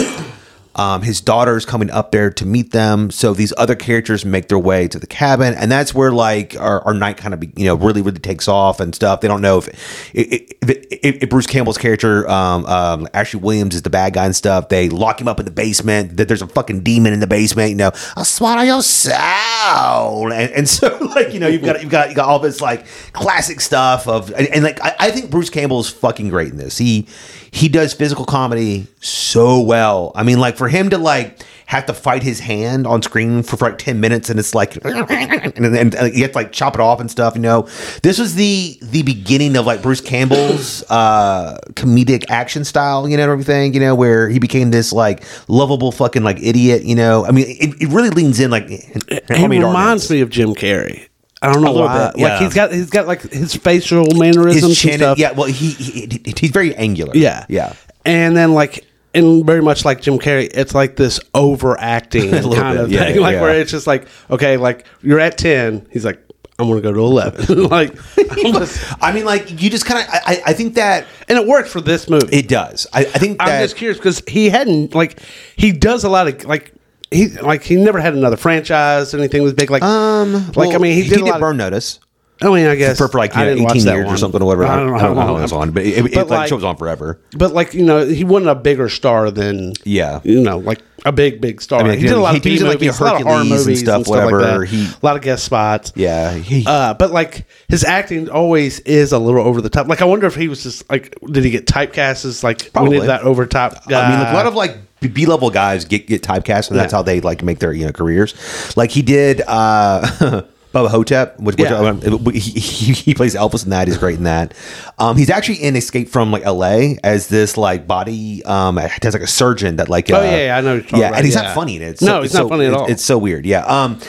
[0.78, 3.10] Um, his daughter's coming up there to meet them.
[3.10, 6.80] So these other characters make their way to the cabin, and that's where like our,
[6.82, 9.20] our night kind of you know really really takes off and stuff.
[9.20, 9.68] They don't know if
[10.14, 14.24] if, if, if, if Bruce Campbell's character um, um, Ashley Williams is the bad guy
[14.24, 14.68] and stuff.
[14.68, 16.16] They lock him up in the basement.
[16.16, 17.70] That there's a fucking demon in the basement.
[17.70, 21.90] You know, I'll swallow your soul, and, and so like you know you've got you've
[21.90, 25.30] got you got all this like classic stuff of and, and like I, I think
[25.30, 26.78] Bruce Campbell is fucking great in this.
[26.78, 27.08] He
[27.50, 30.12] he does physical comedy so well.
[30.14, 33.58] I mean, like for him to like have to fight his hand on screen for,
[33.58, 36.74] for like 10 minutes and it's like and, and, and you have to like chop
[36.74, 37.68] it off and stuff, you know.
[38.02, 43.24] This was the the beginning of like Bruce Campbell's uh comedic action style, you know,
[43.24, 47.26] and everything, you know, where he became this like lovable fucking like idiot, you know.
[47.26, 51.08] I mean, it, it really leans in like It reminds me of Jim Carrey.
[51.40, 52.10] I don't know why.
[52.10, 52.28] bit, yeah.
[52.28, 54.92] Like he's got he's got like his facial mannerisms his chin.
[54.92, 55.18] and stuff.
[55.18, 57.12] Yeah, well, he, he he's very angular.
[57.14, 57.46] Yeah.
[57.48, 57.74] yeah.
[58.04, 58.84] And then like
[59.14, 63.20] and very much like Jim Carrey, it's like this overacting kind bit, of yeah, thing.
[63.20, 63.42] like yeah.
[63.42, 66.22] where it's just like, okay, like you're at ten, he's like,
[66.58, 67.62] I'm gonna go to eleven.
[67.68, 70.08] like just, I mean, like you just kind of.
[70.12, 72.36] I, I think that and it worked for this movie.
[72.36, 72.86] it does.
[72.92, 75.20] I, I think that I'm just curious because he hadn't like
[75.56, 76.74] he does a lot of like
[77.10, 80.74] he like he never had another franchise or anything was big like um like well,
[80.74, 82.00] I mean he, did, a lot of- Burn Notice
[82.40, 84.66] I mean I guess for, for like know, eighteen years or something or whatever.
[84.66, 86.54] I don't know how long it was on, but it, But it, like, like- show
[86.56, 87.20] was on forever.
[87.36, 90.20] But like you know, he wasn't a bigger star than Yeah.
[90.24, 91.82] you know, like a big big star.
[91.82, 93.36] mean, he did a lot he- of he was like, movies, a lot of horror
[93.38, 94.60] Hercules and movies stuff, like whatever.
[94.60, 94.68] that.
[94.68, 95.92] He- a lot of guest spots.
[95.96, 99.88] Yeah, he, Uh, but like his acting always is a little over the top.
[99.88, 103.00] Like I wonder if he was just like, did he get typecast as like Probably.
[103.00, 104.06] that over top guy?
[104.06, 106.92] I mean, like, a lot of like B level guys get get typecast, and that's
[106.92, 106.98] Yeah.
[106.98, 108.34] how they like make their you know careers.
[108.76, 109.42] Like he did.
[109.46, 110.42] uh
[110.86, 111.76] Bubba Ho-Tep, which, which Yeah.
[111.76, 112.00] um,
[112.32, 113.88] he, he, he plays Elvis in that.
[113.88, 114.54] He's great in that.
[114.98, 116.98] Um, he's actually in Escape from like L.A.
[117.04, 118.44] as this like body.
[118.44, 120.10] Um, has like a surgeon that like.
[120.10, 121.42] Oh, uh, yeah, yeah, I know what you're talking Yeah, about, and he's yeah.
[121.42, 121.88] not funny in it.
[121.88, 122.90] It's No, so- he's not so- funny at it's- all.
[122.90, 123.46] It's so weird.
[123.46, 123.64] Yeah.
[123.64, 124.00] Um,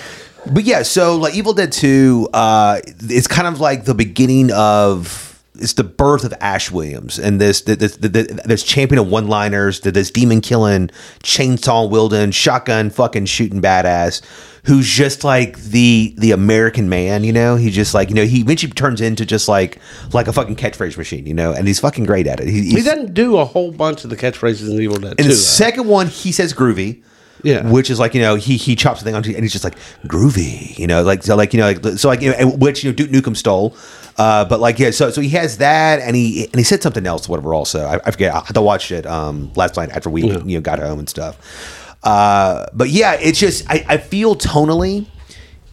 [0.52, 5.26] but yeah, so like Evil Dead Two, uh, it's kind of like the beginning of.
[5.62, 9.82] It's the birth of Ash Williams and this this this, this champion of one liners,
[9.82, 10.90] this demon killing,
[11.22, 14.22] chainsaw wielding, shotgun fucking shooting badass,
[14.70, 17.24] who's just like the the American man.
[17.24, 19.80] You know, he just like you know he eventually turns into just like
[20.14, 21.26] like a fucking catchphrase machine.
[21.26, 22.48] You know, and he's fucking great at it.
[22.48, 25.20] He, he doesn't do a whole bunch of the catchphrases in Evil Dead.
[25.20, 27.02] in the second one, he says groovy.
[27.42, 27.72] Yeah.
[27.72, 29.78] which is like you know he he chops the thing onto and he's just like
[30.04, 32.92] groovy, you know, like so like you know like so like you know, which you
[32.92, 33.78] know Duke Nukem stole,
[34.18, 37.08] uh, but like yeah, so so he has that and he and he said something
[37.08, 37.54] else, whatever.
[37.54, 38.36] Also, I, I forget.
[38.36, 41.08] I had to watch it um last night after we you know got home and
[41.08, 41.89] stuff.
[42.04, 45.08] Uh, but yeah, it's just I I feel tonally,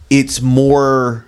[0.09, 1.25] it's more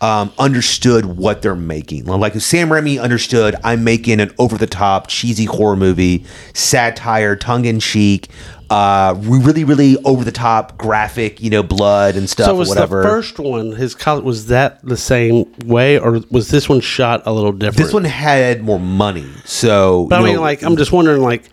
[0.00, 2.06] um, understood what they're making.
[2.06, 6.24] Like Sam Raimi understood, I'm making an over the top, cheesy horror movie,
[6.54, 8.28] satire, tongue in cheek,
[8.70, 13.02] uh, really, really over the top, graphic, you know, blood and stuff So was whatever.
[13.02, 17.22] the first one his college was that the same way or was this one shot
[17.26, 17.76] a little different?
[17.76, 20.06] this one had more money, so.
[20.08, 21.50] But I mean, know, like, I'm just wondering, like,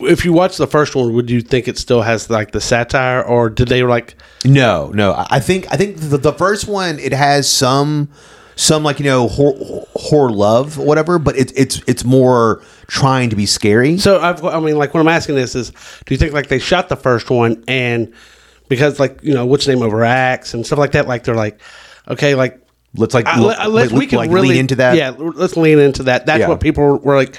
[0.00, 3.22] if you watch the first one, would you think it still has like the satire,
[3.22, 4.14] or did they like?
[4.44, 5.14] No, no.
[5.30, 8.08] I think I think the, the first one it has some
[8.56, 9.56] some like you know horror,
[9.94, 13.96] horror love whatever, but it's it's it's more trying to be scary.
[13.98, 16.58] So I've, I mean, like, what I'm asking this is, do you think like they
[16.58, 18.12] shot the first one and
[18.68, 21.60] because like you know what's name overacts and stuff like that, like they're like,
[22.08, 22.62] okay, like.
[22.98, 24.96] Let's like I- let's, like, we can like really lean into that.
[24.96, 26.24] Yeah, let's lean into that.
[26.24, 26.48] That's Yeah.
[26.48, 27.36] what people were like.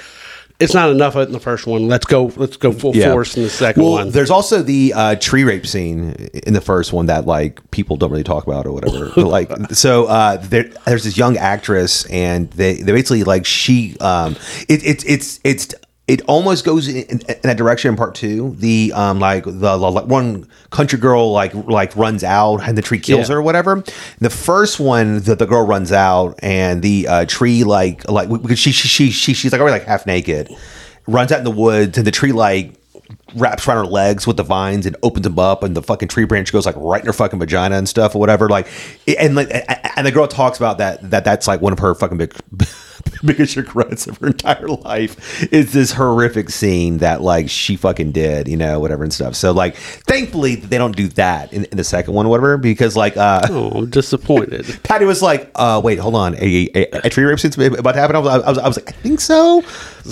[0.60, 1.86] It's not enough in the first one.
[1.86, 2.32] Let's go.
[2.36, 4.10] Let's go full force in the second well, one.
[4.10, 6.12] There's also the uh, tree rape scene
[6.46, 9.12] in the first one that like people don't really talk about or whatever.
[9.28, 14.36] Like so, uh, there, there's this young actress, and they they basically like she um
[14.68, 15.74] it, it's it's it's
[16.08, 18.54] it almost goes in, in that direction in part two.
[18.58, 22.82] The um like the, the like one country girl like like runs out and the
[22.82, 23.34] tree kills Yeah.
[23.34, 23.84] her or whatever.
[24.18, 28.58] The first one, that the girl runs out and the uh, tree like like because
[28.58, 30.50] she she she, she she's like already like half naked,
[31.06, 32.74] runs out in the woods and the tree like
[33.34, 36.24] wraps around her legs with the vines and opens them up and the fucking tree
[36.24, 38.66] branch goes like right in her fucking vagina and stuff or whatever like
[39.18, 39.48] and like
[39.96, 42.34] and the girl talks about that that that's like one of her fucking big
[43.24, 48.48] biggest regrets of her entire life is this horrific scene that like she fucking did
[48.48, 51.84] you know whatever and stuff so like thankfully they don't do that in, in the
[51.84, 54.80] second one whatever because like uh oh, I'm disappointed.
[54.82, 57.98] Patty was like, uh, "Wait, hold on, a, a, a tree rape scene's about to
[57.98, 59.62] happen." I was, I was, I was like, "I think so,"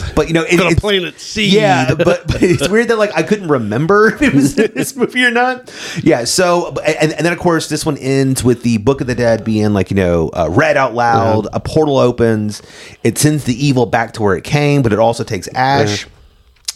[0.14, 1.52] but you know, it, it's plant its seed.
[1.52, 4.96] Yeah, but, but it's weird that like I couldn't remember if it was in this
[4.96, 5.72] movie or not.
[6.02, 9.14] Yeah, so and, and then of course this one ends with the Book of the
[9.14, 11.48] Dead being like you know uh, read out loud.
[11.52, 12.62] A portal opens.
[13.02, 16.06] It sends the evil back to where it came, but it also takes Ash.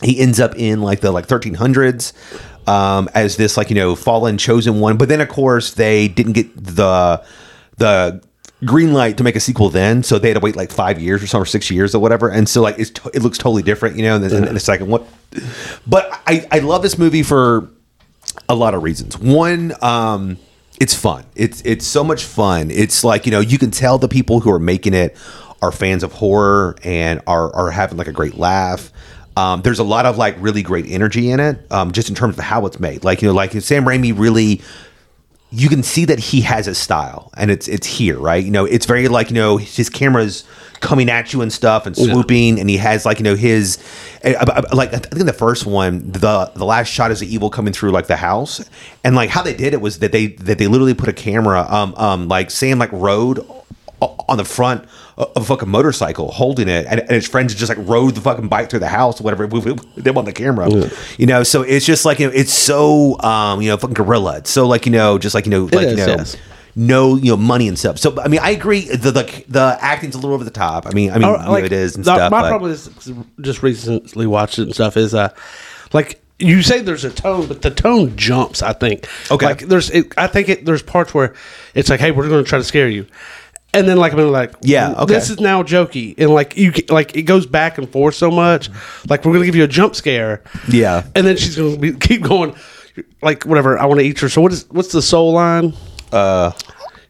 [0.02, 2.14] He ends up in like the like 1300s
[2.66, 4.96] um, as this like you know fallen chosen one.
[4.96, 7.22] But then of course they didn't get the
[7.76, 8.22] the
[8.64, 11.22] green light to make a sequel then, so they had to wait like five years
[11.22, 12.28] or some or six years or whatever.
[12.28, 14.60] And so like it's to- it looks totally different, you know, in the, in the
[14.60, 15.04] second one.
[15.86, 17.68] But I I love this movie for
[18.48, 19.18] a lot of reasons.
[19.18, 20.36] One, um,
[20.80, 21.24] it's fun.
[21.34, 22.70] It's it's so much fun.
[22.70, 25.16] It's like you know you can tell the people who are making it
[25.62, 28.90] are fans of horror and are are having like a great laugh.
[29.36, 32.36] Um, there's a lot of like really great energy in it, um, just in terms
[32.38, 33.04] of how it's made.
[33.04, 34.60] Like you know, like Sam Raimi really
[35.52, 38.44] you can see that he has a style and it's it's here right?
[38.44, 40.44] You know it's very like you know his cameras
[40.80, 43.78] coming at you and stuff and swooping and he has like you know his
[44.22, 44.32] eh,
[44.72, 47.90] like i think the first one the the last shot is the evil coming through
[47.90, 48.64] like the house.
[49.04, 51.66] And like how they did it was that they that they literally put a camera
[51.68, 53.44] um um like sam like rode
[54.00, 54.84] on the front
[55.18, 58.48] of a fucking motorcycle holding it and, and his friends just like rode the fucking
[58.48, 60.68] bike through the house whatever with with them on the camera
[61.18, 64.38] you know so it's just like you know it's so um you know fucking gorilla
[64.38, 66.36] it's so like you know just like you know like is, you know yes.
[66.74, 70.14] no you know money and stuff so i mean i agree the the, the acting's
[70.14, 72.04] a little over the top i mean i mean Or, you know, it is and
[72.04, 72.88] the- stuff My but- problem is
[73.40, 75.34] just recently watched it and stuff is uh
[75.92, 78.62] like you say there's a tone, but the tone jumps.
[78.62, 79.06] I think.
[79.30, 79.44] Okay.
[79.44, 81.34] Like there's, it, I think it, there's parts where
[81.74, 83.06] it's like, hey, we're going to try to scare you,
[83.72, 85.14] and then like I'm like, Yeah, okay.
[85.14, 88.68] this is now jokey, and like you, like it goes back and forth so much.
[89.08, 90.42] Like we're going to give you a jump scare.
[90.68, 91.06] Yeah.
[91.14, 92.54] And then she's going to be keep going,
[93.22, 93.78] like whatever.
[93.78, 94.28] I want to eat her.
[94.28, 95.74] So what is what's the soul line?
[96.12, 96.50] Uh,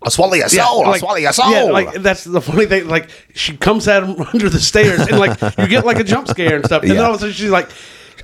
[0.02, 2.88] i'll swallow your soul i'll like- swallow your soul Yeah, like that's the funny thing.
[2.88, 6.26] Like she comes at him under the stairs, and like you get like a jump
[6.28, 6.82] scare and stuff.
[6.82, 7.04] And then Yeah.
[7.04, 7.70] all of a sudden she's like,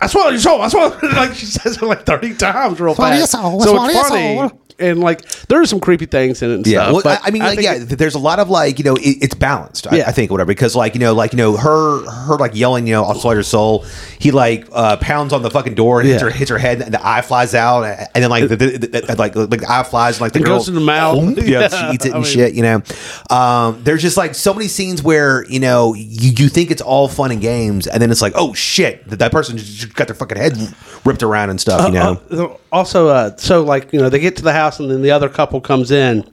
[0.00, 0.60] "I swallow your soul.
[0.62, 3.18] I swallow." like she says it like thirty times real Swallow fast.
[3.18, 4.36] your soul, so it's funny.
[4.48, 4.62] soul.
[4.78, 6.54] And like there are some creepy things in it.
[6.56, 8.50] And Yeah, stuff, well, but I, I mean, like, yeah, it- there's a lot of
[8.50, 9.86] like, you know, it, it's balanced.
[9.90, 10.08] I, Yeah.
[10.08, 12.92] I think, whatever, because like, you know, like, you know, her, her like yelling, you
[12.92, 13.84] know, I'll swallow your soul.
[14.18, 16.92] He like uh, pounds on the fucking door, and hits her, hits her head, and
[16.92, 20.16] the eye flies out, and then like, the, the, the, like, like the eye flies,
[20.16, 21.38] and like the It girl goes in the mouth.
[21.38, 22.52] yeah, Yeah, she eats it I and mean- shit.
[22.54, 22.82] You know,
[23.30, 27.08] um, there's just like so many scenes where you know you, you think it's all
[27.08, 30.14] fun and games, and then it's like, oh shit, that that person just got their
[30.16, 30.56] fucking head
[31.04, 31.86] ripped around and stuff.
[31.86, 34.90] You know, Uh, also, uh, so like you know, they get to the house and
[34.90, 36.24] then the other couple comes in,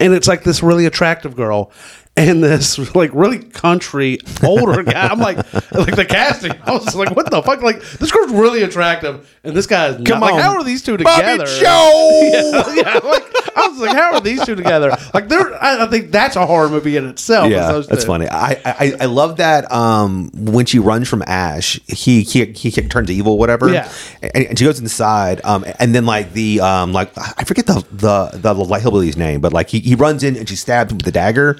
[0.00, 1.70] and it's like this really attractive girl,
[2.16, 5.08] and this like really country older guy.
[5.08, 5.36] I'm like,
[5.72, 6.52] like the casting.
[6.64, 7.62] I was like, what the fuck?
[7.62, 10.06] Like this girl's really attractive, and this guy's is not.
[10.06, 11.46] Come like, on, how are these two Bobby together?
[11.46, 12.20] Joe.
[12.22, 14.96] yeah, yeah, like I was like, how are these two together?
[15.14, 15.54] Like, they're.
[15.62, 17.50] I, I think that's a horror movie in itself.
[17.50, 18.06] Yeah, that's two.
[18.06, 18.28] funny.
[18.28, 23.10] I, I I love that um, when she runs from Ash, he he, he turns
[23.10, 23.72] evil, whatever.
[23.72, 23.90] Yeah.
[24.22, 27.84] and, and she goes inside, um, and then like the um, like I forget the
[27.90, 30.98] the the like hillbilly's name, but like he, he runs in and she stabs him
[30.98, 31.58] with the dagger.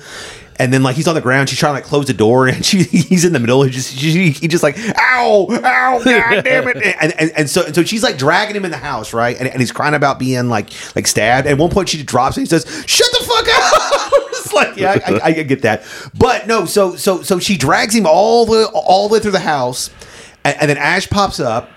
[0.59, 2.65] And then, like he's on the ground, she's trying to like close the door, and
[2.65, 3.62] she he's in the middle.
[3.62, 7.65] He just she, he just like ow ow god damn it, and, and and so
[7.66, 9.39] and so she's like dragging him in the house, right?
[9.39, 11.47] And, and he's crying about being like like stabbed.
[11.47, 14.99] At one point, she drops and he says, "Shut the fuck up." it's like yeah,
[15.07, 15.85] I, I, I get that,
[16.16, 16.65] but no.
[16.65, 19.91] So so so she drags him all the all the way through the house,
[20.45, 21.70] and, and then Ash pops up.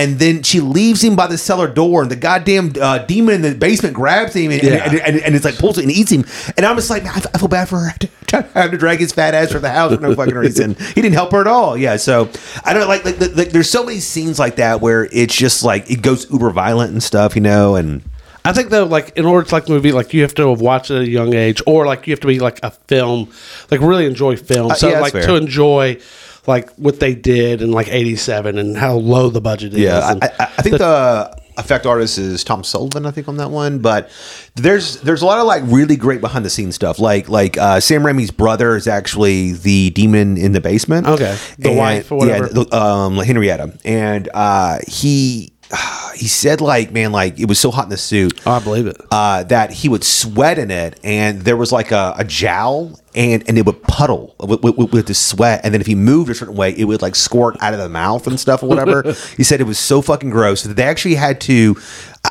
[0.00, 3.42] And then she leaves him by the cellar door, and the goddamn uh, demon in
[3.42, 4.88] the basement grabs him, and, Yeah.
[4.90, 6.24] and, and, and it's like pulls it and eats him.
[6.56, 7.92] And I'm just like, I, I feel bad for her.
[8.54, 10.74] I have to drag his fat ass from the house for no fucking reason.
[10.74, 11.76] He didn't help her at all.
[11.76, 12.30] Yeah, so
[12.64, 15.90] I don't like, like, like there's so many scenes like that where it's just like
[15.90, 18.02] it goes uber violent and stuff, you know, and
[18.42, 20.62] I think though, like in order to like the movie, like you have to have
[20.62, 23.30] watched it at a young age, or like you have to be like a film,
[23.70, 24.70] like really enjoy film.
[24.70, 25.26] Uh, so yeah, that's like fair.
[25.26, 25.98] to enjoy
[26.50, 29.80] like what they did in like '87 and how low the budget is.
[29.80, 33.06] Yeah, I, I, I think the, effect artist is Tom Sullivan.
[33.06, 34.10] I think on that one, but
[34.56, 36.98] there's there's a lot of like really great behind the scenes stuff.
[36.98, 41.06] Like like uh, Sam Raimi's brother is actually the demon in the basement.
[41.06, 41.36] Okay.
[41.58, 42.46] The wife or whatever.
[42.46, 45.52] Yeah, the, um, Henrietta, and uh, he.
[46.20, 48.86] He said, like, man, like it was so hot in the suit oh, I believe
[48.86, 49.00] it.
[49.10, 53.42] uh, that he would sweat in it, and there was like a, a jowl, and
[53.48, 56.34] and it would puddle with, with, with the sweat, and then if he moved a
[56.34, 59.02] certain way, it would like squirt out of the mouth and stuff or whatever.
[59.36, 61.74] he said it was so fucking gross that they actually had to.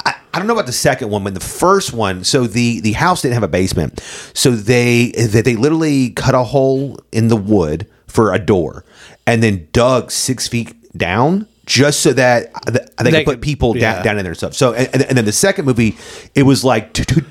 [0.05, 2.91] I, I don't know about the second one, but the first one, so the the
[2.91, 4.01] house didn't have a basement,
[4.35, 8.85] so they that they literally cut a hole in the wood for a door,
[9.25, 11.47] and then dug six feet down.
[11.69, 14.01] Just so that they, they could put people down, yeah.
[14.01, 14.55] down in their stuff.
[14.55, 15.97] So, and, and then the second movie,
[16.33, 17.21] it was like two, two,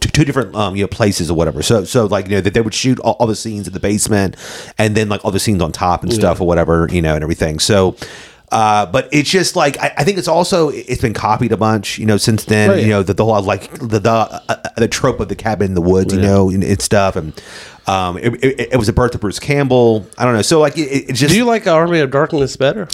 [0.00, 1.62] two, different um, you know places or whatever.
[1.62, 3.80] So, so like you know that they would shoot all, all the scenes in the
[3.80, 4.36] basement,
[4.78, 7.22] and then like all the scenes on top and stuff or whatever, you know, and
[7.22, 7.58] everything.
[7.58, 7.96] So.
[8.50, 11.98] Uh, but it's just like I, I think it's also it's been copied a bunch,
[11.98, 12.70] you know, since then.
[12.70, 12.76] Yeah.
[12.84, 15.74] You know, the, the whole like the the, uh, the trope of the cabin in
[15.74, 17.32] the woods, you know, and, and stuff, and
[17.86, 20.06] um, it, it, it was a birth of Bruce Campbell.
[20.18, 20.42] I don't know.
[20.42, 22.88] So like it, it just Do you like Army of Darkness better?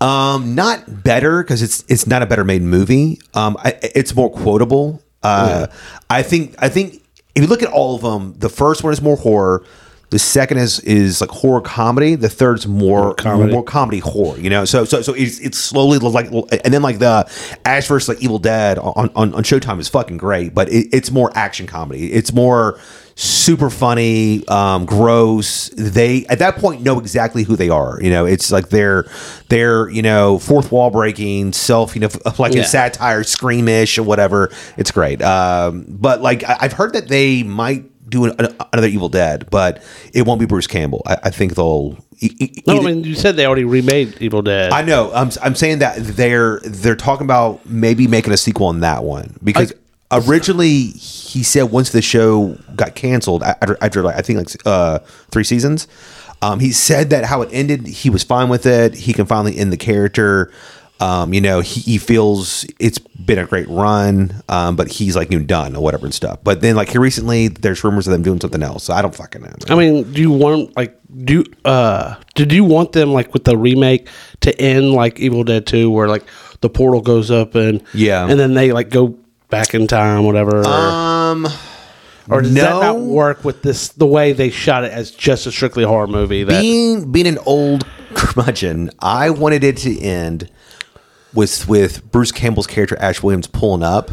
[0.00, 3.20] Um, not better because it's it's not a better made movie.
[3.34, 5.02] Um, I, it's more quotable.
[5.22, 5.66] Uh,
[6.08, 7.02] I think I think
[7.34, 9.64] if you look at all of them, the first one is more horror.
[10.10, 12.14] The second is is like horror comedy.
[12.14, 13.52] The third's more comedy.
[13.52, 14.38] more comedy horror.
[14.38, 17.30] You know, so so so it's it's slowly like and then like the
[17.64, 21.10] Ash versus like Evil Dead on on, on Showtime is fucking great, but it, it's
[21.10, 22.12] more action comedy.
[22.12, 22.80] It's more
[23.20, 25.70] super funny, um, gross.
[25.70, 27.98] They at that point know exactly who they are.
[28.00, 29.06] You know, it's like they're
[29.48, 32.08] they're you know fourth wall breaking, self you know
[32.38, 32.62] like Yeah.
[32.62, 34.50] a satire, screamish or whatever.
[34.76, 35.20] It's great.
[35.20, 38.32] Um, but like I, I've heard that they might do an,
[38.72, 39.82] another Evil Dead, but
[40.14, 41.02] it won't be Bruce Campbell.
[41.06, 41.98] I, I think they'll.
[42.66, 44.72] No, I mean you said they already remade Evil Dead.
[44.72, 45.12] I know.
[45.12, 49.36] I'm, I'm saying that they're they're talking about maybe making a sequel on that one
[49.42, 49.72] because
[50.10, 54.98] originally he said once the show got canceled after, after like I think like uh,
[55.30, 55.86] three seasons,
[56.42, 58.94] um, he said that how it ended he was fine with it.
[58.94, 60.52] He can finally end the character.
[61.00, 65.30] Um, you know, he, he feels it's been a great run, um, but he's like
[65.30, 66.40] you know, done or whatever and stuff.
[66.42, 68.82] But then like here recently, there's rumors of them doing something else.
[68.84, 69.52] So I don't fucking know.
[69.68, 73.56] I mean, do you want like do uh did you want them like with the
[73.56, 74.08] remake
[74.40, 76.24] to end like Evil Dead 2 where like
[76.62, 78.26] the portal goes up and Yeah.
[78.28, 79.16] and then they like go
[79.50, 81.46] back in time whatever or, um,
[82.30, 85.52] or does that not work with this the way they shot it as just a
[85.52, 90.50] strictly horror movie that being being an old curmudgeon, I wanted it to end
[91.34, 94.10] with with Bruce Campbell's character Ash Williams pulling up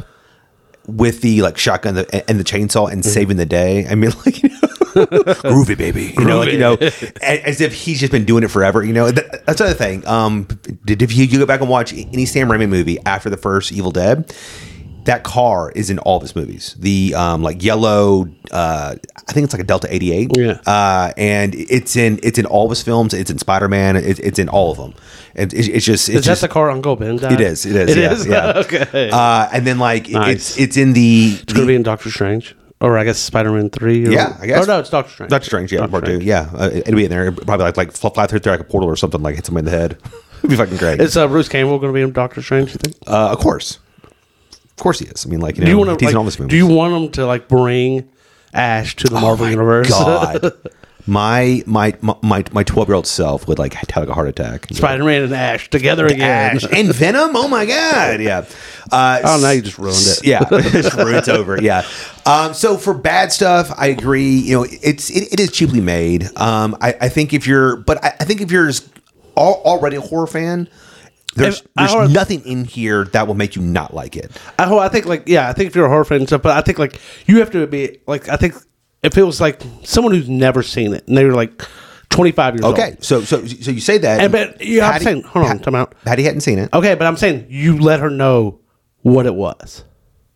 [0.87, 3.87] with the like shotgun the, and the chainsaw and saving the day.
[3.87, 4.55] I mean, like you know,
[4.95, 6.75] groovy baby, you know, like you know,
[7.21, 8.83] as if he's just been doing it forever.
[8.83, 10.05] You know, Th- that's another thing.
[10.07, 10.47] Um,
[10.85, 13.71] did if you, you go back and watch any Sam Raimi movie after the first
[13.71, 14.33] Evil Dead?
[15.05, 16.75] That car is in all of his movies.
[16.79, 18.95] The um, like yellow, uh,
[19.27, 20.31] I think it's like a Delta eighty eight.
[20.35, 20.59] Yeah.
[20.65, 23.13] Uh, and it's in it's in all of his films.
[23.13, 23.95] It's in Spider Man.
[23.95, 24.93] It, it's in all of them.
[25.35, 27.33] It's, it's just it's is that the car Uncle Ben died?
[27.33, 28.25] it is it is It yeah, is?
[28.27, 28.53] yeah.
[28.55, 30.35] okay Uh, and then like Nice.
[30.35, 33.69] it's it's in the, it's gonna be in Doctor Strange or I guess Spider Man
[33.69, 34.63] three or, Yeah, I guess.
[34.63, 37.03] oh no it's Doctor Strange Doctor Strange, yeah, Doctor part two, yeah, uh, it'd be
[37.03, 37.27] in there.
[37.27, 39.71] It'd probably like like fly, through like a portal or something, like hit somebody in
[39.71, 39.97] the head.
[40.39, 41.01] It'd be fucking great.
[41.01, 43.79] is uh, Bruce Campbell gonna be in Doctor Strange you think uh, of course,
[44.77, 45.25] of course he is.
[45.25, 46.51] I mean, like you know, do you want he's to in all this like, movies.
[46.51, 48.09] do you want him to like bring
[48.53, 49.89] Ash to the Marvel universe.
[49.93, 50.53] Oh God.
[51.07, 54.65] My my my my twelve year old self would like have like a heart attack.
[54.71, 56.55] Spider Man and Ash together again.
[56.55, 57.35] Ash and Venom.
[57.35, 58.21] Oh my god!
[58.21, 58.43] Yeah.
[58.91, 60.25] Uh, Oh, now you just ruined it.
[60.25, 61.61] Yeah, it's over.
[61.61, 61.85] Yeah.
[62.25, 64.31] Um, so for bad stuff, I agree.
[64.31, 66.35] You know, it's it, it is cheaply made.
[66.37, 68.71] Um, I, I think if you're, but I, I think if you're
[69.37, 70.67] already a horror fan,
[71.35, 74.31] there's If there's were- nothing in here that will make you not like it.
[74.57, 76.57] I, I think like yeah, I think if you're a horror fan and stuff, but
[76.57, 78.55] I think like you have to be like I think
[79.03, 81.61] if it was like someone who's never seen it and they were like
[82.09, 82.73] 25 years old.
[82.75, 85.75] Okay, so so so you say that, And but yeah, I'm saying hold on, time
[85.75, 85.93] out.
[86.05, 86.69] Patty hadn't seen it.
[86.73, 88.59] Okay, but I'm saying you let her know
[89.01, 89.83] what it was.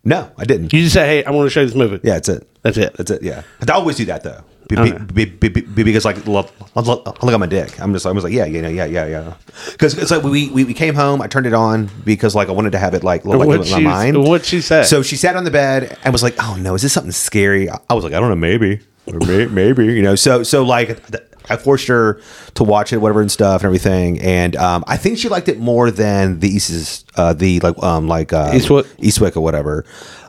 [0.04, 0.72] No, I didn't.
[0.72, 2.48] You just say, "Hey, I want to show you this movie." Yeah, that's it.
[2.62, 2.94] That's it.
[2.96, 3.22] That's it.
[3.22, 4.42] Yeah, I always do that though.
[4.70, 4.98] Be, Okay.
[5.12, 6.86] be, be, be, be- because like look, look,
[7.24, 7.80] look at my dick.
[7.80, 9.34] I'm just I was like yeah yeah yeah yeah yeah.
[9.72, 11.20] Because it's like we, we we came home.
[11.20, 13.80] I turned it on because like I wanted to have it like look like my
[13.80, 14.22] mind.
[14.22, 14.84] what'd she say?
[14.84, 17.68] So she sat on the bed and was like, oh no, is this something scary?
[17.68, 18.78] I was like, I don't know, maybe
[19.08, 20.14] or may, maybe you know.
[20.14, 21.00] So so like.
[21.48, 22.20] I forced her
[22.54, 25.58] to watch it, whatever and stuff and everything, and um, I think she liked it
[25.58, 28.84] more than the East's, uh, the like, um, like uh, Eastwick?
[28.98, 29.84] Eastwick or whatever.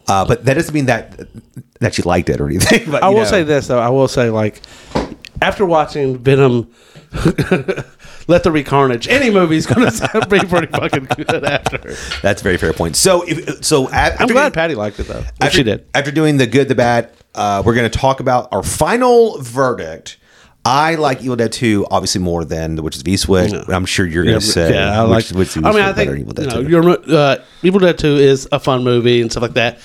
[0.07, 1.27] Uh, but that doesn't mean that
[1.79, 2.83] that she liked it or anything.
[2.91, 3.25] But I will know.
[3.25, 3.79] say this though.
[3.79, 4.61] I will say like
[5.41, 6.71] after watching Venom,
[8.27, 11.95] Let There Be Carnage, any movie's going to be pretty fucking good after.
[12.21, 12.95] that's a very fair point.
[12.95, 15.23] So if so, after I'm glad Patty liked it though.
[15.41, 15.85] After, she did.
[15.93, 20.17] After doing the good, the bad, uh, we're going to talk about our final verdict.
[20.63, 23.67] I like Evil Dead 2 obviously more than The Witches of Eastwick.
[23.69, 24.73] I'm sure you're going to say.
[24.73, 25.29] yeah, I like.
[25.31, 27.17] Witches- of I mean, I think Evil Dead you know, 2.
[27.17, 29.79] uh, Evil Dead Two is a fun movie and stuff like that.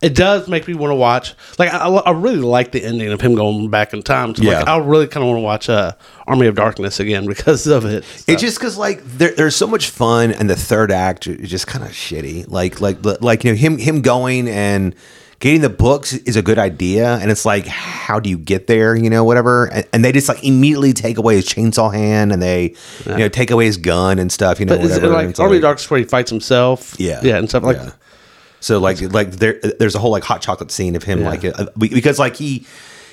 [0.00, 1.34] It does make me want to watch.
[1.58, 4.32] Like, I, I really like the ending of him going back in time.
[4.32, 4.72] So, like, Yeah.
[4.72, 5.92] I really kind of want to watch uh,
[6.28, 8.04] Army of Darkness again because of it.
[8.28, 11.66] It's just because like there, there's so much fun, and the third act is just
[11.66, 12.48] kind of shitty.
[12.48, 14.94] Like like like you know him him going and
[15.40, 18.96] getting the books is a good idea, and it's like how do you get there?
[18.96, 22.42] You know whatever, and, and they just like immediately take away his chainsaw hand, and
[22.42, 22.74] they
[23.06, 24.58] you know take away his gun and stuff.
[24.60, 25.06] You know But it whatever.
[25.06, 26.94] and like it's Army of Darkness where he fights himself?
[26.98, 27.20] Yeah.
[27.22, 27.76] yeah, and stuff like.
[27.76, 27.90] Yeah.
[28.60, 31.28] So like like there there's a whole like hot chocolate scene of him Yeah.
[31.30, 32.66] like uh, because like he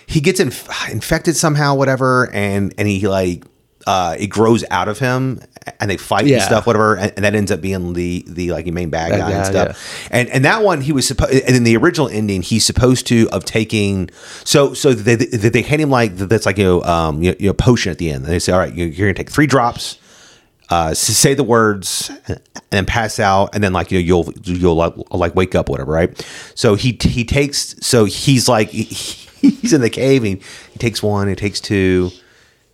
[0.07, 3.43] he gets inf- infected somehow whatever and and he like
[3.87, 5.39] uh it grows out of him
[5.79, 8.65] and they fight and stuff whatever and, and that ends up being the the like
[8.67, 10.07] main bad Bad guy and stuff.
[10.11, 13.27] and and that one he was supposed and in the original ending he's supposed to
[13.31, 14.09] of taking
[14.43, 17.37] so so they they, they hand him like that's like you know um you know,
[17.39, 18.23] you know potion at the end.
[18.23, 19.99] And they say all right you're, you're gonna take three drops
[20.69, 22.41] uh, say the words and
[22.71, 25.91] then pass out and then like you know, you'll you'll like, like wake up whatever
[25.91, 26.27] right?
[26.55, 28.85] So he he takes so he's like he-
[29.61, 30.41] he's in the cave and
[30.71, 32.09] he takes one he takes two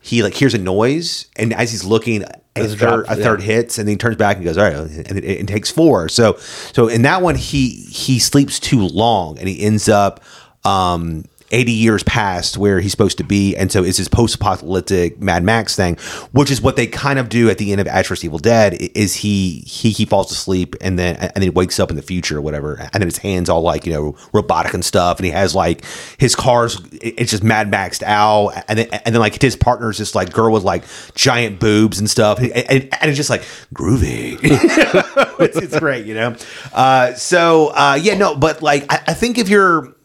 [0.01, 2.23] he like hears a noise and as he's looking
[2.55, 3.45] a third, drop, a third yeah.
[3.45, 6.09] hits and then he turns back and goes all right and it, it takes four
[6.09, 6.35] so
[6.73, 10.21] so in that one he he sleeps too long and he ends up
[10.65, 15.43] um 80 years past where he's supposed to be and so it's this post-apocalyptic mad
[15.43, 15.95] max thing
[16.31, 18.73] which is what they kind of do at the end of ash vs evil dead
[18.73, 22.01] is he he he falls asleep and then and then he wakes up in the
[22.01, 25.25] future or whatever and then his hands all like you know robotic and stuff and
[25.25, 25.83] he has like
[26.17, 30.15] his cars it's just mad maxed out and then and then like his partner's just
[30.15, 30.83] like girl with like
[31.15, 34.39] giant boobs and stuff and, and, and it's just like groovy.
[35.41, 36.35] It's, it's great you know?
[36.71, 39.95] Uh so uh yeah no but like I, I think if you're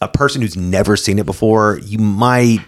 [0.00, 2.60] a person who's never seen it before, you might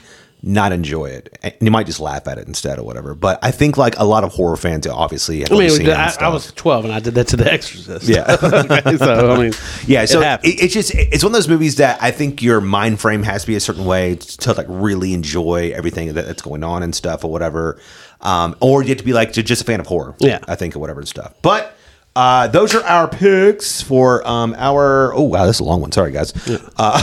[0.42, 1.38] not enjoy it.
[1.42, 3.14] And you might just laugh at it instead or whatever.
[3.14, 5.92] But I think like a lot of horror fans obviously have I mean, seen it
[5.92, 8.08] I, I was 12 and I did that to The Exorcist.
[8.08, 8.36] Yeah.
[8.46, 9.52] Okay, so I mean,
[9.86, 12.60] yeah, so it it it's just it's one of those movies that I think your
[12.60, 16.42] mind frame has to be a certain way to like really enjoy everything that, that's
[16.42, 17.80] going on and stuff or whatever,
[18.20, 20.14] um, or you have to be like just a fan of horror.
[20.18, 20.38] Yeah.
[20.46, 21.34] I think or whatever and stuff.
[21.42, 21.76] But
[22.16, 25.12] uh, those are our picks for um, our.
[25.14, 25.92] Oh wow, this is a long one.
[25.92, 26.32] Sorry guys.
[26.76, 27.00] Uh,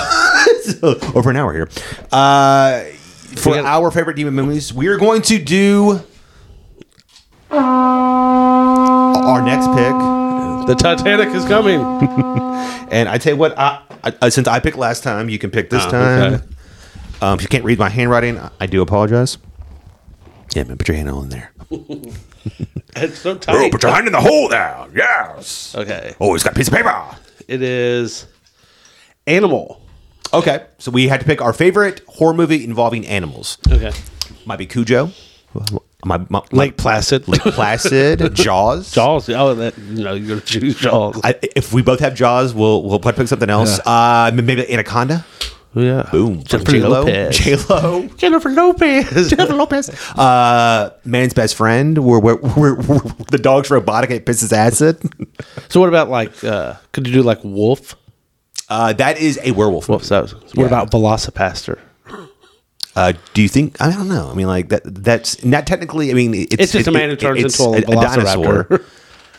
[1.15, 1.69] over an hour here.
[2.11, 2.81] Uh,
[3.35, 6.02] for We got- our favorite demon movies, we are going to do
[7.52, 9.94] our next pick.
[10.68, 11.80] the Titanic is coming.
[12.94, 13.81] And I tell you what, I,
[14.22, 16.34] I, since I picked last time, you can pick this Oh, time.
[16.35, 16.44] okay.
[17.23, 19.40] Um, if you can't read my handwriting, I- I do apologize.
[20.53, 21.52] Yeah, man, put your hand all in there.
[22.95, 23.81] It's so tight.
[23.81, 24.85] your hand in the hole there.
[24.95, 25.73] Yes.
[25.75, 26.13] Okay.
[26.21, 26.93] Oh, he's got a piece of paper.
[27.47, 28.27] It is
[29.25, 29.81] Animal.
[30.33, 33.57] Okay, so we had to pick our favorite horror movie involving animals.
[33.71, 33.91] Okay.
[34.45, 35.11] Might be Cujo.
[36.05, 37.27] My, my, Lake Placid.
[37.27, 38.19] Lake Placid.
[38.33, 38.91] Jaws.
[38.91, 39.29] Jaws.
[39.29, 41.21] Oh, that you know you're gonna choose Jaws.
[41.23, 43.79] I, if we both have Jaws, we'll we'll pick something else.
[43.85, 45.25] Uh, maybe Anaconda.
[45.75, 46.07] Yeah.
[46.11, 46.43] Boom.
[46.43, 46.89] Jennifer J-Lo.
[47.01, 47.37] Lopez.
[47.39, 48.07] J Lo.
[48.17, 49.29] Jennifer Lopez.
[49.29, 49.89] Jennifer Lopez.
[50.15, 52.99] Uh, man's best friend, where, where, where, where
[53.31, 55.01] the dog's robotic it pisses acid.
[55.69, 56.43] so what about like?
[56.43, 57.95] uh Could you do like Wolf?
[58.69, 59.85] Uh, that is a werewolf.
[60.03, 60.65] So, what Yeah.
[60.65, 61.79] about Velocipastor?
[62.95, 63.81] Uh, do you think?
[63.81, 64.29] I don't know.
[64.29, 64.81] I mean, like that.
[64.85, 66.11] That's not technically.
[66.11, 68.81] I mean, it's, It's just it- a man who turns into a, dinosaur.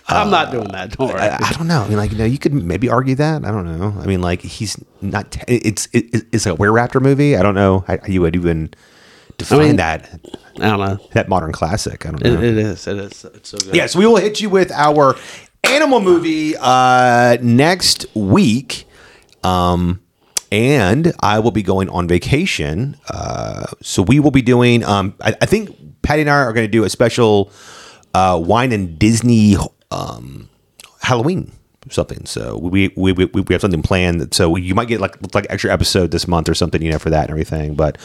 [0.09, 0.97] I'm not doing that.
[0.97, 1.11] Don't.
[1.15, 1.83] I, I don't know.
[1.83, 3.45] I mean, like you know, you could maybe argue that.
[3.45, 3.95] I don't know.
[4.01, 5.31] I mean, like he's not.
[5.33, 7.37] Te- it's it, it's a werewolf raptor movie.
[7.37, 8.75] I don't know how you would even
[9.39, 10.21] define mean, that
[10.61, 10.99] I don't know.
[11.13, 12.05] that modern classic.
[12.07, 12.43] I don't It, know.
[12.43, 12.87] it is.
[12.87, 13.25] It is.
[13.25, 13.75] It's so good.
[13.75, 15.17] Yes, we will hit you with our
[15.65, 18.85] animal movie uh, next week.
[19.43, 20.01] Um,
[20.53, 22.97] and I will be going on vacation.
[23.09, 26.65] Uh, so we will be doing, um, I, I think Patty and I are going
[26.67, 27.51] to do a special
[28.15, 29.57] uh, wine and Disney
[29.91, 30.49] um,
[31.01, 31.53] Halloween
[31.91, 32.25] something.
[32.27, 34.33] So we, we, we, we have something planned.
[34.35, 37.11] So you might get like like extra episode this month or something, you know, for
[37.11, 37.75] that and everything.
[37.75, 37.99] But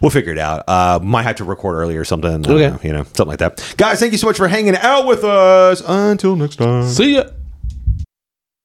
[0.00, 0.64] we'll figure it out.
[0.68, 2.46] Uh, might have to record early or something.
[2.46, 2.70] Okay.
[2.70, 3.74] know, you know, something like that.
[3.76, 5.82] Guys, thank you so much for hanging out with us.
[5.86, 6.84] Until next time.
[6.88, 7.24] See ya.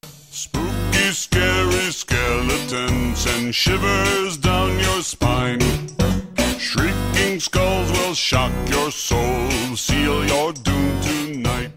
[0.02, 5.60] Spooky, scary skeletons and shivers down your spine.
[6.58, 11.70] Shrieking skulls will shock your soul, seal your doom tonight.